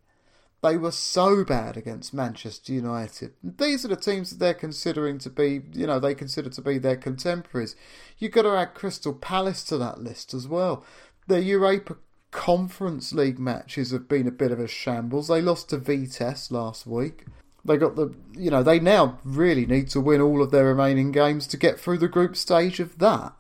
They 0.63 0.77
were 0.77 0.93
so 0.93 1.45
bad 1.45 1.77
against 1.77 2.13
Manchester 2.13 2.73
United. 2.73 3.33
These 3.43 3.85
are 3.85 3.89
the 3.89 3.97
teams 3.97 4.31
that 4.31 4.39
they're 4.39 4.55
considering 4.55 5.19
to 5.19 5.31
be, 5.31 5.63
you 5.73 5.87
know, 5.87 6.01
they 6.01 6.15
consider 6.15 6.51
to 6.51 6.63
be 6.63 6.79
their 6.79 6.97
contemporaries. 6.97 7.77
You've 8.19 8.33
got 8.33 8.43
to 8.43 8.57
add 8.57 8.75
Crystal 8.75 9.15
Palace 9.15 9.63
to 9.65 9.79
that 9.79 10.01
list 10.01 10.35
as 10.35 10.49
well. 10.49 10.85
The 11.29 11.41
Europa 11.43 11.97
Conference 12.31 13.13
League 13.13 13.39
matches 13.39 13.91
have 13.91 14.09
been 14.09 14.27
a 14.27 14.33
bit 14.33 14.53
of 14.53 14.61
a 14.61 14.69
shambles. 14.69 15.29
They 15.29 15.41
lost 15.41 15.71
to 15.71 15.79
Vitesse 15.79 16.51
last 16.51 16.87
week. 16.87 17.25
They 17.65 17.77
got 17.77 17.97
the, 17.97 18.15
you 18.33 18.51
know, 18.51 18.63
they 18.63 18.79
now 18.79 19.19
really 19.25 19.67
need 19.67 19.89
to 19.91 20.01
win 20.01 20.21
all 20.21 20.43
of 20.43 20.51
their 20.51 20.67
remaining 20.67 21.13
games 21.13 21.47
to 21.49 21.57
get 21.57 21.81
through 21.81 21.99
the 21.99 22.09
group 22.09 22.37
stage 22.37 22.81
of 22.81 22.99
that. 22.99 23.33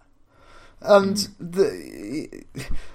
And 0.80 1.18
hmm. 1.18 1.50
the, 1.50 2.44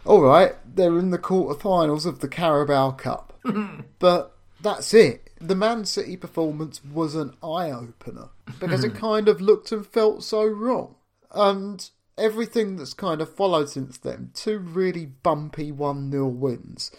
all 0.05 0.21
right, 0.21 0.53
they're 0.65 0.97
in 0.97 1.11
the 1.11 1.17
quarterfinals 1.17 2.05
of 2.05 2.19
the 2.19 2.27
Carabao 2.27 2.91
Cup, 2.91 3.37
but 3.99 4.37
that's 4.61 4.93
it. 4.93 5.29
The 5.39 5.55
Man 5.55 5.83
City 5.85 6.15
performance 6.15 6.81
was 6.83 7.15
an 7.15 7.35
eye 7.43 7.71
opener 7.71 8.29
because 8.59 8.83
it 8.85 8.95
kind 8.95 9.27
of 9.27 9.41
looked 9.41 9.71
and 9.73 9.85
felt 9.85 10.23
so 10.23 10.45
wrong, 10.45 10.95
and 11.31 11.89
everything 12.17 12.75
that's 12.75 12.93
kind 12.93 13.21
of 13.21 13.33
followed 13.33 13.69
since 13.69 13.97
then 13.97 14.31
two 14.33 14.59
really 14.59 15.05
bumpy 15.05 15.71
one 15.71 16.11
0 16.11 16.27
wins, 16.27 16.91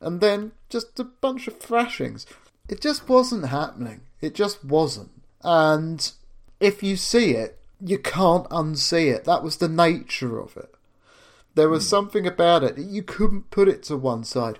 and 0.00 0.20
then 0.20 0.52
just 0.68 0.98
a 1.00 1.04
bunch 1.04 1.46
of 1.46 1.58
thrashings. 1.58 2.26
It 2.68 2.80
just 2.80 3.08
wasn't 3.08 3.46
happening. 3.46 4.02
It 4.20 4.34
just 4.34 4.64
wasn't, 4.64 5.10
and 5.42 6.10
if 6.60 6.82
you 6.82 6.96
see 6.96 7.32
it, 7.32 7.58
you 7.80 7.98
can't 7.98 8.48
unsee 8.50 9.14
it. 9.14 9.24
That 9.24 9.42
was 9.42 9.56
the 9.56 9.68
nature 9.68 10.38
of 10.38 10.56
it. 10.56 10.74
There 11.54 11.68
was 11.68 11.84
hmm. 11.84 11.90
something 11.90 12.26
about 12.26 12.64
it 12.64 12.76
that 12.76 12.86
you 12.86 13.02
couldn't 13.02 13.50
put 13.50 13.68
it 13.68 13.82
to 13.84 13.96
one 13.96 14.24
side. 14.24 14.58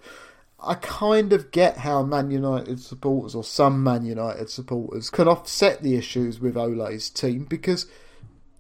I 0.61 0.75
kind 0.75 1.33
of 1.33 1.53
get 1.53 1.79
how 1.79 2.03
Man 2.03 2.33
United 2.33 2.81
supporters 2.81 3.35
or 3.35 3.45
some 3.45 3.85
Man 3.85 4.05
United 4.05 4.51
supporters 4.51 5.09
can 5.09 5.29
offset 5.29 5.83
the 5.83 5.95
issues 5.95 6.41
with 6.41 6.57
Ole's 6.57 7.11
team 7.11 7.45
because, 7.45 7.87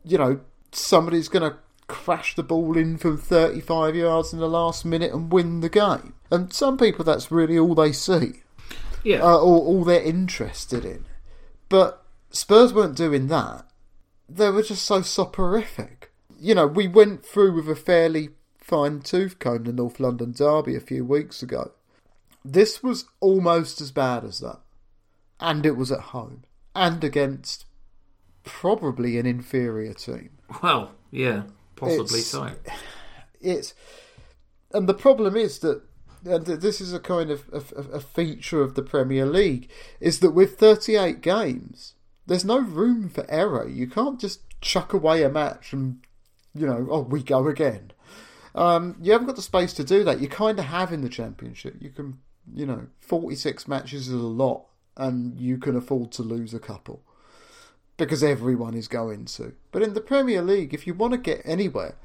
you 0.05 0.16
know, 0.16 0.40
somebody's 0.73 1.29
going 1.29 1.51
to 1.51 1.59
crash 1.87 2.35
the 2.37 2.43
ball 2.43 2.77
in 2.77 2.99
from 2.99 3.16
35 3.16 3.97
yards 3.97 4.33
in 4.33 4.39
the 4.39 4.49
last 4.49 4.85
minute 4.85 5.12
and 5.12 5.33
win 5.33 5.61
the 5.61 5.69
game. 5.69 6.14
And 6.31 6.53
some 6.53 6.77
people, 6.77 7.05
that's 7.05 7.31
really 7.31 7.59
all 7.59 7.75
they 7.75 7.93
see 7.93 8.43
Yeah, 9.03 9.23
uh, 9.23 9.39
or 9.39 9.59
all 9.61 9.85
they're 9.85 10.03
interested 10.03 10.85
in. 10.85 11.07
But 11.69 12.05
Spurs 12.31 12.73
weren't 12.73 12.97
doing 12.97 13.29
that. 13.29 13.66
They 14.29 14.51
were 14.51 14.62
just 14.62 14.85
so 14.85 15.01
soporific. 15.01 16.11
You 16.39 16.55
know, 16.55 16.66
we 16.66 16.87
went 16.87 17.25
through 17.25 17.55
with 17.55 17.69
a 17.69 17.75
fairly 17.75 18.31
fine 18.61 19.01
tooth 19.01 19.39
comb 19.39 19.64
the 19.64 19.73
North 19.73 19.99
London 19.99 20.33
Derby 20.33 20.77
a 20.77 20.81
few 20.81 21.05
weeks 21.05 21.43
ago. 21.43 21.73
This 22.45 22.83
was 22.83 23.07
almost 23.21 23.81
as 23.81 23.91
bad 23.91 24.25
as 24.25 24.41
that. 24.41 24.61
And 25.41 25.64
it 25.64 25.77
was 25.77 25.91
at 25.91 26.01
home. 26.01 26.45
And 26.75 27.03
against 27.03 27.64
probably 28.45 29.19
an 29.19 29.27
inferior 29.27 29.95
team. 29.95 30.38
Well, 30.62 30.92
yeah, 31.11 31.42
possibly 31.76 32.20
It's- 32.20 32.26
so. 32.26 32.51
it's 33.40 33.74
and 34.72 34.88
the 34.88 34.94
problem 34.94 35.36
is 35.36 35.59
that 35.61 35.82
and 36.24 36.44
this 36.46 36.80
is 36.80 36.92
a 36.92 36.99
kind 36.99 37.30
of 37.30 37.44
a, 37.53 37.62
a- 37.96 38.01
feature 38.01 38.61
of 38.61 38.74
the 38.74 38.82
Premier 38.82 39.24
League 39.24 39.70
is 40.01 40.18
that 40.20 40.32
with 40.32 40.59
38 40.59 41.20
games 41.20 41.94
there's 42.26 42.44
no 42.44 42.59
room 42.59 43.09
for 43.09 43.24
error. 43.30 43.66
You 43.68 43.86
can't 43.86 44.20
just 44.20 44.40
chuck 44.61 44.92
away 44.92 45.22
a 45.22 45.28
match 45.30 45.72
and 45.72 46.01
you 46.55 46.66
know 46.66 46.86
oh 46.90 47.01
we 47.03 47.22
go 47.22 47.46
again. 47.46 47.92
Um, 48.55 48.96
you 49.01 49.12
haven't 49.12 49.28
got 49.28 49.36
the 49.36 49.42
space 49.42 49.72
to 49.74 49.84
do 49.84 50.03
that. 50.05 50.20
You 50.20 50.28
kind 50.28 50.59
of 50.59 50.64
have 50.64 50.92
in 50.92 51.03
the 51.03 51.09
championship. 51.09 51.76
You 51.80 51.90
can 51.90 52.18
you 52.53 52.66
know 52.66 52.86
46 53.01 53.68
matches 53.68 54.09
is 54.09 54.14
a 54.14 54.16
lot 54.16 54.64
and 54.96 55.38
you 55.38 55.59
can 55.59 55.76
afford 55.76 56.11
to 56.12 56.22
lose 56.22 56.53
a 56.53 56.59
couple 56.59 57.05
because 57.99 58.24
everyone 58.24 58.72
is 58.72 58.88
going 58.88 59.26
to. 59.26 59.53
But 59.70 59.82
in 59.82 59.92
the 59.92 60.01
Premier 60.01 60.40
League, 60.40 60.72
if 60.72 60.86
you 60.86 60.94
want 60.94 61.12
to 61.12 61.18
get 61.18 61.42
anywhere, 61.44 61.96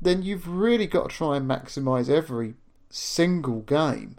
then 0.00 0.22
you've 0.22 0.48
really 0.48 0.86
got 0.86 1.10
to 1.10 1.16
try 1.16 1.36
and 1.36 1.50
maximise 1.50 2.08
every 2.08 2.54
single 2.88 3.60
game. 3.60 4.16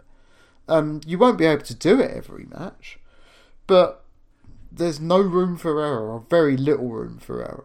Um, 0.68 1.00
you 1.04 1.18
won't 1.18 1.38
be 1.38 1.46
able 1.46 1.64
to 1.64 1.74
do 1.74 2.00
it 2.00 2.12
every 2.12 2.44
match, 2.44 3.00
but 3.66 4.04
there's 4.70 5.00
no 5.00 5.18
room 5.18 5.56
for 5.56 5.82
error, 5.82 6.12
or 6.12 6.24
very 6.30 6.56
little 6.56 6.88
room 6.88 7.18
for 7.18 7.42
error. 7.42 7.64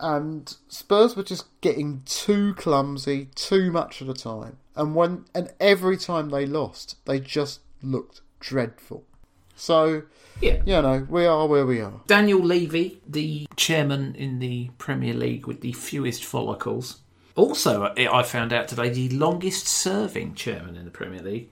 And 0.00 0.56
Spurs 0.68 1.14
were 1.14 1.22
just 1.22 1.46
getting 1.60 2.02
too 2.04 2.54
clumsy, 2.54 3.28
too 3.34 3.70
much 3.70 4.02
at 4.02 4.08
a 4.08 4.14
time. 4.14 4.58
And 4.74 4.94
when 4.94 5.26
and 5.34 5.52
every 5.60 5.96
time 5.96 6.30
they 6.30 6.46
lost, 6.46 6.96
they 7.04 7.20
just 7.20 7.60
looked 7.80 8.20
dreadful. 8.40 9.04
So 9.56 10.02
Yeah. 10.40 10.62
you 10.66 10.82
know, 10.82 11.06
we 11.08 11.26
are 11.26 11.46
where 11.46 11.64
we 11.66 11.80
are. 11.80 12.00
Daniel 12.06 12.40
Levy, 12.40 13.00
the 13.08 13.46
chairman 13.56 14.14
in 14.16 14.38
the 14.40 14.70
Premier 14.78 15.14
League 15.14 15.46
with 15.46 15.60
the 15.60 15.72
fewest 15.72 16.24
follicles. 16.24 17.00
Also, 17.36 17.92
I 17.96 18.22
found 18.22 18.52
out 18.52 18.68
today, 18.68 18.88
the 18.90 19.08
longest 19.10 19.66
serving 19.66 20.34
chairman 20.34 20.76
in 20.76 20.84
the 20.84 20.90
Premier 20.90 21.20
League. 21.22 21.48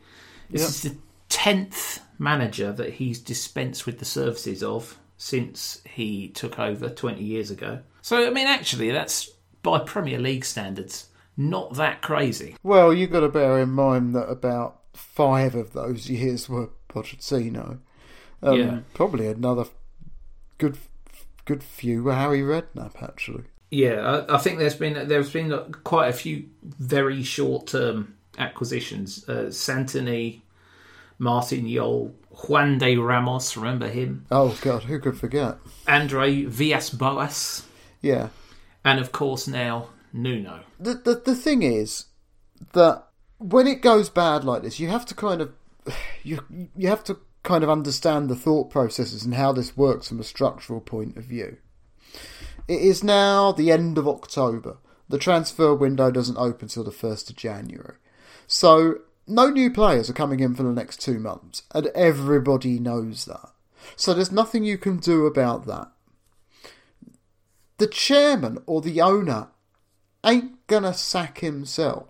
This 0.50 0.60
Yep. 0.62 0.68
is 0.70 0.82
the 0.82 0.96
10th 1.28 2.00
manager 2.18 2.72
that 2.72 2.94
he's 2.94 3.18
dispensed 3.18 3.86
with 3.86 3.98
the 3.98 4.04
services 4.04 4.62
of 4.62 4.98
since 5.16 5.80
he 5.84 6.28
took 6.28 6.58
over 6.58 6.88
20 6.88 7.22
years 7.22 7.50
ago. 7.50 7.80
So, 8.00 8.26
I 8.26 8.30
mean, 8.30 8.46
actually, 8.46 8.90
that's 8.90 9.30
by 9.62 9.78
Premier 9.80 10.18
League 10.18 10.44
standards, 10.44 11.08
not 11.36 11.74
that 11.74 12.02
crazy. 12.02 12.56
Well, 12.62 12.92
you've 12.92 13.10
got 13.12 13.20
to 13.20 13.28
bear 13.28 13.58
in 13.60 13.70
mind 13.70 14.14
that 14.14 14.28
about 14.28 14.80
five 14.92 15.54
of 15.54 15.72
those 15.72 16.10
years 16.10 16.48
were 16.48 16.70
Pochettino. 16.88 17.78
Um, 18.42 18.58
Yeah. 18.58 18.78
Probably 18.94 19.26
another 19.28 19.66
good 20.58 20.78
good 21.44 21.62
few 21.62 22.02
were 22.04 22.14
Harry 22.14 22.40
Redknapp, 22.40 23.02
actually. 23.02 23.44
Yeah, 23.70 24.24
I, 24.28 24.34
I 24.34 24.38
think 24.38 24.58
there's 24.58 24.74
been 24.76 25.08
there's 25.08 25.32
been 25.32 25.50
quite 25.84 26.08
a 26.08 26.12
few 26.12 26.44
very 26.62 27.22
short 27.22 27.66
term 27.68 28.14
acquisitions. 28.38 29.28
Uh, 29.28 29.50
Santini, 29.50 30.42
Martin 31.18 31.68
Jol, 31.72 32.14
Juan 32.48 32.78
de 32.78 32.96
Ramos, 32.96 33.56
remember 33.56 33.88
him? 33.88 34.26
Oh, 34.30 34.58
God, 34.62 34.84
who 34.84 34.98
could 34.98 35.16
forget? 35.18 35.56
Andre 35.86 36.44
Villas 36.44 36.90
Boas, 36.90 37.64
Yeah. 38.02 38.28
and 38.84 38.98
of 39.00 39.12
course 39.12 39.46
now 39.48 39.88
Nuno. 40.12 40.60
The, 40.78 40.94
the, 40.94 41.14
the 41.24 41.34
thing 41.36 41.62
is 41.62 42.06
that 42.72 43.04
when 43.38 43.66
it 43.66 43.80
goes 43.82 44.08
bad 44.10 44.44
like 44.44 44.62
this, 44.62 44.78
you 44.80 44.88
have 44.88 45.06
to 45.06 45.14
kind 45.14 45.40
of 45.40 45.52
you 46.22 46.40
you 46.76 46.88
have 46.88 47.04
to 47.04 47.18
kind 47.42 47.64
of 47.64 47.70
understand 47.70 48.28
the 48.28 48.36
thought 48.36 48.70
processes 48.70 49.24
and 49.24 49.34
how 49.34 49.52
this 49.52 49.76
works 49.76 50.08
from 50.08 50.20
a 50.20 50.24
structural 50.24 50.80
point 50.80 51.16
of 51.16 51.24
view. 51.24 51.56
It 52.68 52.80
is 52.80 53.02
now 53.02 53.52
the 53.52 53.70
end 53.70 53.98
of 53.98 54.06
October. 54.06 54.78
The 55.08 55.18
transfer 55.18 55.74
window 55.74 56.10
doesn't 56.10 56.38
open 56.38 56.68
till 56.68 56.84
the 56.84 56.90
1st 56.90 57.30
of 57.30 57.36
January. 57.36 57.96
So, 58.46 59.00
no 59.26 59.50
new 59.50 59.70
players 59.70 60.08
are 60.08 60.14
coming 60.14 60.40
in 60.40 60.54
for 60.54 60.62
the 60.62 60.72
next 60.72 61.00
two 61.00 61.18
months, 61.18 61.62
and 61.74 61.88
everybody 61.88 62.78
knows 62.78 63.24
that. 63.24 63.50
So, 63.96 64.14
there's 64.14 64.32
nothing 64.32 64.64
you 64.64 64.78
can 64.78 64.98
do 64.98 65.26
about 65.26 65.66
that. 65.66 65.90
The 67.78 67.88
chairman 67.88 68.58
or 68.66 68.80
the 68.80 69.00
owner 69.00 69.48
ain't 70.24 70.66
gonna 70.68 70.94
sack 70.94 71.38
himself. 71.38 72.08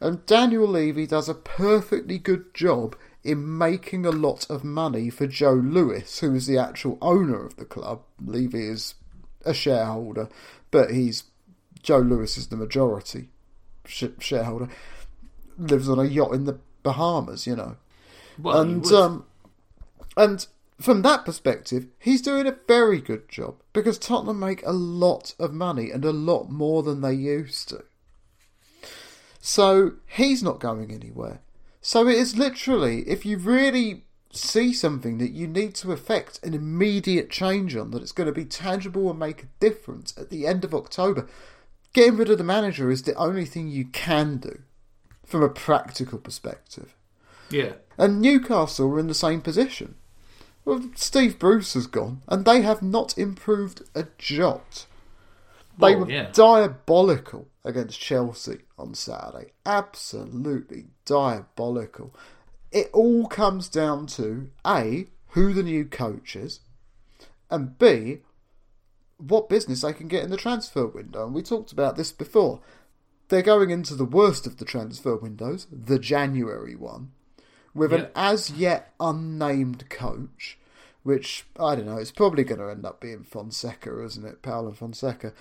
And 0.00 0.24
Daniel 0.26 0.66
Levy 0.66 1.06
does 1.06 1.28
a 1.28 1.34
perfectly 1.34 2.18
good 2.18 2.54
job 2.54 2.96
in 3.24 3.56
making 3.56 4.04
a 4.04 4.10
lot 4.10 4.48
of 4.50 4.64
money 4.64 5.10
for 5.10 5.26
Joe 5.26 5.54
Lewis, 5.54 6.18
who 6.20 6.34
is 6.34 6.46
the 6.46 6.58
actual 6.58 6.98
owner 7.00 7.44
of 7.44 7.56
the 7.56 7.64
club. 7.64 8.02
Levy 8.24 8.66
is 8.66 8.94
a 9.44 9.54
shareholder, 9.54 10.28
but 10.70 10.90
he's 10.90 11.24
Joe 11.82 11.98
Lewis 11.98 12.36
is 12.36 12.48
the 12.48 12.56
majority 12.56 13.28
sh- 13.86 14.04
shareholder. 14.18 14.68
Lives 15.58 15.88
on 15.88 15.98
a 15.98 16.04
yacht 16.04 16.34
in 16.34 16.44
the 16.44 16.58
Bahamas, 16.82 17.46
you 17.46 17.56
know. 17.56 17.76
Well, 18.38 18.60
and 18.60 18.86
um, 18.86 19.26
and 20.16 20.46
from 20.80 21.02
that 21.02 21.24
perspective, 21.24 21.86
he's 21.98 22.22
doing 22.22 22.46
a 22.46 22.56
very 22.66 23.00
good 23.00 23.28
job 23.28 23.56
because 23.72 23.98
Tottenham 23.98 24.40
make 24.40 24.64
a 24.66 24.72
lot 24.72 25.34
of 25.38 25.52
money 25.52 25.90
and 25.90 26.04
a 26.04 26.12
lot 26.12 26.50
more 26.50 26.82
than 26.82 27.00
they 27.00 27.12
used 27.12 27.68
to. 27.68 27.84
So 29.40 29.92
he's 30.06 30.42
not 30.42 30.60
going 30.60 30.90
anywhere. 30.92 31.40
So 31.82 32.06
it 32.06 32.14
is 32.16 32.38
literally, 32.38 33.00
if 33.08 33.26
you 33.26 33.36
really 33.38 34.04
see 34.32 34.72
something 34.72 35.18
that 35.18 35.32
you 35.32 35.46
need 35.46 35.74
to 35.74 35.92
effect 35.92 36.40
an 36.42 36.54
immediate 36.54 37.28
change 37.28 37.76
on, 37.76 37.90
that 37.90 38.02
it's 38.02 38.12
going 38.12 38.28
to 38.28 38.32
be 38.32 38.44
tangible 38.44 39.10
and 39.10 39.18
make 39.18 39.42
a 39.42 39.48
difference 39.60 40.14
at 40.16 40.30
the 40.30 40.46
end 40.46 40.64
of 40.64 40.74
October, 40.74 41.28
getting 41.92 42.16
rid 42.16 42.30
of 42.30 42.38
the 42.38 42.44
manager 42.44 42.90
is 42.90 43.02
the 43.02 43.14
only 43.16 43.44
thing 43.44 43.68
you 43.68 43.84
can 43.86 44.38
do 44.38 44.60
from 45.26 45.42
a 45.42 45.48
practical 45.48 46.18
perspective. 46.18 46.94
yeah, 47.50 47.72
And 47.98 48.20
Newcastle 48.20 48.88
are 48.92 48.98
in 49.00 49.08
the 49.08 49.14
same 49.14 49.40
position. 49.40 49.96
Well, 50.64 50.88
Steve 50.94 51.38
Bruce 51.38 51.74
has 51.74 51.88
gone, 51.88 52.22
and 52.28 52.44
they 52.44 52.62
have 52.62 52.80
not 52.80 53.18
improved 53.18 53.82
a 53.94 54.06
jot. 54.18 54.86
They 55.78 55.96
Well, 55.96 56.04
were 56.04 56.10
yeah. 56.10 56.30
diabolical 56.32 57.48
against 57.64 58.00
Chelsea 58.00 58.60
on 58.78 58.94
Saturday. 58.94 59.52
Absolutely 59.64 60.86
diabolical. 61.04 62.14
It 62.70 62.90
all 62.92 63.26
comes 63.26 63.68
down 63.68 64.06
to 64.08 64.50
A, 64.66 65.06
who 65.28 65.52
the 65.52 65.62
new 65.62 65.84
coach 65.84 66.36
is, 66.36 66.60
and 67.50 67.78
B, 67.78 68.20
what 69.18 69.48
business 69.48 69.82
they 69.82 69.92
can 69.92 70.08
get 70.08 70.24
in 70.24 70.30
the 70.30 70.36
transfer 70.36 70.86
window. 70.86 71.26
And 71.26 71.34
we 71.34 71.42
talked 71.42 71.72
about 71.72 71.96
this 71.96 72.12
before. 72.12 72.60
They're 73.28 73.42
going 73.42 73.70
into 73.70 73.94
the 73.94 74.04
worst 74.04 74.46
of 74.46 74.56
the 74.58 74.64
transfer 74.64 75.16
windows, 75.16 75.66
the 75.70 75.98
January 75.98 76.74
one, 76.74 77.12
with 77.74 77.92
an 77.92 78.08
as 78.14 78.50
yet 78.50 78.92
unnamed 79.00 79.88
coach, 79.88 80.58
which 81.02 81.46
I 81.58 81.74
don't 81.74 81.86
know. 81.86 81.96
It's 81.96 82.10
probably 82.10 82.44
going 82.44 82.60
to 82.60 82.70
end 82.70 82.84
up 82.84 83.00
being 83.00 83.22
Fonseca, 83.22 84.02
isn't 84.04 84.26
it, 84.26 84.42
Paulo 84.42 84.72
Fonseca? 84.72 85.32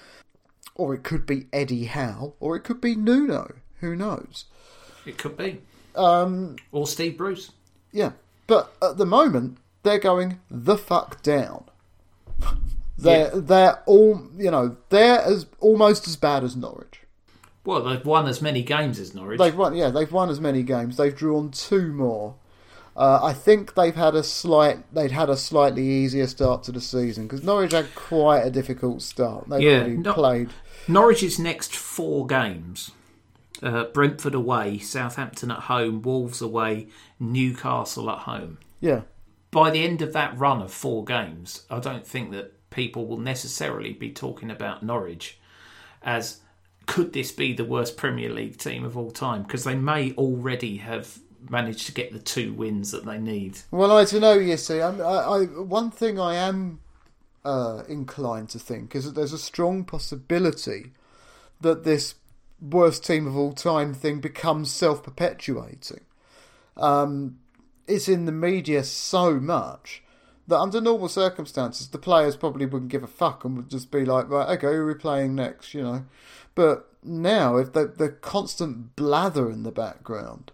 Or 0.76 0.94
it 0.94 1.04
could 1.04 1.26
be 1.26 1.48
Eddie 1.54 1.86
Howe, 1.86 2.34
or 2.40 2.56
it 2.56 2.62
could 2.62 2.82
be 2.82 2.96
Nuno. 2.96 3.56
Who 3.82 3.96
knows? 3.96 4.46
it 5.06 5.18
could 5.18 5.36
be. 5.38 5.62
Um, 5.96 6.56
Or 6.72 6.88
Steve 6.88 7.18
Bruce. 7.18 7.52
yeah, 7.92 8.12
but 8.48 8.72
at 8.82 8.98
the 8.98 9.06
moment 9.06 9.58
they're 9.84 10.00
going 10.00 10.40
the 10.50 10.78
fuck 10.78 11.22
down. 11.24 11.66
they're 12.98 13.30
they're 13.32 13.80
all 13.86 14.22
you 14.38 14.52
know 14.52 14.78
they're 14.90 15.20
as 15.22 15.48
almost 15.60 16.08
as 16.08 16.16
bad 16.16 16.44
as 16.44 16.56
Norwich. 16.56 17.02
Well, 17.66 17.84
they've 17.84 18.06
won 18.06 18.28
as 18.28 18.42
many 18.42 18.64
games 18.64 19.00
as 19.00 19.14
Norwich. 19.14 19.40
They've 19.40 19.56
won 19.56 19.76
yeah 19.76 19.90
they've 19.90 20.12
won 20.12 20.30
as 20.30 20.40
many 20.40 20.64
games. 20.64 20.98
They've 20.98 21.16
drawn 21.16 21.52
two 21.52 21.92
more. 21.94 22.36
Uh, 22.96 23.20
I 23.24 23.34
think 23.34 23.76
they've 23.76 23.96
had 23.96 24.16
a 24.16 24.24
slight 24.24 24.94
they'd 24.94 25.12
had 25.12 25.30
a 25.30 25.38
slightly 25.38 25.88
easier 25.88 26.28
start 26.28 26.64
to 26.64 26.72
the 26.72 26.82
season 26.82 27.26
because 27.26 27.44
Norwich 27.44 27.72
had 27.72 27.94
quite 27.96 28.42
a 28.42 28.52
difficult 28.52 29.02
start. 29.02 29.50
They've 29.50 29.62
Yeah, 29.62 29.78
already 29.80 29.98
no- 29.98 30.14
played. 30.14 30.50
Norwich's 30.88 31.40
next 31.40 31.76
four 31.76 32.26
games 32.28 32.92
uh, 33.64 33.84
Brentford 33.86 34.34
away, 34.34 34.80
Southampton 34.80 35.52
at 35.52 35.60
home, 35.60 36.02
Wolves 36.02 36.42
away, 36.42 36.88
Newcastle 37.20 38.10
at 38.10 38.20
home. 38.20 38.58
Yeah, 38.80 39.02
By 39.52 39.70
the 39.70 39.84
end 39.86 40.02
of 40.02 40.14
that 40.14 40.36
run 40.38 40.62
of 40.64 40.74
four 40.74 41.06
games, 41.06 41.64
I 41.70 41.80
don't 41.80 42.06
think 42.08 42.32
that 42.32 42.54
people 42.72 43.06
will 43.06 43.20
necessarily 43.20 43.94
be 43.94 44.12
talking 44.12 44.50
about 44.50 44.82
Norwich 44.82 45.38
as 46.02 46.40
could 46.88 47.14
this 47.14 47.32
be 47.32 47.54
the 47.54 47.64
worst 47.64 47.96
Premier 47.98 48.34
League 48.34 48.58
team 48.58 48.84
of 48.84 48.98
all 48.98 49.12
time? 49.12 49.44
Because 49.44 49.64
they 49.64 49.76
may 49.76 50.14
already 50.14 50.78
have 50.78 51.20
managed 51.50 51.86
to 51.88 51.92
get 51.94 52.14
the 52.14 52.20
two 52.20 52.54
wins 52.54 52.92
that 52.92 53.06
they 53.06 53.18
need. 53.18 53.60
Well, 53.72 53.92
I 53.92 54.06
don't 54.06 54.22
know. 54.22 54.34
You 54.34 54.58
see, 54.58 54.82
I, 54.82 54.90
I 54.90 55.44
one 55.46 55.92
thing 55.92 56.20
I 56.20 56.36
am 56.36 56.80
uh, 57.44 57.84
inclined 57.88 58.50
to 58.50 58.60
think 58.60 58.96
is 58.96 59.06
that 59.06 59.16
there's 59.16 59.34
a 59.34 59.40
strong 59.40 59.84
possibility 59.84 60.92
that 61.62 61.84
this 61.84 62.16
worst 62.62 63.06
team 63.06 63.28
of 63.28 63.36
all 63.36 63.54
time 63.54 63.94
thing 63.94 64.20
becomes 64.20 64.72
self-perpetuating. 64.72 66.02
Um, 66.78 67.40
it's 67.88 68.08
in 68.08 68.26
the 68.26 68.32
media 68.32 68.84
so 68.84 69.40
much 69.40 70.04
that 70.48 70.60
under 70.60 70.82
normal 70.82 71.10
circumstances, 71.10 71.88
the 71.88 71.98
players 71.98 72.36
probably 72.36 72.66
wouldn't 72.66 72.92
give 72.92 73.04
a 73.04 73.08
fuck 73.08 73.44
and 73.44 73.58
would 73.58 73.70
just 73.70 73.92
be 73.92 74.06
like, 74.06 74.30
right, 74.30 74.50
okay, 74.58 74.68
who 74.68 74.82
are 74.82 74.88
we 74.88 74.94
playing 74.94 75.36
next? 75.36 75.74
You 75.74 75.84
know, 75.84 76.06
but 76.56 76.88
now 77.04 77.58
if 77.58 77.74
the 77.74 77.88
the 77.88 78.10
constant 78.10 78.96
blather 78.96 79.50
in 79.50 79.64
the 79.64 79.72
background 79.72 80.52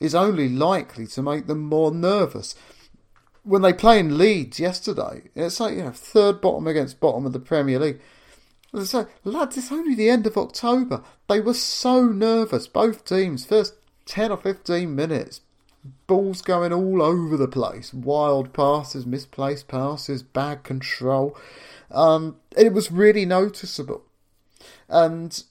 is 0.00 0.14
only 0.14 0.48
likely 0.48 1.06
to 1.06 1.22
make 1.22 1.46
them 1.46 1.60
more 1.60 1.92
nervous. 1.92 2.54
When 3.42 3.62
they 3.62 3.72
play 3.72 3.98
in 3.98 4.18
Leeds 4.18 4.58
yesterday, 4.58 5.24
it's 5.34 5.60
like 5.60 5.76
you 5.76 5.84
know 5.84 5.92
third 5.92 6.40
bottom 6.40 6.66
against 6.66 7.00
bottom 7.00 7.26
of 7.26 7.32
the 7.32 7.40
Premier 7.40 7.78
League. 7.78 8.00
Like, 8.72 9.08
lads, 9.24 9.56
it's 9.56 9.72
only 9.72 9.94
the 9.94 10.08
end 10.08 10.26
of 10.26 10.36
October. 10.36 11.02
They 11.28 11.40
were 11.40 11.54
so 11.54 12.04
nervous, 12.06 12.68
both 12.68 13.04
teams. 13.04 13.44
First 13.44 13.74
ten 14.06 14.30
or 14.30 14.36
fifteen 14.36 14.94
minutes, 14.94 15.40
balls 16.06 16.42
going 16.42 16.72
all 16.72 17.02
over 17.02 17.36
the 17.36 17.48
place, 17.48 17.92
wild 17.92 18.52
passes, 18.52 19.06
misplaced 19.06 19.68
passes, 19.68 20.22
bad 20.22 20.62
control. 20.62 21.36
Um, 21.90 22.36
it 22.56 22.72
was 22.72 22.92
really 22.92 23.24
noticeable, 23.24 24.04
and 24.88 25.42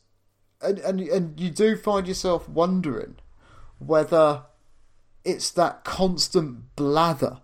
and 0.62 0.80
and 0.80 1.02
and 1.02 1.40
you 1.40 1.50
do 1.50 1.76
find 1.76 2.08
yourself 2.08 2.48
wondering 2.48 3.16
whether 3.80 4.44
it's 5.26 5.50
that 5.52 5.84
constant 5.84 6.76
blather 6.76 7.40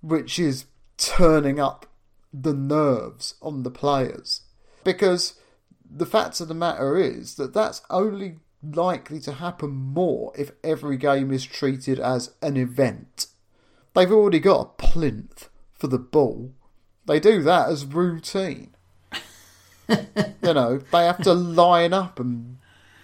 which 0.00 0.38
is 0.38 0.66
turning 0.96 1.60
up 1.60 1.86
the 2.32 2.54
nerves 2.54 3.34
on 3.42 3.62
the 3.62 3.70
players 3.70 4.42
because 4.84 5.34
the 5.88 6.06
fact 6.06 6.40
of 6.40 6.48
the 6.48 6.54
matter 6.54 6.96
is 6.96 7.36
that 7.36 7.54
that's 7.54 7.82
only 7.90 8.36
likely 8.62 9.20
to 9.20 9.32
happen 9.32 9.70
more 9.70 10.32
if 10.36 10.52
every 10.64 10.96
game 10.96 11.32
is 11.32 11.44
treated 11.44 12.00
as 12.00 12.34
an 12.42 12.56
event. 12.56 13.28
They've 13.94 14.10
already 14.10 14.40
got 14.40 14.60
a 14.60 14.82
plinth 14.82 15.48
for 15.74 15.86
the 15.86 15.98
ball. 15.98 16.52
They 17.06 17.20
do 17.20 17.42
that 17.42 17.68
as 17.68 17.84
routine. 17.84 18.74
you 19.88 19.98
know, 20.42 20.78
they 20.78 21.04
have 21.04 21.22
to 21.22 21.32
line 21.34 21.92
up 21.92 22.18
and 22.18 22.58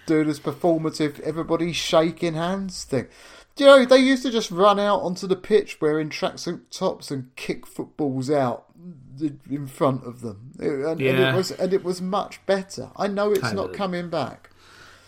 do 0.07 0.25
this 0.25 0.41
performative 0.41 1.21
everybody 1.21 1.73
shaking 1.73 2.35
hands 2.35 2.85
thing. 2.85 3.07
Do 3.55 3.65
you 3.65 3.71
know, 3.71 3.85
they 3.85 3.99
used 3.99 4.23
to 4.23 4.31
just 4.31 4.51
run 4.51 4.81
out 4.81 5.01
onto 5.03 5.27
the 5.27 5.37
pitch 5.37 5.81
wearing 5.81 6.09
tracksuit 6.09 6.63
tops 6.71 7.11
and 7.11 7.35
kick 7.37 7.67
footballs 7.67 8.31
out 8.31 8.65
in 9.51 9.67
front 9.67 10.05
of 10.07 10.23
them. 10.23 10.53
And, 10.59 10.85
and 10.85 11.01
Yeah. 11.01 11.33
it 11.33 11.37
was 11.37 11.51
and 11.53 11.73
it 11.73 11.85
was 11.85 12.01
much 12.01 12.45
better. 12.47 12.91
I 12.97 13.09
know 13.09 13.31
it's 13.33 13.53
not 13.53 13.73
coming 13.75 14.09
back. 14.09 14.51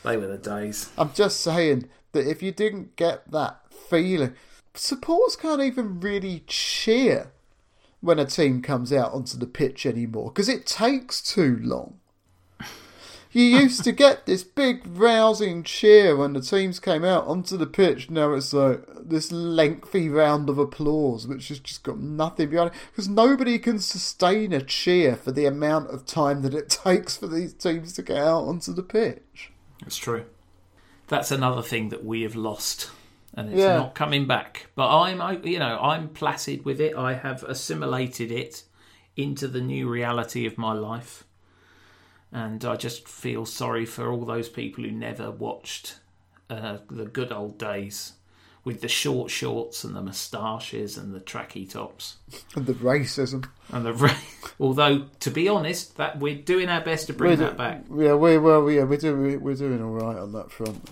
They 0.05 0.16
were 0.18 0.26
the 0.26 0.36
days. 0.38 0.90
I'm 0.99 1.12
just 1.14 1.40
saying 1.40 1.88
that 2.12 2.28
if 2.28 2.42
you 2.42 2.53
didn't 2.53 2.97
get 2.97 3.30
that 3.30 3.61
feeling, 3.72 4.34
supporters 4.74 5.36
can't 5.36 5.62
even 5.62 6.01
really 6.01 6.45
cheer 6.47 7.32
when 8.01 8.18
a 8.18 8.26
team 8.26 8.61
comes 8.61 8.92
out 8.92 9.12
onto 9.14 9.38
the 9.38 9.47
pitch 9.47 9.86
anymore 9.86 10.30
because 10.30 10.49
it 10.51 10.66
takes 10.66 11.22
too 11.22 11.59
long. 11.62 11.99
You 13.35 13.43
used 13.43 13.82
to 13.82 13.91
get 13.91 14.26
this 14.26 14.45
big 14.45 14.82
rousing 14.87 15.64
cheer 15.64 16.14
when 16.16 16.35
the 16.35 16.41
teams 16.41 16.78
came 16.78 17.05
out 17.05 17.26
onto 17.26 17.57
the 17.57 17.66
pitch. 17.66 18.09
Now 18.09 18.32
it's 18.35 18.53
like 18.53 18.80
this 18.97 19.32
lengthy 19.32 20.09
round 20.09 20.49
of 20.49 20.57
applause, 20.57 21.26
which 21.26 21.49
has 21.49 21.59
just 21.59 21.82
got 21.82 21.99
nothing 21.99 22.51
behind 22.51 22.70
it 22.70 22.76
because 22.93 23.09
nobody 23.09 23.59
can 23.59 23.80
sustain 23.80 24.53
a 24.53 24.62
cheer 24.62 25.16
for 25.16 25.32
the 25.32 25.47
amount 25.47 25.91
of 25.91 26.07
time 26.07 26.43
that 26.43 26.55
it 26.55 26.68
takes 26.85 27.16
for 27.16 27.26
these 27.26 27.53
teams 27.53 27.93
to 27.95 28.03
get 28.03 28.18
out 28.18 28.45
onto 28.45 28.72
the 28.72 28.85
pitch. 28.85 29.51
It's 29.85 29.97
true. 29.97 30.26
That's 31.09 31.32
another 31.32 31.61
thing 31.62 31.89
that 31.89 32.05
we 32.05 32.22
have 32.22 32.37
lost, 32.37 32.91
and 33.37 33.49
it's 33.51 33.59
Yeah. 33.59 33.76
not 33.78 33.97
coming 33.97 34.26
back. 34.28 34.68
But 34.76 34.97
I'm, 34.97 35.45
you 35.45 35.59
know, 35.59 35.78
I'm 35.82 36.09
placid 36.09 36.64
with 36.64 36.80
it. 36.80 36.97
I 36.97 37.14
have 37.14 37.43
assimilated 37.43 38.30
it 38.30 38.62
into 39.16 39.49
the 39.49 39.61
new 39.61 39.89
reality 39.89 40.47
of 40.47 40.57
my 40.57 40.72
life, 40.72 41.24
and 42.35 42.64
I 42.64 42.74
just 42.74 43.09
feel 43.09 43.47
sorry 43.47 43.87
for 43.87 44.11
all 44.11 44.24
those 44.24 44.49
people 44.49 44.82
who 44.82 44.91
never 44.91 45.30
watched 45.30 46.01
uh, 46.51 46.78
the 46.91 47.07
good 47.07 47.32
old 47.32 47.59
days 47.59 48.14
with 48.64 48.80
the 48.80 48.89
short 48.89 49.30
shorts 49.30 49.85
and 49.85 49.95
the 49.95 50.03
moustaches 50.03 50.99
and 50.99 51.14
the 51.14 51.20
tracky 51.20 51.68
tops. 51.68 52.16
And 52.57 52.66
the 52.66 52.72
racism. 52.72 53.47
And 53.70 53.87
the 53.87 53.93
ra- 53.93 54.16
although, 54.61 55.07
to 55.20 55.30
be 55.30 55.49
honest, 55.49 55.97
that 55.97 56.18
we're 56.18 56.35
doing 56.35 56.68
our 56.68 56.80
best 56.80 57.07
to 57.07 57.12
bring 57.12 57.39
that 57.39 57.57
back. 57.57 57.85
Yeah, 57.95 58.14
we 58.14 58.37
well, 58.37 58.68
yeah, 58.68 58.82
we're 58.82 58.99
doing 58.99 59.41
we're 59.41 59.55
doing 59.55 59.80
all 59.82 59.93
right 59.93 60.16
on 60.16 60.32
that 60.32 60.51
front. 60.51 60.82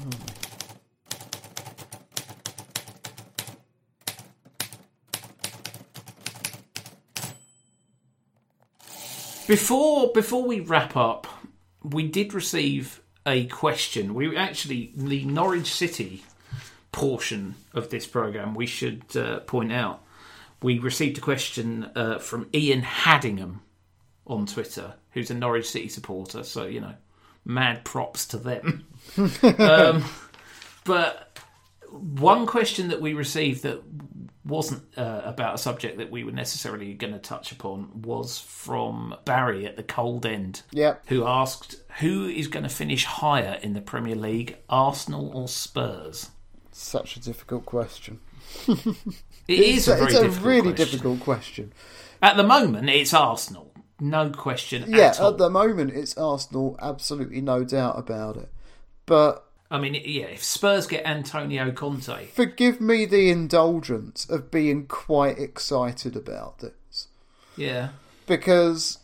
Before 9.47 10.13
before 10.13 10.45
we 10.45 10.61
wrap 10.61 10.97
up, 10.97 11.27
we 11.83 12.09
did 12.09 12.35
receive 12.35 13.01
a 13.27 13.47
question. 13.47 14.15
We 14.15 14.37
actually 14.37 14.93
the 14.97 15.25
Norwich 15.25 15.73
City 15.73 16.25
portion 16.93 17.57
of 17.73 17.91
this 17.91 18.07
program. 18.07 18.55
We 18.55 18.67
should 18.67 19.17
uh, 19.17 19.41
point 19.41 19.73
out 19.73 20.05
we 20.63 20.79
received 20.79 21.19
a 21.19 21.21
question 21.21 21.91
uh, 21.97 22.19
from 22.19 22.49
Ian 22.55 22.83
Haddingham 22.83 23.61
on 24.27 24.47
Twitter, 24.47 24.95
who's 25.11 25.31
a 25.31 25.35
Norwich 25.35 25.69
City 25.71 25.89
supporter. 25.89 26.45
So 26.45 26.65
you 26.65 26.81
know, 26.81 26.95
mad 27.45 27.85
props 27.85 28.27
to 28.27 28.39
them. 28.39 28.87
um, 29.59 30.05
but 30.85 31.39
one 31.91 32.47
question 32.47 32.89
that 32.89 33.01
we 33.01 33.13
received 33.13 33.65
that 33.65 33.83
wasn't 34.45 34.83
uh, 34.99 35.23
about 35.25 35.55
a 35.55 35.59
subject 35.59 35.99
that 35.99 36.11
we 36.11 36.25
were 36.25 36.33
necessarily 36.33 36.95
going 36.95 37.13
to 37.13 37.19
touch 37.19 37.53
upon 37.53 38.03
was 38.03 38.39
from 38.39 39.15
Barry 39.25 39.67
at 39.67 39.77
the 39.77 39.83
cold 39.83 40.27
end. 40.27 40.63
Yep. 40.73 41.05
Who 41.07 41.25
asked 41.25 41.77
who 42.01 42.27
is 42.27 42.49
going 42.49 42.65
to 42.65 42.69
finish 42.69 43.05
higher 43.05 43.59
in 43.63 43.75
the 43.75 43.81
Premier 43.81 44.17
League, 44.17 44.57
Arsenal 44.69 45.31
or 45.37 45.47
Spurs? 45.49 46.31
Such 46.73 47.17
a 47.17 47.21
difficult 47.21 47.67
question. 47.67 48.21
It 49.49 49.59
is 49.59 49.89
a 49.89 49.95
very 49.97 50.05
it's 50.07 50.15
a 50.15 50.23
difficult 50.23 50.47
really 50.47 50.61
question. 50.73 50.85
difficult 50.87 51.21
question. 51.21 51.73
At 52.21 52.37
the 52.37 52.45
moment, 52.45 52.89
it's 52.89 53.13
Arsenal. 53.13 53.73
No 54.01 54.31
question 54.31 54.85
Yeah, 54.89 55.09
at 55.09 55.21
all. 55.21 55.31
at 55.33 55.39
the 55.39 55.51
moment 55.51 55.93
it's 55.93 56.17
Arsenal, 56.17 56.77
absolutely 56.81 57.41
no 57.41 57.63
doubt 57.65 57.99
about 57.99 58.37
it. 58.37 58.49
But 59.07 59.45
I 59.73 59.79
mean, 59.81 59.95
yeah, 59.95 60.27
if 60.27 60.45
Spurs 60.45 60.87
get 60.87 61.07
Antonio 61.07 61.73
Conte, 61.73 62.27
forgive 62.27 62.81
me 62.81 63.07
the 63.07 63.31
indulgence 63.31 64.29
of 64.29 64.51
being 64.51 64.87
quite 64.87 65.39
excited 65.39 66.15
about 66.15 66.59
this 66.59 67.09
yeah, 67.57 67.89
because 68.27 68.99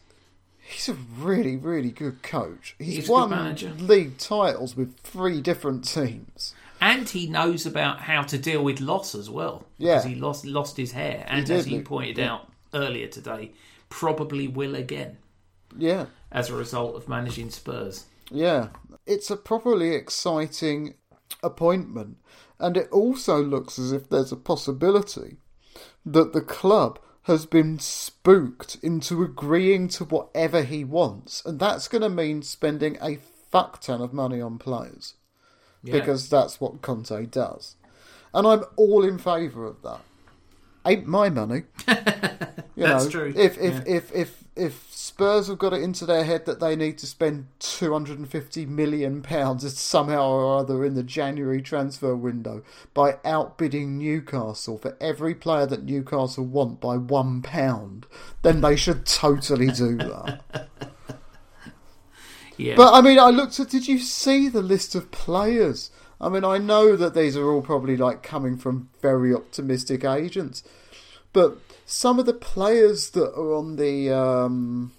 he's 0.61 0.89
a 0.89 0.95
really, 0.95 1.57
really 1.57 1.91
good 1.91 2.23
coach. 2.23 2.75
He's, 2.79 2.97
He's 2.97 3.09
won 3.09 3.31
manager. 3.31 3.71
league 3.79 4.19
titles 4.19 4.77
with 4.77 4.97
three 5.01 5.41
different 5.41 5.85
teams. 5.89 6.55
and 6.81 7.09
he 7.09 7.27
knows 7.27 7.64
about 7.66 8.01
how 8.01 8.23
to 8.23 8.37
deal 8.39 8.62
with 8.62 8.79
loss 8.81 9.14
as 9.14 9.29
well. 9.31 9.64
Yeah. 9.79 9.97
because 9.97 10.05
he 10.05 10.14
lost 10.16 10.45
lost 10.45 10.77
his 10.77 10.93
hair, 10.93 11.25
and 11.29 11.47
did, 11.47 11.57
as 11.61 11.69
you 11.69 11.81
pointed 11.83 12.19
Yeah. 12.19 12.33
out 12.35 12.53
earlier 12.75 13.07
today, 13.09 13.53
probably 13.89 14.47
will 14.49 14.75
again 14.75 15.16
Yeah. 15.77 16.07
as 16.31 16.51
a 16.51 16.55
result 16.55 16.95
of 16.97 17.09
managing 17.09 17.49
Spurs. 17.51 18.05
Yeah, 18.31 18.69
it's 19.09 19.31
a 19.31 19.37
properly 19.37 19.95
exciting 19.95 20.95
appointment, 21.43 22.19
and 22.59 22.77
it 22.77 22.89
also 22.91 23.43
looks 23.43 23.79
as 23.79 23.93
if 23.93 24.09
there's 24.09 24.33
a 24.33 24.37
possibility 24.37 25.39
that 26.05 26.33
the 26.33 26.41
club 26.41 26.99
has 27.23 27.45
been 27.47 27.79
spooked 27.79 28.77
into 28.83 29.23
agreeing 29.23 29.89
to 29.89 30.05
whatever 30.05 30.63
he 30.63 30.83
wants, 30.85 31.45
and 31.45 31.59
that's 31.59 31.89
going 31.89 32.03
to 32.03 32.09
mean 32.09 32.43
spending 32.43 32.97
a 33.03 33.17
fuck 33.51 33.81
ton 33.81 34.01
of 34.01 34.13
money 34.13 34.41
on 34.41 34.59
players 34.59 35.15
Yeah. 35.83 35.93
because 35.93 36.29
that's 36.29 36.61
what 36.61 36.83
Conte 36.83 37.27
does, 37.27 37.77
and 38.33 38.47
I'm 38.47 38.65
all 38.77 39.05
in 39.05 39.19
favour 39.19 39.67
of 39.67 39.83
that. 39.83 40.01
Ain't 40.87 41.07
my 41.07 41.29
money. 41.31 41.65
You 42.77 42.85
That's 42.85 43.07
know, 43.07 43.11
true, 43.11 43.33
If 43.37 43.59
if, 43.59 43.75
yeah. 43.75 43.83
if 43.97 44.15
if 44.15 44.38
if 44.59 44.87
Spurs 44.91 45.49
have 45.49 45.59
got 45.59 45.73
it 45.73 45.83
into 45.83 46.05
their 46.05 46.25
head 46.25 46.45
that 46.47 46.61
they 46.61 46.77
need 46.77 46.99
to 46.99 47.07
spend 47.07 47.47
two 47.59 47.93
hundred 47.93 48.19
and 48.19 48.31
fifty 48.31 48.67
million 48.67 49.23
pounds 49.23 49.79
somehow 49.79 50.29
or 50.29 50.59
other 50.59 50.85
in 50.85 50.95
the 50.95 51.03
January 51.03 51.63
transfer 51.63 52.15
window 52.15 52.63
by 52.95 53.19
outbidding 53.25 53.99
Newcastle 53.99 54.79
for 54.79 54.97
every 55.01 55.35
player 55.35 55.67
that 55.67 55.85
Newcastle 55.85 56.45
want 56.45 56.81
by 56.81 56.97
one 56.97 57.43
pound, 57.43 58.07
then 58.43 58.61
they 58.61 58.77
should 58.77 59.07
totally 59.07 59.69
do 59.69 59.97
that. 59.97 60.69
Yeah, 62.57 62.75
But 62.77 62.93
I 62.93 63.01
mean, 63.01 63.19
I 63.19 63.31
looked 63.31 63.59
at. 63.61 63.71
Did 63.71 63.87
you 63.87 63.99
see 63.99 64.49
the 64.49 64.63
list 64.63 64.95
of 64.95 65.11
players? 65.13 65.91
I 66.21 66.29
mean, 66.29 66.45
I 66.45 66.59
know 66.59 66.97
that 66.97 67.15
these 67.15 67.37
are 67.37 67.49
all 67.49 67.63
probably 67.63 67.97
like 67.97 68.25
coming 68.25 68.57
from 68.57 68.89
very 69.01 69.33
optimistic 69.33 70.05
agents, 70.05 70.65
but 71.33 71.59
some 71.89 72.18
of 72.18 72.26
the 72.26 72.34
players 72.34 73.11
that 73.11 73.32
are 73.34 73.55
on 73.55 73.76
the 73.76 74.11
um, 74.11 74.93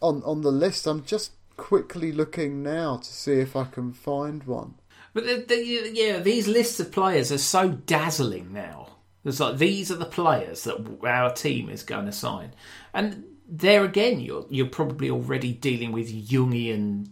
on 0.00 0.22
on 0.22 0.42
the 0.42 0.52
list, 0.52 0.86
I'm 0.86 1.04
just 1.04 1.32
quickly 1.56 2.12
looking 2.12 2.62
now 2.62 2.98
to 2.98 3.12
see 3.12 3.40
if 3.40 3.56
I 3.56 3.64
can 3.64 3.92
find 3.92 4.44
one. 4.44 4.76
But 5.12 5.24
the, 5.24 5.44
the, 5.48 5.90
yeah, 5.92 6.20
these 6.20 6.46
lists 6.46 6.78
of 6.78 6.92
players 6.92 7.32
are 7.32 7.38
so 7.38 7.70
dazzling 7.70 8.52
now. 8.52 8.98
It's 9.24 9.40
like 9.40 9.58
these 9.58 9.90
are 9.90 9.96
the 9.96 10.04
players 10.04 10.62
that 10.62 10.78
our 11.04 11.32
team 11.32 11.68
is 11.68 11.82
going 11.82 12.06
to 12.06 12.12
sign, 12.12 12.54
and 12.94 13.24
there 13.48 13.84
again, 13.84 14.20
you're 14.20 14.46
you're 14.48 14.66
probably 14.66 15.10
already 15.10 15.52
dealing 15.52 15.90
with 15.90 16.28
Jungian 16.28 17.08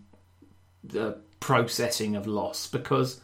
uh, 0.97 1.14
processing 1.41 2.14
of 2.14 2.29
loss 2.29 2.68
because 2.68 3.20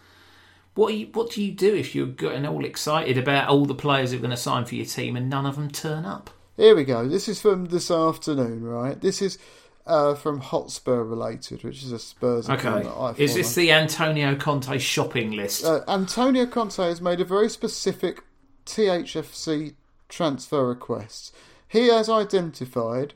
what 0.75 0.89
do 0.89 0.97
you, 0.97 1.07
what 1.12 1.31
do 1.31 1.43
you 1.43 1.53
do 1.53 1.75
if 1.75 1.95
you're 1.95 2.07
getting 2.07 2.47
all 2.47 2.64
excited 2.64 3.16
about 3.16 3.49
all 3.49 3.64
the 3.64 3.75
players 3.75 4.11
who 4.11 4.18
are 4.18 4.20
going 4.20 4.31
to 4.31 4.37
sign 4.37 4.64
for 4.64 4.75
your 4.75 4.87
team 4.87 5.16
and 5.16 5.31
none 5.31 5.47
of 5.47 5.57
them 5.57 5.70
turn 5.70 6.05
up? 6.05 6.31
Here 6.57 6.75
we 6.75 6.85
go. 6.85 7.09
This 7.09 7.29
is 7.29 7.41
from 7.41 7.66
this 7.66 7.91
afternoon, 7.91 8.64
right? 8.64 9.01
This 9.01 9.22
is 9.22 9.39
uh, 9.87 10.14
from 10.14 10.41
Hotspur 10.41 11.03
related, 11.03 11.62
which 11.62 11.83
is 11.83 11.93
a 11.93 11.99
Spurs 11.99 12.49
Okay. 12.49 12.89
Is 13.22 13.35
this 13.35 13.55
the 13.55 13.70
Antonio 13.72 14.35
Conte 14.35 14.79
shopping 14.79 15.33
list? 15.33 15.64
Uh, 15.64 15.81
Antonio 15.89 16.47
Conte 16.47 16.83
has 16.83 17.01
made 17.01 17.20
a 17.20 17.25
very 17.25 17.49
specific 17.49 18.22
THFC 18.66 19.75
transfer 20.09 20.66
request. 20.66 21.35
He 21.68 21.89
has 21.89 22.09
identified 22.09 23.14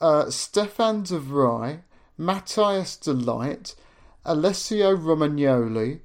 uh, 0.00 0.30
Stefan 0.30 1.02
de 1.02 1.18
Vrij, 1.18 1.80
Matthijs 2.18 3.00
de 3.00 3.12
Ligt, 3.12 3.74
Alessio 4.24 4.96
Romagnoli, 4.96 6.00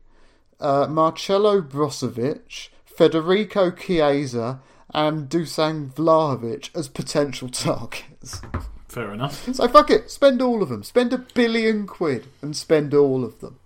uh, 0.59 0.87
Marcelo 0.87 1.61
Brozovic, 1.61 2.69
Federico 2.85 3.71
Chiesa, 3.71 4.59
and 4.93 5.29
Dusan 5.29 5.91
Vlahovic 5.93 6.75
as 6.75 6.87
potential 6.87 7.49
targets. 7.49 8.41
Fair 8.87 9.11
enough. 9.11 9.53
So 9.53 9.67
fuck 9.67 9.89
it, 9.91 10.09
spend 10.09 10.41
all 10.41 10.63
of 10.63 10.69
them. 10.69 10.83
Spend 10.83 11.11
a 11.11 11.17
billion 11.17 11.85
quid 11.85 12.27
and 12.41 12.55
spend 12.55 12.93
all 12.93 13.25
of 13.25 13.41
them. 13.41 13.59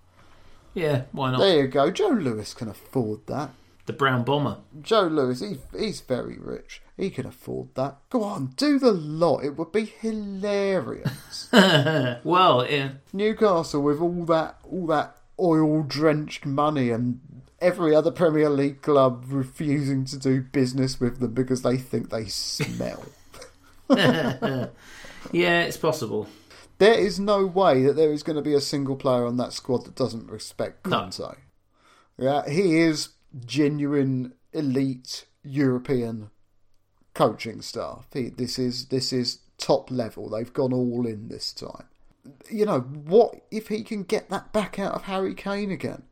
Yeah, 0.74 1.02
why 1.12 1.30
not? 1.30 1.40
There 1.40 1.62
you 1.62 1.68
go. 1.68 1.90
Joe 1.90 2.08
Lewis 2.08 2.54
can 2.54 2.68
afford 2.68 3.26
that. 3.26 3.50
The 3.86 3.92
Brown 3.92 4.24
Bomber. 4.24 4.58
Joe 4.82 5.08
Lewis, 5.08 5.40
he, 5.40 5.58
he's 5.76 6.00
very 6.00 6.36
rich. 6.38 6.80
He 6.96 7.10
can 7.10 7.26
afford 7.26 7.74
that. 7.74 7.96
Go 8.08 8.22
on, 8.22 8.52
do 8.56 8.78
the 8.78 8.92
lot. 8.92 9.44
It 9.44 9.56
would 9.56 9.72
be 9.72 9.86
hilarious. 9.86 11.48
well, 11.52 12.66
yeah. 12.68 12.90
Newcastle 13.12 13.82
with 13.82 14.00
all 14.00 14.24
that 14.26 14.58
all 14.70 14.86
that 14.88 15.16
oil 15.40 15.82
drenched 15.82 16.44
money 16.46 16.90
and 16.90 17.20
every 17.60 17.94
other 17.94 18.10
Premier 18.10 18.50
League 18.50 18.82
club 18.82 19.24
refusing 19.28 20.04
to 20.06 20.18
do 20.18 20.40
business 20.40 21.00
with 21.00 21.20
them 21.20 21.34
because 21.34 21.62
they 21.62 21.76
think 21.76 22.10
they 22.10 22.26
smell. 22.26 23.04
yeah, 23.90 24.68
it's 25.32 25.76
possible. 25.76 26.28
There 26.78 26.94
is 26.94 27.20
no 27.20 27.44
way 27.44 27.82
that 27.82 27.94
there 27.96 28.12
is 28.12 28.22
going 28.22 28.36
to 28.36 28.42
be 28.42 28.54
a 28.54 28.60
single 28.60 28.96
player 28.96 29.26
on 29.26 29.36
that 29.36 29.52
squad 29.52 29.84
that 29.84 29.94
doesn't 29.94 30.30
respect 30.30 30.86
No. 30.86 31.00
Conte. 31.00 31.36
Yeah, 32.16 32.48
he 32.48 32.78
is 32.78 33.10
genuine 33.44 34.32
elite 34.52 35.26
European 35.42 36.30
coaching 37.14 37.60
staff. 37.60 38.06
He, 38.12 38.30
this 38.30 38.58
is 38.58 38.86
this 38.86 39.12
is 39.12 39.40
top 39.58 39.90
level. 39.90 40.30
They've 40.30 40.52
gone 40.52 40.72
all 40.72 41.06
in 41.06 41.28
this 41.28 41.52
time. 41.52 41.89
You 42.50 42.66
know, 42.66 42.80
what 42.80 43.34
if 43.50 43.68
he 43.68 43.82
can 43.82 44.02
get 44.02 44.28
that 44.30 44.52
back 44.52 44.78
out 44.78 44.94
of 44.94 45.02
Harry 45.04 45.34
Kane 45.34 45.70
again? 45.70 46.02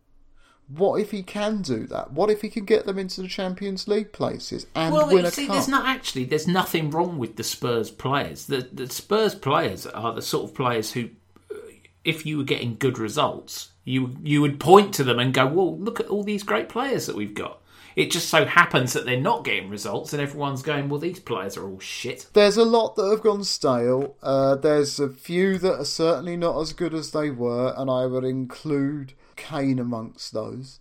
What 0.68 1.00
if 1.00 1.12
he 1.12 1.22
can 1.22 1.62
do 1.62 1.86
that? 1.86 2.12
What 2.12 2.28
if 2.30 2.42
he 2.42 2.50
can 2.50 2.66
get 2.66 2.84
them 2.84 2.98
into 2.98 3.22
the 3.22 3.28
Champions 3.28 3.88
League 3.88 4.12
places 4.12 4.66
and 4.74 4.92
well, 4.92 5.06
win 5.06 5.18
you 5.18 5.24
a 5.24 5.30
see, 5.30 5.46
cup? 5.46 5.54
there's 5.54 5.68
not 5.68 5.86
actually 5.86 6.24
there's 6.24 6.46
nothing 6.46 6.90
wrong 6.90 7.16
with 7.16 7.36
the 7.36 7.44
Spurs 7.44 7.90
players. 7.90 8.46
The 8.46 8.68
the 8.70 8.88
Spurs 8.88 9.34
players 9.34 9.86
are 9.86 10.12
the 10.12 10.20
sort 10.20 10.50
of 10.50 10.54
players 10.54 10.92
who, 10.92 11.08
uh, 11.50 11.56
if 12.04 12.26
you 12.26 12.36
were 12.36 12.44
getting 12.44 12.76
good 12.76 12.98
results, 12.98 13.70
you 13.84 14.16
you 14.22 14.42
would 14.42 14.60
point 14.60 14.92
to 14.94 15.04
them 15.04 15.18
and 15.18 15.32
go, 15.32 15.46
"Well, 15.46 15.78
look 15.78 16.00
at 16.00 16.08
all 16.08 16.22
these 16.22 16.42
great 16.42 16.68
players 16.68 17.06
that 17.06 17.16
we've 17.16 17.34
got." 17.34 17.62
It 17.98 18.12
just 18.12 18.28
so 18.28 18.44
happens 18.44 18.92
that 18.92 19.06
they're 19.06 19.20
not 19.20 19.42
getting 19.42 19.68
results, 19.68 20.12
and 20.12 20.22
everyone's 20.22 20.62
going, 20.62 20.88
"Well, 20.88 21.00
these 21.00 21.18
players 21.18 21.56
are 21.56 21.68
all 21.68 21.80
shit." 21.80 22.28
There's 22.32 22.56
a 22.56 22.64
lot 22.64 22.94
that 22.94 23.10
have 23.10 23.24
gone 23.24 23.42
stale. 23.42 24.14
Uh, 24.22 24.54
there's 24.54 25.00
a 25.00 25.08
few 25.08 25.58
that 25.58 25.80
are 25.80 25.84
certainly 25.84 26.36
not 26.36 26.60
as 26.60 26.72
good 26.72 26.94
as 26.94 27.10
they 27.10 27.28
were, 27.32 27.74
and 27.76 27.90
I 27.90 28.06
would 28.06 28.22
include 28.22 29.14
Kane 29.34 29.80
amongst 29.80 30.32
those. 30.32 30.78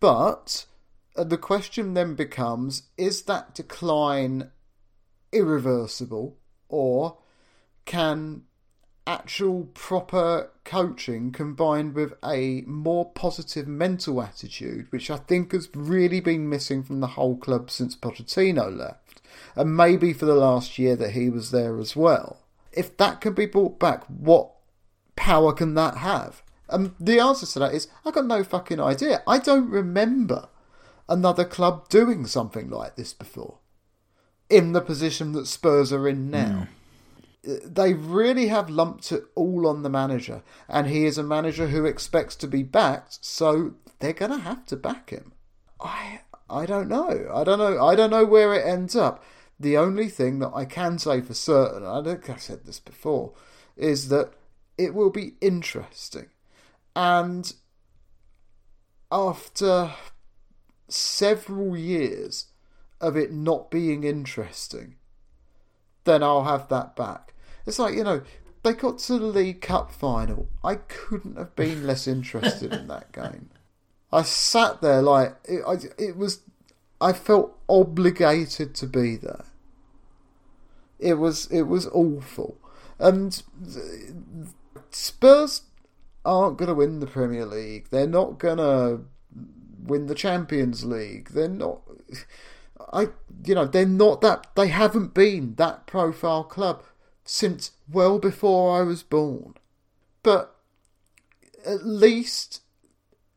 But 0.00 0.64
uh, 1.14 1.24
the 1.24 1.36
question 1.36 1.92
then 1.92 2.14
becomes 2.14 2.84
is 2.96 3.24
that 3.24 3.54
decline 3.54 4.50
irreversible, 5.32 6.38
or 6.70 7.18
can 7.84 8.44
actual 9.06 9.64
proper 9.74 10.50
coaching 10.64 11.30
combined 11.30 11.94
with 11.94 12.14
a 12.24 12.62
more 12.66 13.10
positive 13.12 13.68
mental 13.68 14.20
attitude, 14.20 14.86
which 14.90 15.10
I 15.10 15.16
think 15.16 15.52
has 15.52 15.68
really 15.74 16.20
been 16.20 16.48
missing 16.48 16.82
from 16.82 17.00
the 17.00 17.06
whole 17.08 17.36
club 17.36 17.70
since 17.70 17.94
Pochettino 17.94 18.76
left, 18.76 19.22
and 19.54 19.76
maybe 19.76 20.12
for 20.12 20.26
the 20.26 20.34
last 20.34 20.78
year 20.78 20.96
that 20.96 21.12
he 21.12 21.30
was 21.30 21.50
there 21.50 21.78
as 21.78 21.94
well. 21.94 22.38
If 22.72 22.96
that 22.96 23.20
can 23.20 23.34
be 23.34 23.46
brought 23.46 23.78
back, 23.78 24.04
what 24.04 24.50
power 25.14 25.52
can 25.52 25.74
that 25.74 25.98
have? 25.98 26.42
And 26.68 26.94
the 26.98 27.20
answer 27.20 27.46
to 27.46 27.58
that 27.60 27.74
is 27.74 27.88
I've 28.04 28.14
got 28.14 28.26
no 28.26 28.42
fucking 28.42 28.80
idea. 28.80 29.22
I 29.26 29.38
don't 29.38 29.70
remember 29.70 30.48
another 31.08 31.44
club 31.44 31.88
doing 31.88 32.26
something 32.26 32.68
like 32.70 32.96
this 32.96 33.12
before. 33.12 33.58
In 34.50 34.72
the 34.72 34.80
position 34.80 35.32
that 35.32 35.46
Spurs 35.46 35.92
are 35.92 36.08
in 36.08 36.30
now 36.30 36.68
they 37.64 37.94
really 37.94 38.48
have 38.48 38.68
lumped 38.68 39.12
it 39.12 39.24
all 39.34 39.66
on 39.66 39.82
the 39.82 39.90
manager, 39.90 40.42
and 40.68 40.86
he 40.86 41.04
is 41.04 41.16
a 41.16 41.22
manager 41.22 41.68
who 41.68 41.84
expects 41.84 42.34
to 42.36 42.48
be 42.48 42.62
backed, 42.62 43.24
so 43.24 43.74
they're 44.00 44.12
going 44.12 44.32
to 44.32 44.38
have 44.38 44.66
to 44.66 44.76
back 44.76 45.10
him. 45.10 45.32
I 45.80 46.20
I 46.48 46.66
don't 46.66 46.88
know. 46.88 47.30
I 47.32 47.44
don't 47.44 47.58
know. 47.58 47.84
I 47.84 47.94
don't 47.94 48.10
know 48.10 48.24
where 48.24 48.54
it 48.54 48.66
ends 48.66 48.94
up. 48.94 49.22
The 49.58 49.76
only 49.76 50.08
thing 50.08 50.38
that 50.40 50.52
I 50.54 50.64
can 50.64 50.98
say 50.98 51.20
for 51.20 51.34
certain, 51.34 51.84
I 51.84 52.02
think 52.02 52.28
I 52.30 52.36
said 52.36 52.64
this 52.64 52.78
before, 52.78 53.32
is 53.76 54.08
that 54.08 54.32
it 54.78 54.94
will 54.94 55.10
be 55.10 55.34
interesting. 55.40 56.26
And 56.94 57.52
after 59.10 59.92
several 60.88 61.76
years 61.76 62.46
of 63.00 63.16
it 63.16 63.32
not 63.32 63.70
being 63.70 64.04
interesting, 64.04 64.96
then 66.04 66.22
I'll 66.22 66.44
have 66.44 66.68
that 66.68 66.94
back. 66.94 67.34
It's 67.66 67.78
like, 67.78 67.94
you 67.94 68.04
know, 68.04 68.22
they 68.62 68.72
got 68.72 68.98
to 68.98 69.18
the 69.18 69.26
League 69.26 69.60
Cup 69.60 69.92
final. 69.92 70.48
I 70.64 70.76
couldn't 70.76 71.36
have 71.36 71.54
been 71.56 71.86
less 71.86 72.06
interested 72.06 72.72
in 72.72 72.88
that 72.88 73.12
game. 73.12 73.50
I 74.12 74.22
sat 74.22 74.80
there 74.80 75.02
like, 75.02 75.36
it, 75.44 75.62
I, 75.66 75.74
it 76.02 76.16
was, 76.16 76.40
I 77.00 77.12
felt 77.12 77.58
obligated 77.68 78.74
to 78.76 78.86
be 78.86 79.16
there. 79.16 79.44
It 80.98 81.14
was, 81.14 81.46
it 81.46 81.62
was 81.62 81.86
awful. 81.88 82.56
And 82.98 83.42
Spurs 84.90 85.62
aren't 86.24 86.56
going 86.56 86.68
to 86.68 86.74
win 86.74 87.00
the 87.00 87.06
Premier 87.06 87.46
League. 87.46 87.88
They're 87.90 88.06
not 88.06 88.38
going 88.38 88.58
to 88.58 89.00
win 89.84 90.06
the 90.06 90.14
Champions 90.14 90.84
League. 90.84 91.30
They're 91.30 91.48
not. 91.48 91.82
I, 92.92 93.08
you 93.44 93.54
know, 93.54 93.66
they're 93.66 93.86
not 93.86 94.20
that. 94.22 94.48
They 94.54 94.68
haven't 94.68 95.14
been 95.14 95.54
that 95.56 95.86
profile 95.86 96.44
club 96.44 96.82
since 97.26 97.72
well 97.90 98.18
before 98.18 98.78
I 98.78 98.82
was 98.82 99.02
born. 99.02 99.54
But 100.22 100.56
at 101.66 101.84
least 101.84 102.62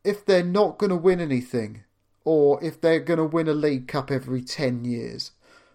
if 0.04 0.24
they're 0.24 0.42
not 0.42 0.78
going 0.78 0.90
to 0.90 0.96
win 0.96 1.20
anything, 1.20 1.84
or 2.24 2.62
if 2.64 2.80
they're 2.80 3.00
going 3.00 3.18
to 3.18 3.24
win 3.24 3.48
a 3.48 3.52
League 3.52 3.88
Cup 3.88 4.10
every 4.10 4.42
10 4.42 4.84
years, 4.84 5.32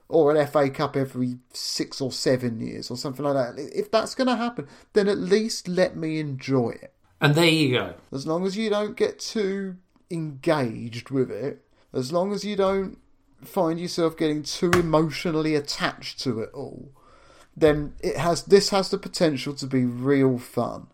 or 0.08 0.34
an 0.34 0.48
FA 0.48 0.70
Cup 0.70 0.96
every 0.96 1.38
six 1.54 2.00
or 2.00 2.12
seven 2.12 2.60
years, 2.60 2.90
or 2.90 2.98
something 2.98 3.26
like 3.26 3.56
that, 3.56 3.62
if 3.76 3.92
that's 3.92 4.16
going 4.16 4.28
to 4.28 4.36
happen, 4.36 4.68
then 4.94 5.08
at 5.08 5.18
least 5.18 5.68
let 5.68 5.96
me 5.96 6.20
enjoy 6.20 6.70
it. 6.70 6.94
And 7.22 7.36
there 7.36 7.46
you 7.46 7.72
go. 7.74 7.94
As 8.12 8.26
long 8.28 8.46
as 8.46 8.58
you 8.58 8.70
don't 8.70 8.96
get 8.96 9.20
too 9.20 9.78
engaged 10.10 11.10
with 11.10 11.32
it, 11.32 11.66
as 11.94 12.12
long 12.12 12.34
as 12.34 12.44
you 12.44 12.56
don't 12.56 12.98
find 13.44 13.80
yourself 13.80 14.18
getting 14.18 14.44
too 14.44 14.72
emotionally 14.72 15.56
attached 15.56 16.20
to 16.22 16.40
it 16.40 16.50
all, 16.54 16.92
then 17.56 17.94
it 18.02 18.18
has 18.18 18.44
this 18.44 18.70
has 18.70 18.90
the 18.90 18.98
potential 18.98 19.54
to 19.56 19.68
be 19.68 19.86
real 19.86 20.38
fun. 20.38 20.88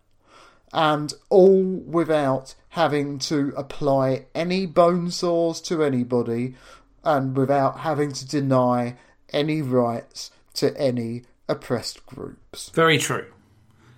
And 0.73 1.13
all 1.29 1.63
without 1.63 2.55
having 2.69 3.19
to 3.19 3.53
apply 3.57 4.25
any 4.33 4.65
bone 4.65 5.11
saws 5.11 5.59
to 5.61 5.83
anybody 5.83 6.55
and 7.03 7.35
without 7.35 7.79
having 7.79 8.13
to 8.13 8.27
deny 8.27 8.95
any 9.33 9.61
rights 9.61 10.31
to 10.53 10.75
any 10.77 11.23
oppressed 11.49 12.05
groups. 12.05 12.69
Very 12.69 12.97
true. 12.97 13.27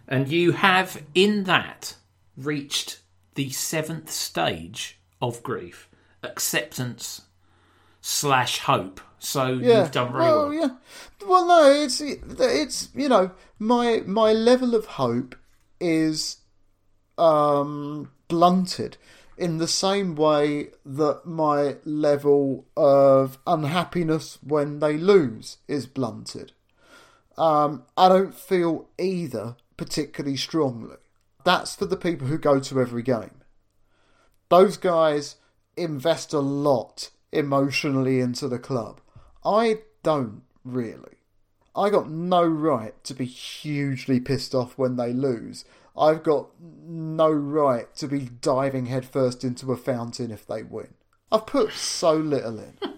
And 0.07 0.27
you 0.27 0.53
have, 0.53 1.03
in 1.13 1.43
that, 1.43 1.95
reached 2.35 2.99
the 3.35 3.49
seventh 3.51 4.11
stage 4.11 4.99
of 5.21 5.43
grief 5.43 5.89
acceptance 6.23 7.21
slash 8.01 8.59
hope. 8.59 9.01
So 9.23 9.47
you've 9.53 9.91
done 9.91 10.11
very 10.11 10.23
well. 10.23 10.49
well. 10.49 10.53
Yeah. 10.53 10.69
Well, 11.25 11.47
no, 11.47 11.71
it's 11.71 12.01
it's 12.01 12.89
you 12.93 13.07
know 13.07 13.31
my 13.57 14.03
my 14.05 14.33
level 14.33 14.75
of 14.75 14.85
hope 14.85 15.35
is 15.79 16.37
um 17.17 18.11
blunted 18.27 18.97
in 19.37 19.57
the 19.57 19.67
same 19.67 20.15
way 20.15 20.67
that 20.85 21.25
my 21.25 21.77
level 21.85 22.65
of 22.75 23.39
unhappiness 23.47 24.37
when 24.43 24.79
they 24.79 24.97
lose 24.97 25.57
is 25.67 25.85
blunted. 25.87 26.51
Um, 27.37 27.83
I 27.97 28.09
don't 28.09 28.35
feel 28.35 28.89
either 28.99 29.55
particularly 29.77 30.37
strongly. 30.37 30.97
That's 31.45 31.75
for 31.75 31.85
the 31.85 31.97
people 31.97 32.27
who 32.27 32.37
go 32.37 32.59
to 32.59 32.79
every 32.81 33.01
game. 33.03 33.41
Those 34.49 34.77
guys 34.77 35.37
invest 35.75 36.33
a 36.33 36.39
lot 36.39 37.09
emotionally 37.31 38.19
into 38.19 38.47
the 38.47 38.59
club. 38.59 39.01
I 39.45 39.79
don't 40.03 40.43
really. 40.63 41.17
I 41.75 41.89
got 41.89 42.09
no 42.09 42.43
right 42.45 43.01
to 43.03 43.13
be 43.13 43.25
hugely 43.25 44.19
pissed 44.19 44.53
off 44.53 44.77
when 44.77 44.95
they 44.95 45.11
lose. 45.11 45.65
I've 45.97 46.23
got 46.23 46.49
no 46.59 47.29
right 47.29 47.93
to 47.95 48.07
be 48.07 48.29
diving 48.41 48.87
headfirst 48.87 49.43
into 49.43 49.71
a 49.71 49.77
fountain 49.77 50.31
if 50.31 50.45
they 50.45 50.63
win. 50.63 50.93
I've 51.31 51.45
put 51.45 51.73
so 51.73 52.13
little 52.15 52.59
in. 52.59 52.77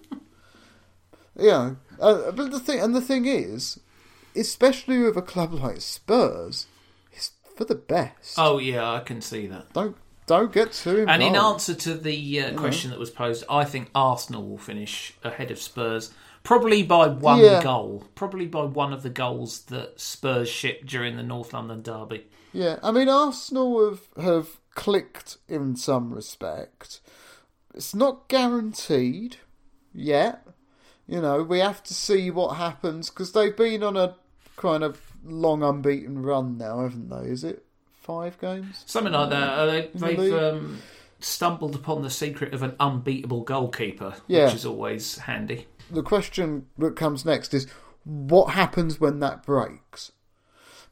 know, 1.38 1.78
uh, 2.00 2.32
but 2.32 2.52
the 2.52 2.60
thing 2.60 2.80
and 2.80 2.96
the 2.96 3.02
thing 3.02 3.26
is, 3.26 3.80
especially 4.36 5.00
with 5.00 5.18
a 5.18 5.22
club 5.22 5.54
like 5.54 5.82
Spurs, 5.82 6.68
it's 7.12 7.32
for 7.56 7.66
the 7.66 7.76
best. 7.76 8.36
Oh 8.38 8.58
yeah, 8.58 8.90
I 8.92 9.00
can 9.00 9.22
see 9.22 9.48
that. 9.48 9.74
Don't 9.74 9.98
don't 10.28 10.52
get 10.52 10.74
too 10.74 10.98
involved. 10.98 11.12
And 11.12 11.24
in 11.24 11.36
answer 11.36 11.76
to 11.76 11.94
the 11.94 12.42
uh, 12.42 12.58
question 12.58 12.90
that 12.92 13.00
was 13.00 13.12
posed, 13.12 13.44
I 13.50 13.64
think 13.64 13.90
Arsenal 13.94 14.48
will 14.48 14.58
finish 14.58 15.14
ahead 15.24 15.52
of 15.52 15.60
Spurs, 15.60 16.12
probably 16.46 16.82
by 16.84 17.08
one 17.08 17.40
Yeah. 17.40 17.62
goal, 17.62 18.06
probably 18.16 18.46
by 18.48 18.64
one 18.64 18.94
of 18.94 19.04
the 19.04 19.10
goals 19.10 19.64
that 19.64 20.00
Spurs 20.00 20.48
shipped 20.48 20.86
during 20.86 21.18
the 21.18 21.24
North 21.24 21.52
London 21.52 21.82
derby. 21.82 22.26
Yeah, 22.54 22.80
I 22.82 22.92
mean 22.92 23.10
Arsenal 23.10 23.90
have 23.90 24.02
have 24.24 24.48
clicked 24.74 25.38
in 25.50 25.76
some 25.76 26.14
respect. 26.14 27.02
It's 27.74 27.94
not 27.94 28.30
guaranteed 28.30 29.38
yet. 29.94 30.48
You 31.08 31.22
know, 31.22 31.44
we 31.44 31.60
have 31.60 31.84
to 31.84 31.94
see 31.94 32.32
what 32.32 32.56
happens 32.56 33.10
because 33.10 33.34
they've 33.34 33.56
been 33.56 33.84
on 33.84 33.98
a 33.98 34.16
kind 34.56 34.84
of 34.84 35.00
long 35.24 35.62
unbeaten 35.64 36.22
run 36.24 36.58
now, 36.58 36.82
haven't 36.82 37.10
they? 37.10 37.30
Is 37.30 37.44
it 37.44 37.64
five 37.94 38.40
games? 38.40 38.84
Something 38.86 39.14
like 39.14 39.30
that. 39.32 39.66
They, 39.66 39.90
they've 39.94 40.18
league? 40.20 40.34
um, 40.34 40.80
stumbled 41.20 41.76
upon 41.76 42.02
the 42.02 42.10
secret 42.10 42.54
of 42.54 42.64
an 42.64 42.76
unbeatable 42.80 43.42
goalkeeper, 43.42 44.16
Yeah. 44.28 44.46
which 44.46 44.56
is 44.56 44.66
always 44.66 45.18
handy. 45.20 45.68
The 45.90 46.04
question 46.04 46.68
that 46.78 46.96
comes 46.96 47.26
next 47.26 47.54
is 47.54 47.68
what 48.04 48.54
happens 48.54 49.00
when 49.00 49.20
that 49.20 49.44
breaks? 49.44 50.12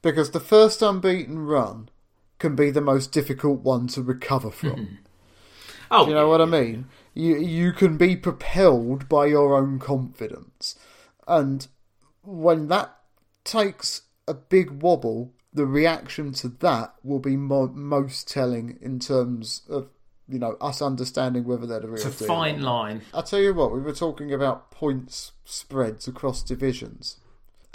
Because 0.02 0.32
the 0.32 0.40
first 0.40 0.82
unbeaten 0.82 1.40
run 1.40 1.90
can 2.40 2.56
be 2.56 2.70
the 2.72 2.82
most 2.82 3.12
difficult 3.12 3.62
one 3.62 3.88
to 3.88 4.02
recover 4.02 4.52
from. 4.52 4.72
Mm-hmm. 4.72 4.96
Oh, 5.92 6.06
Do 6.06 6.12
you 6.12 6.16
know 6.16 6.28
what 6.28 6.42
I 6.42 6.46
mean? 6.46 6.86
You 7.14 7.38
you 7.38 7.72
can 7.72 7.98
be 7.98 8.16
propelled 8.16 9.08
by 9.08 9.28
your 9.28 9.56
own 9.56 9.78
confidence, 9.78 10.78
and 11.28 11.68
when 12.24 12.68
that 12.70 12.96
takes 13.44 14.02
a 14.28 14.34
big 14.34 14.82
wobble, 14.82 15.32
the 15.54 15.68
reaction 15.68 16.34
to 16.34 16.48
that 16.48 16.96
will 17.04 17.20
be 17.20 17.38
mo- 17.38 17.68
most 17.68 18.28
telling 18.28 18.80
in 18.82 19.00
terms 19.00 19.62
of 19.70 19.90
you 20.28 20.40
know 20.40 20.58
us 20.62 20.82
understanding 20.82 21.44
whether 21.44 21.66
they're 21.66 21.80
the 21.80 21.88
real 21.88 21.96
It's 21.96 22.22
a 22.22 22.26
fine 22.26 22.62
line. 22.62 23.02
I'll 23.14 23.24
tell 23.24 23.42
you 23.42 23.54
what, 23.54 23.72
we 23.72 23.82
were 23.82 23.94
talking 23.94 24.34
about 24.34 24.72
points 24.72 25.34
spreads 25.46 26.08
across 26.08 26.44
divisions. 26.44 27.18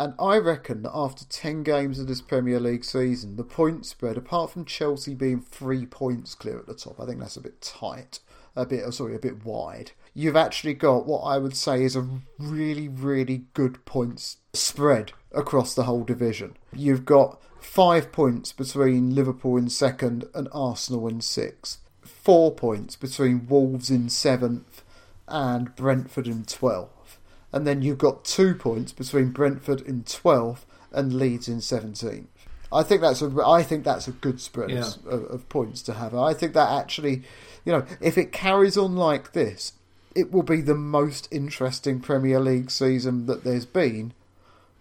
And 0.01 0.15
I 0.19 0.39
reckon 0.39 0.83
that 0.83 0.93
after 0.95 1.25
10 1.25 1.65
games 1.65 1.99
of 1.99 2.07
this 2.07 2.21
Premier 2.21 2.61
League 2.61 2.85
season, 2.85 3.37
the 3.37 3.43
point 3.43 3.85
spread, 3.85 4.17
apart 4.17 4.53
from 4.53 4.65
Chelsea 4.65 5.13
being 5.13 5.41
three 5.41 5.87
points 5.87 6.37
clear 6.37 6.57
at 6.57 6.67
the 6.67 6.75
top, 6.75 7.01
I 7.01 7.07
think 7.07 7.19
that's 7.19 7.37
a 7.37 7.41
bit 7.41 7.61
tight, 7.61 8.21
a 8.55 8.65
bit, 8.65 8.85
oh, 8.87 8.91
sorry, 8.91 9.17
a 9.17 9.19
bit 9.19 9.45
wide. 9.45 9.91
You've 10.15 10.37
actually 10.37 10.75
got 10.75 11.07
what 11.07 11.23
I 11.23 11.39
would 11.39 11.57
say 11.57 11.83
is 11.83 11.97
a 11.97 12.09
really, 12.39 12.87
really 12.87 13.47
good 13.55 13.85
points 13.87 14.37
spread 14.53 15.13
across 15.33 15.75
the 15.75 15.85
whole 15.85 16.05
division. 16.05 16.57
You've 16.73 17.05
got 17.05 17.43
five 17.59 18.13
points 18.13 18.53
between 18.53 19.17
Liverpool 19.17 19.57
in 19.57 19.69
second 19.69 20.27
and 20.33 20.49
Arsenal 20.53 21.09
in 21.09 21.21
sixth, 21.21 21.81
four 22.29 22.53
points 22.53 22.95
between 22.95 23.47
Wolves 23.49 23.89
in 23.89 24.11
seventh 24.11 24.83
and 25.26 25.74
Brentford 25.76 26.26
in 26.26 26.45
12th. 26.45 27.16
And 27.55 27.66
then 27.66 27.81
you've 27.81 27.97
got 27.97 28.22
two 28.26 28.55
points 28.55 28.93
between 28.93 29.31
Brentford 29.31 29.81
in 29.81 30.03
12th 30.03 30.66
and 30.93 31.14
Leeds 31.14 31.49
in 31.49 31.57
17th. 31.61 32.26
I 32.70 32.83
think 32.83 33.01
that's 33.01 33.22
a 33.22 33.35
I 33.47 33.62
think 33.62 33.83
that's 33.85 34.09
a 34.09 34.12
good 34.12 34.43
spread 34.43 34.70
Yeah. 34.70 34.91
of, 35.07 35.24
of 35.24 35.49
points 35.49 35.81
to 35.85 35.95
have. 35.95 36.14
I 36.14 36.35
think 36.35 36.53
that 36.53 36.68
actually, 36.70 37.22
you 37.64 37.72
know, 37.72 37.87
if 37.99 38.18
it 38.18 38.31
carries 38.31 38.76
on 38.76 38.95
like 38.95 39.33
this, 39.33 39.72
it 40.14 40.31
will 40.31 40.43
be 40.43 40.61
the 40.61 40.74
most 40.74 41.29
interesting 41.31 41.99
Premier 41.99 42.41
League 42.41 42.70
season 42.70 43.24
that 43.24 43.43
there's 43.43 43.64
been 43.64 44.12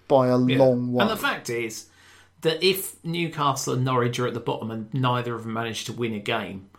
by 0.10 0.28
a 0.28 0.38
Yeah. 0.38 0.58
long 0.58 0.92
way. 0.92 1.02
And 1.04 1.10
the 1.12 1.16
fact 1.16 1.50
is 1.50 1.86
that 2.42 2.62
if 2.62 3.02
Newcastle 3.06 3.76
and 3.76 3.86
Norwich 3.86 4.20
are 4.20 4.28
at 4.28 4.34
the 4.34 4.42
bottom 4.42 4.70
and 4.70 4.94
neither 4.94 5.34
of 5.34 5.44
them 5.44 5.54
managed 5.54 5.86
to 5.86 5.94
win 5.94 6.14
a 6.14 6.20
game, 6.20 6.70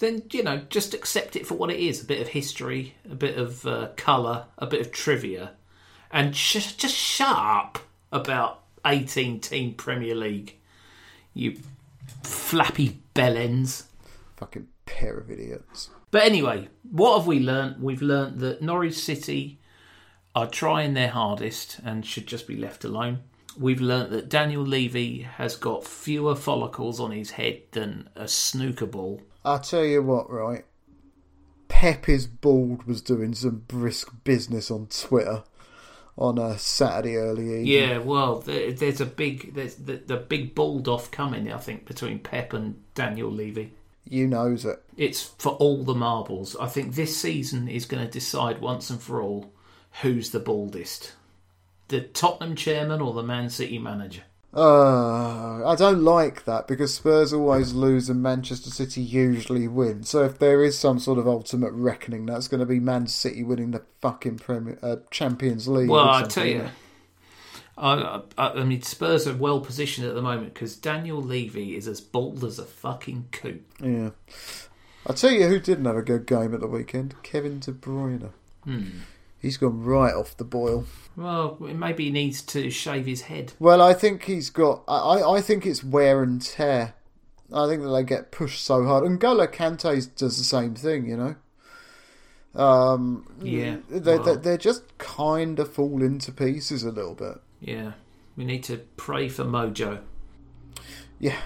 then 0.00 0.24
you 0.32 0.42
know 0.42 0.62
just 0.68 0.92
accept 0.92 1.36
it 1.36 1.46
for 1.46 1.54
what 1.54 1.70
it 1.70 1.78
is—a 1.78 2.04
bit 2.04 2.20
of 2.20 2.28
history, 2.28 2.96
a 3.10 3.14
bit 3.14 3.38
of 3.38 3.64
uh, 3.64 3.88
colour, 3.96 4.46
a 4.58 4.66
bit 4.66 4.80
of 4.80 4.90
trivia, 4.90 5.52
and 6.10 6.34
sh- 6.36 6.74
just 6.74 6.96
shut 6.96 7.36
up 7.36 7.78
about 8.10 8.62
eighteen-team 8.84 9.74
Premier 9.74 10.14
League. 10.14 10.56
You 11.32 11.58
flappy 12.24 13.00
bellends. 13.14 13.84
Fucking 14.36 14.66
pair 14.86 15.16
of 15.18 15.30
idiots. 15.30 15.90
But 16.10 16.24
anyway, 16.24 16.68
what 16.90 17.18
have 17.18 17.26
we 17.28 17.38
learnt? 17.38 17.78
We've 17.78 18.02
learnt 18.02 18.40
that 18.40 18.62
Norwich 18.62 18.98
City 18.98 19.60
are 20.34 20.48
trying 20.48 20.94
their 20.94 21.10
hardest 21.10 21.78
and 21.84 22.04
should 22.04 22.26
just 22.26 22.46
be 22.46 22.56
left 22.56 22.84
alone. 22.84 23.20
We've 23.58 23.80
learnt 23.80 24.10
that 24.10 24.28
Daniel 24.28 24.62
Levy 24.62 25.22
has 25.22 25.56
got 25.56 25.84
fewer 25.84 26.34
follicles 26.34 27.00
on 27.00 27.10
his 27.10 27.32
head 27.32 27.62
than 27.72 28.08
a 28.16 28.26
snooker 28.26 28.86
ball. 28.86 29.20
I'll 29.44 29.60
tell 29.60 29.84
you 29.84 30.02
what, 30.02 30.30
right? 30.30 30.64
Pep 31.68 32.08
is 32.08 32.26
bald 32.26 32.84
was 32.84 33.00
doing 33.00 33.34
some 33.34 33.64
brisk 33.66 34.12
business 34.24 34.70
on 34.70 34.86
Twitter 34.88 35.44
on 36.18 36.36
a 36.36 36.58
Saturday 36.58 37.16
early 37.16 37.44
evening. 37.44 37.66
Yeah, 37.66 37.98
well, 37.98 38.40
there's 38.40 39.00
a 39.00 39.06
big 39.06 39.54
there's 39.54 39.76
the, 39.76 39.96
the 39.96 40.16
big 40.16 40.54
bald 40.54 40.88
off 40.88 41.10
coming. 41.10 41.50
I 41.50 41.56
think 41.58 41.86
between 41.86 42.18
Pep 42.18 42.52
and 42.52 42.82
Daniel 42.94 43.30
Levy. 43.30 43.72
You 44.04 44.26
knows 44.26 44.64
it. 44.64 44.82
It's 44.96 45.22
for 45.22 45.52
all 45.52 45.84
the 45.84 45.94
marbles. 45.94 46.56
I 46.56 46.66
think 46.66 46.94
this 46.94 47.16
season 47.16 47.68
is 47.68 47.86
going 47.86 48.04
to 48.04 48.10
decide 48.10 48.60
once 48.60 48.90
and 48.90 49.00
for 49.00 49.22
all 49.22 49.52
who's 50.02 50.30
the 50.30 50.40
baldest, 50.40 51.14
the 51.88 52.00
Tottenham 52.00 52.56
chairman 52.56 53.00
or 53.00 53.14
the 53.14 53.22
Man 53.22 53.48
City 53.48 53.78
manager. 53.78 54.22
Uh, 54.52 55.64
I 55.64 55.76
don't 55.76 56.02
like 56.02 56.44
that 56.44 56.66
because 56.66 56.92
Spurs 56.92 57.32
always 57.32 57.72
lose 57.72 58.10
and 58.10 58.20
Manchester 58.20 58.70
City 58.70 59.00
usually 59.00 59.68
win. 59.68 60.02
So 60.02 60.24
if 60.24 60.38
there 60.38 60.64
is 60.64 60.76
some 60.76 60.98
sort 60.98 61.18
of 61.18 61.28
ultimate 61.28 61.72
reckoning, 61.72 62.26
that's 62.26 62.48
going 62.48 62.58
to 62.58 62.66
be 62.66 62.80
Man 62.80 63.06
City 63.06 63.44
winning 63.44 63.70
the 63.70 63.82
fucking 64.00 64.38
Premier 64.38 64.78
uh, 64.82 64.96
Champions 65.10 65.68
League. 65.68 65.88
Well, 65.88 66.08
I 66.08 66.24
tell 66.24 66.46
you, 66.46 66.68
I, 67.78 68.22
I, 68.36 68.48
I 68.48 68.64
mean, 68.64 68.82
Spurs 68.82 69.28
are 69.28 69.34
well 69.34 69.60
positioned 69.60 70.08
at 70.08 70.16
the 70.16 70.22
moment 70.22 70.54
because 70.54 70.74
Daniel 70.74 71.22
Levy 71.22 71.76
is 71.76 71.86
as 71.86 72.00
bald 72.00 72.42
as 72.42 72.58
a 72.58 72.64
fucking 72.64 73.28
coot. 73.30 73.64
Yeah. 73.80 74.10
I'll 75.06 75.14
tell 75.14 75.30
you 75.30 75.46
who 75.46 75.60
didn't 75.60 75.86
have 75.86 75.96
a 75.96 76.02
good 76.02 76.26
game 76.26 76.54
at 76.54 76.60
the 76.60 76.66
weekend 76.66 77.14
Kevin 77.22 77.60
De 77.60 77.72
Bruyne. 77.72 78.30
Hmm. 78.64 78.88
He's 79.40 79.56
gone 79.56 79.82
right 79.82 80.12
off 80.14 80.36
the 80.36 80.44
boil. 80.44 80.84
Well, 81.16 81.56
maybe 81.60 82.04
he 82.04 82.10
needs 82.10 82.42
to 82.42 82.70
shave 82.70 83.06
his 83.06 83.22
head. 83.22 83.54
Well, 83.58 83.80
I 83.80 83.94
think 83.94 84.24
he's 84.24 84.50
got. 84.50 84.84
I, 84.86 85.22
I 85.22 85.40
think 85.40 85.64
it's 85.64 85.82
wear 85.82 86.22
and 86.22 86.42
tear. 86.42 86.94
I 87.52 87.66
think 87.66 87.82
that 87.82 87.88
they 87.88 88.04
get 88.04 88.30
pushed 88.30 88.62
so 88.62 88.84
hard. 88.84 89.04
And 89.04 89.18
Golo 89.18 89.46
Kante 89.46 90.14
does 90.14 90.38
the 90.38 90.44
same 90.44 90.74
thing, 90.74 91.06
you 91.08 91.16
know. 91.16 91.36
Um, 92.54 93.26
Yeah, 93.40 93.76
They, 93.88 94.18
well. 94.18 94.22
they, 94.22 94.36
they're 94.36 94.58
just 94.58 94.98
kind 94.98 95.58
of 95.58 95.72
falling 95.72 96.18
to 96.20 96.32
pieces 96.32 96.84
a 96.84 96.90
little 96.90 97.14
bit. 97.14 97.38
Yeah, 97.60 97.92
we 98.36 98.44
need 98.44 98.62
to 98.64 98.78
pray 98.96 99.28
for 99.28 99.44
Mojo 99.44 100.00
Yeah. 101.18 101.38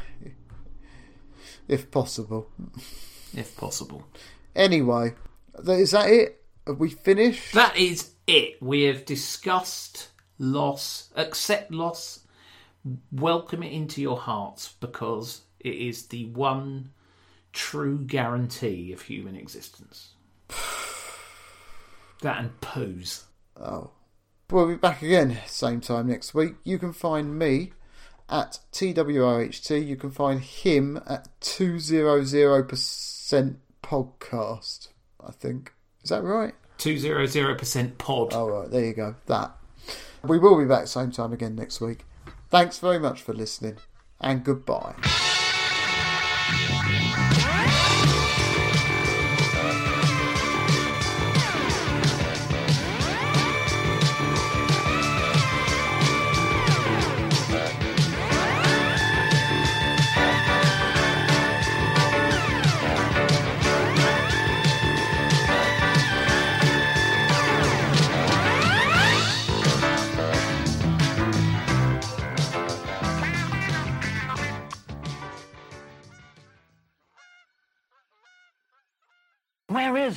If 1.68 1.90
possible. 1.90 2.48
if 3.34 3.56
possible. 3.56 4.06
Anyway, 4.54 5.14
is 5.66 5.90
that 5.92 6.10
it? 6.10 6.43
Have 6.66 6.80
we 6.80 6.90
finished? 6.90 7.52
That 7.52 7.76
is 7.76 8.12
it. 8.26 8.62
We 8.62 8.84
have 8.84 9.04
discussed 9.04 10.08
loss, 10.38 11.10
accept 11.14 11.70
loss, 11.70 12.20
welcome 13.12 13.62
it 13.62 13.72
into 13.72 14.00
your 14.00 14.16
hearts 14.16 14.74
because 14.80 15.42
it 15.60 15.74
is 15.74 16.06
the 16.06 16.24
one 16.26 16.90
true 17.52 17.98
guarantee 17.98 18.92
of 18.92 19.02
human 19.02 19.36
existence. 19.36 20.14
That 22.22 22.38
and 22.38 22.58
pose. 22.62 23.24
Oh. 23.60 23.90
We'll 24.50 24.68
be 24.68 24.76
back 24.76 25.02
again, 25.02 25.40
same 25.46 25.82
time 25.82 26.06
next 26.06 26.32
week. 26.32 26.54
You 26.64 26.78
can 26.78 26.94
find 26.94 27.38
me 27.38 27.72
at 28.30 28.60
TWRHT. 28.72 29.86
You 29.86 29.96
can 29.96 30.10
find 30.10 30.40
him 30.40 30.98
at 31.06 31.28
200% 31.40 33.56
podcast, 33.82 34.88
I 35.20 35.32
think. 35.32 35.73
Is 36.04 36.10
that 36.10 36.22
right? 36.22 36.54
200% 36.78 37.98
pod. 37.98 38.34
All 38.34 38.50
right, 38.50 38.70
there 38.70 38.84
you 38.84 38.92
go. 38.92 39.16
That. 39.26 39.56
We 40.22 40.38
will 40.38 40.58
be 40.58 40.66
back 40.66 40.86
same 40.86 41.10
time 41.10 41.32
again 41.32 41.56
next 41.56 41.80
week. 41.80 42.04
Thanks 42.50 42.78
very 42.78 42.98
much 42.98 43.22
for 43.22 43.32
listening, 43.32 43.78
and 44.20 44.44
goodbye. 44.44 44.94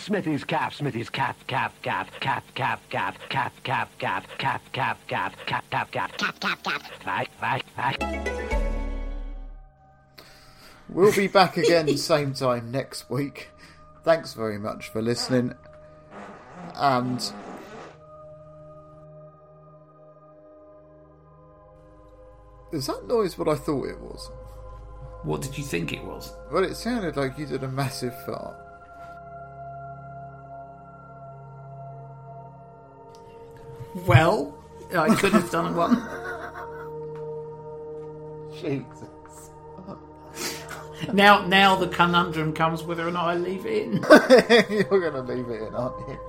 Smithy's 0.07 0.45
calf? 0.45 0.73
Smithy's 0.73 1.09
calf, 1.09 1.35
calf, 1.47 1.73
calf, 1.81 2.09
calf, 2.21 2.41
calf, 2.55 2.81
calf, 2.89 3.19
calf, 3.27 3.51
calf, 3.63 3.91
calf, 3.99 4.23
calf, 4.37 4.63
calf, 4.71 4.97
calf, 5.09 5.35
calf, 5.35 5.77
calf, 5.85 5.91
calf, 5.91 6.17
calf, 6.17 6.39
calf, 6.39 6.63
calf. 6.63 7.05
Right, 7.05 7.29
right, 7.41 7.63
right. 7.77 8.01
We'll 10.87 11.11
be 11.11 11.27
back 11.27 11.57
again 11.57 11.97
same 11.97 12.33
time 12.33 12.71
next 12.71 13.09
week. 13.09 13.49
Thanks 14.05 14.33
very 14.33 14.57
much 14.57 14.87
for 14.87 15.01
listening. 15.01 15.53
And 16.75 17.19
is 22.71 22.87
that 22.87 23.05
noise 23.09 23.37
what 23.37 23.49
I 23.49 23.55
thought 23.55 23.89
it 23.89 23.99
was? 23.99 24.31
What 25.23 25.41
did 25.41 25.57
you 25.57 25.65
think 25.65 25.91
it 25.91 26.01
was? 26.01 26.31
Well, 26.49 26.63
it 26.63 26.77
sounded 26.77 27.17
like 27.17 27.37
you 27.37 27.45
did 27.45 27.65
a 27.65 27.67
massive 27.67 28.17
fart. 28.25 28.66
Well, 33.95 34.57
I 34.95 35.13
could 35.15 35.33
have 35.33 35.49
done 35.51 35.75
one. 35.75 36.03
Jesus. 38.61 39.07
Now, 41.13 41.45
now 41.45 41.75
the 41.75 41.87
conundrum 41.87 42.53
comes 42.53 42.83
whether 42.83 43.07
or 43.07 43.11
not 43.11 43.25
I 43.25 43.35
leave 43.35 43.65
it 43.65 43.83
in. 43.83 43.93
You're 44.69 44.99
going 44.99 45.13
to 45.13 45.21
leave 45.21 45.47
it 45.49 45.61
in, 45.61 45.75
aren't 45.75 46.07
you? 46.07 46.19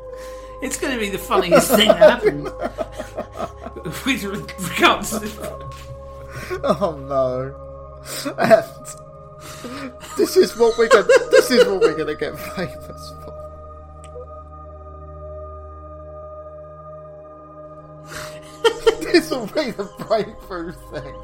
It's 0.63 0.79
going 0.79 0.93
to 0.93 1.01
be 1.01 1.09
the 1.09 1.19
funniest 1.19 1.71
thing 1.71 1.89
that 1.89 1.99
happened. 1.99 2.45
With 4.05 4.25
regards 4.25 5.11
to 5.11 5.19
this. 5.21 5.39
Oh 6.63 6.99
no. 7.09 7.55
And 8.39 8.65
this 10.17 10.37
is 10.37 10.57
what 10.57 10.77
we're 10.79 10.89
going 10.89 11.07
this 11.31 11.51
is 11.51 11.65
what 11.67 11.81
we're 11.81 11.95
going 11.95 12.09
to 12.09 12.15
get 12.17 12.39
famous 12.39 13.13
this 19.19 19.31
will 19.31 19.47
be 19.47 19.73
the 19.73 19.91
breakthrough 20.07 20.73
thing. 20.93 21.15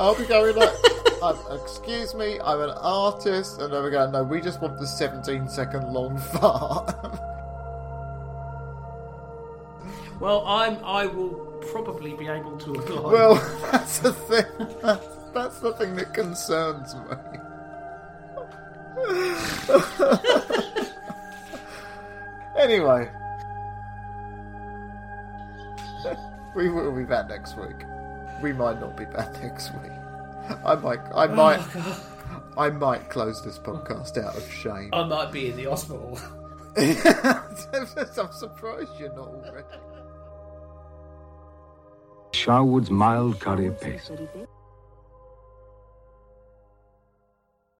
I'll 0.00 0.14
be 0.14 0.24
going 0.24 0.56
like, 0.56 0.72
um, 1.22 1.38
excuse 1.52 2.14
me, 2.14 2.40
I'm 2.40 2.62
an 2.62 2.70
artist, 2.70 3.60
and 3.60 3.72
then 3.72 3.84
we 3.84 3.90
go, 3.90 4.10
no, 4.10 4.22
we 4.22 4.40
just 4.40 4.62
want 4.62 4.78
the 4.78 4.86
17 4.86 5.50
second 5.50 5.92
long 5.92 6.16
fart. 6.32 6.94
Well, 10.18 10.44
I'm. 10.46 10.82
I 10.84 11.06
will 11.06 11.34
probably 11.70 12.14
be 12.14 12.26
able 12.26 12.56
to 12.58 12.74
oblige. 12.74 13.12
well, 13.12 13.34
that's 13.70 13.98
the 13.98 14.12
thing. 14.12 14.46
That's, 14.82 15.06
that's 15.32 15.60
the 15.60 15.72
thing 15.74 15.94
that 15.94 16.14
concerns 16.14 16.94
me. 16.94 17.00
anyway, 22.58 23.08
we 26.58 26.68
will 26.68 26.90
be 26.90 27.04
back 27.04 27.28
next 27.28 27.56
week. 27.56 27.76
We 28.42 28.52
might 28.52 28.80
not 28.80 28.96
be 28.96 29.04
back 29.04 29.32
next 29.42 29.72
week. 29.74 29.92
I 30.64 30.74
might. 30.74 30.98
I 31.14 31.26
might. 31.28 31.64
Oh, 31.76 32.04
I 32.58 32.70
might 32.70 33.08
close 33.10 33.44
this 33.44 33.58
podcast 33.60 34.18
out 34.18 34.36
of 34.36 34.50
shame. 34.50 34.90
I 34.92 35.04
might 35.04 35.30
be 35.30 35.50
in 35.50 35.56
the 35.56 35.64
hospital. 35.66 36.18
I'm 36.76 38.32
surprised 38.32 38.90
you're 38.98 39.14
not 39.14 39.28
already. 39.28 39.64
Sharwood's 42.32 42.90
mild 42.90 43.38
curry 43.38 43.70
paste. 43.80 44.08
Very 44.08 44.28
big. 44.34 44.48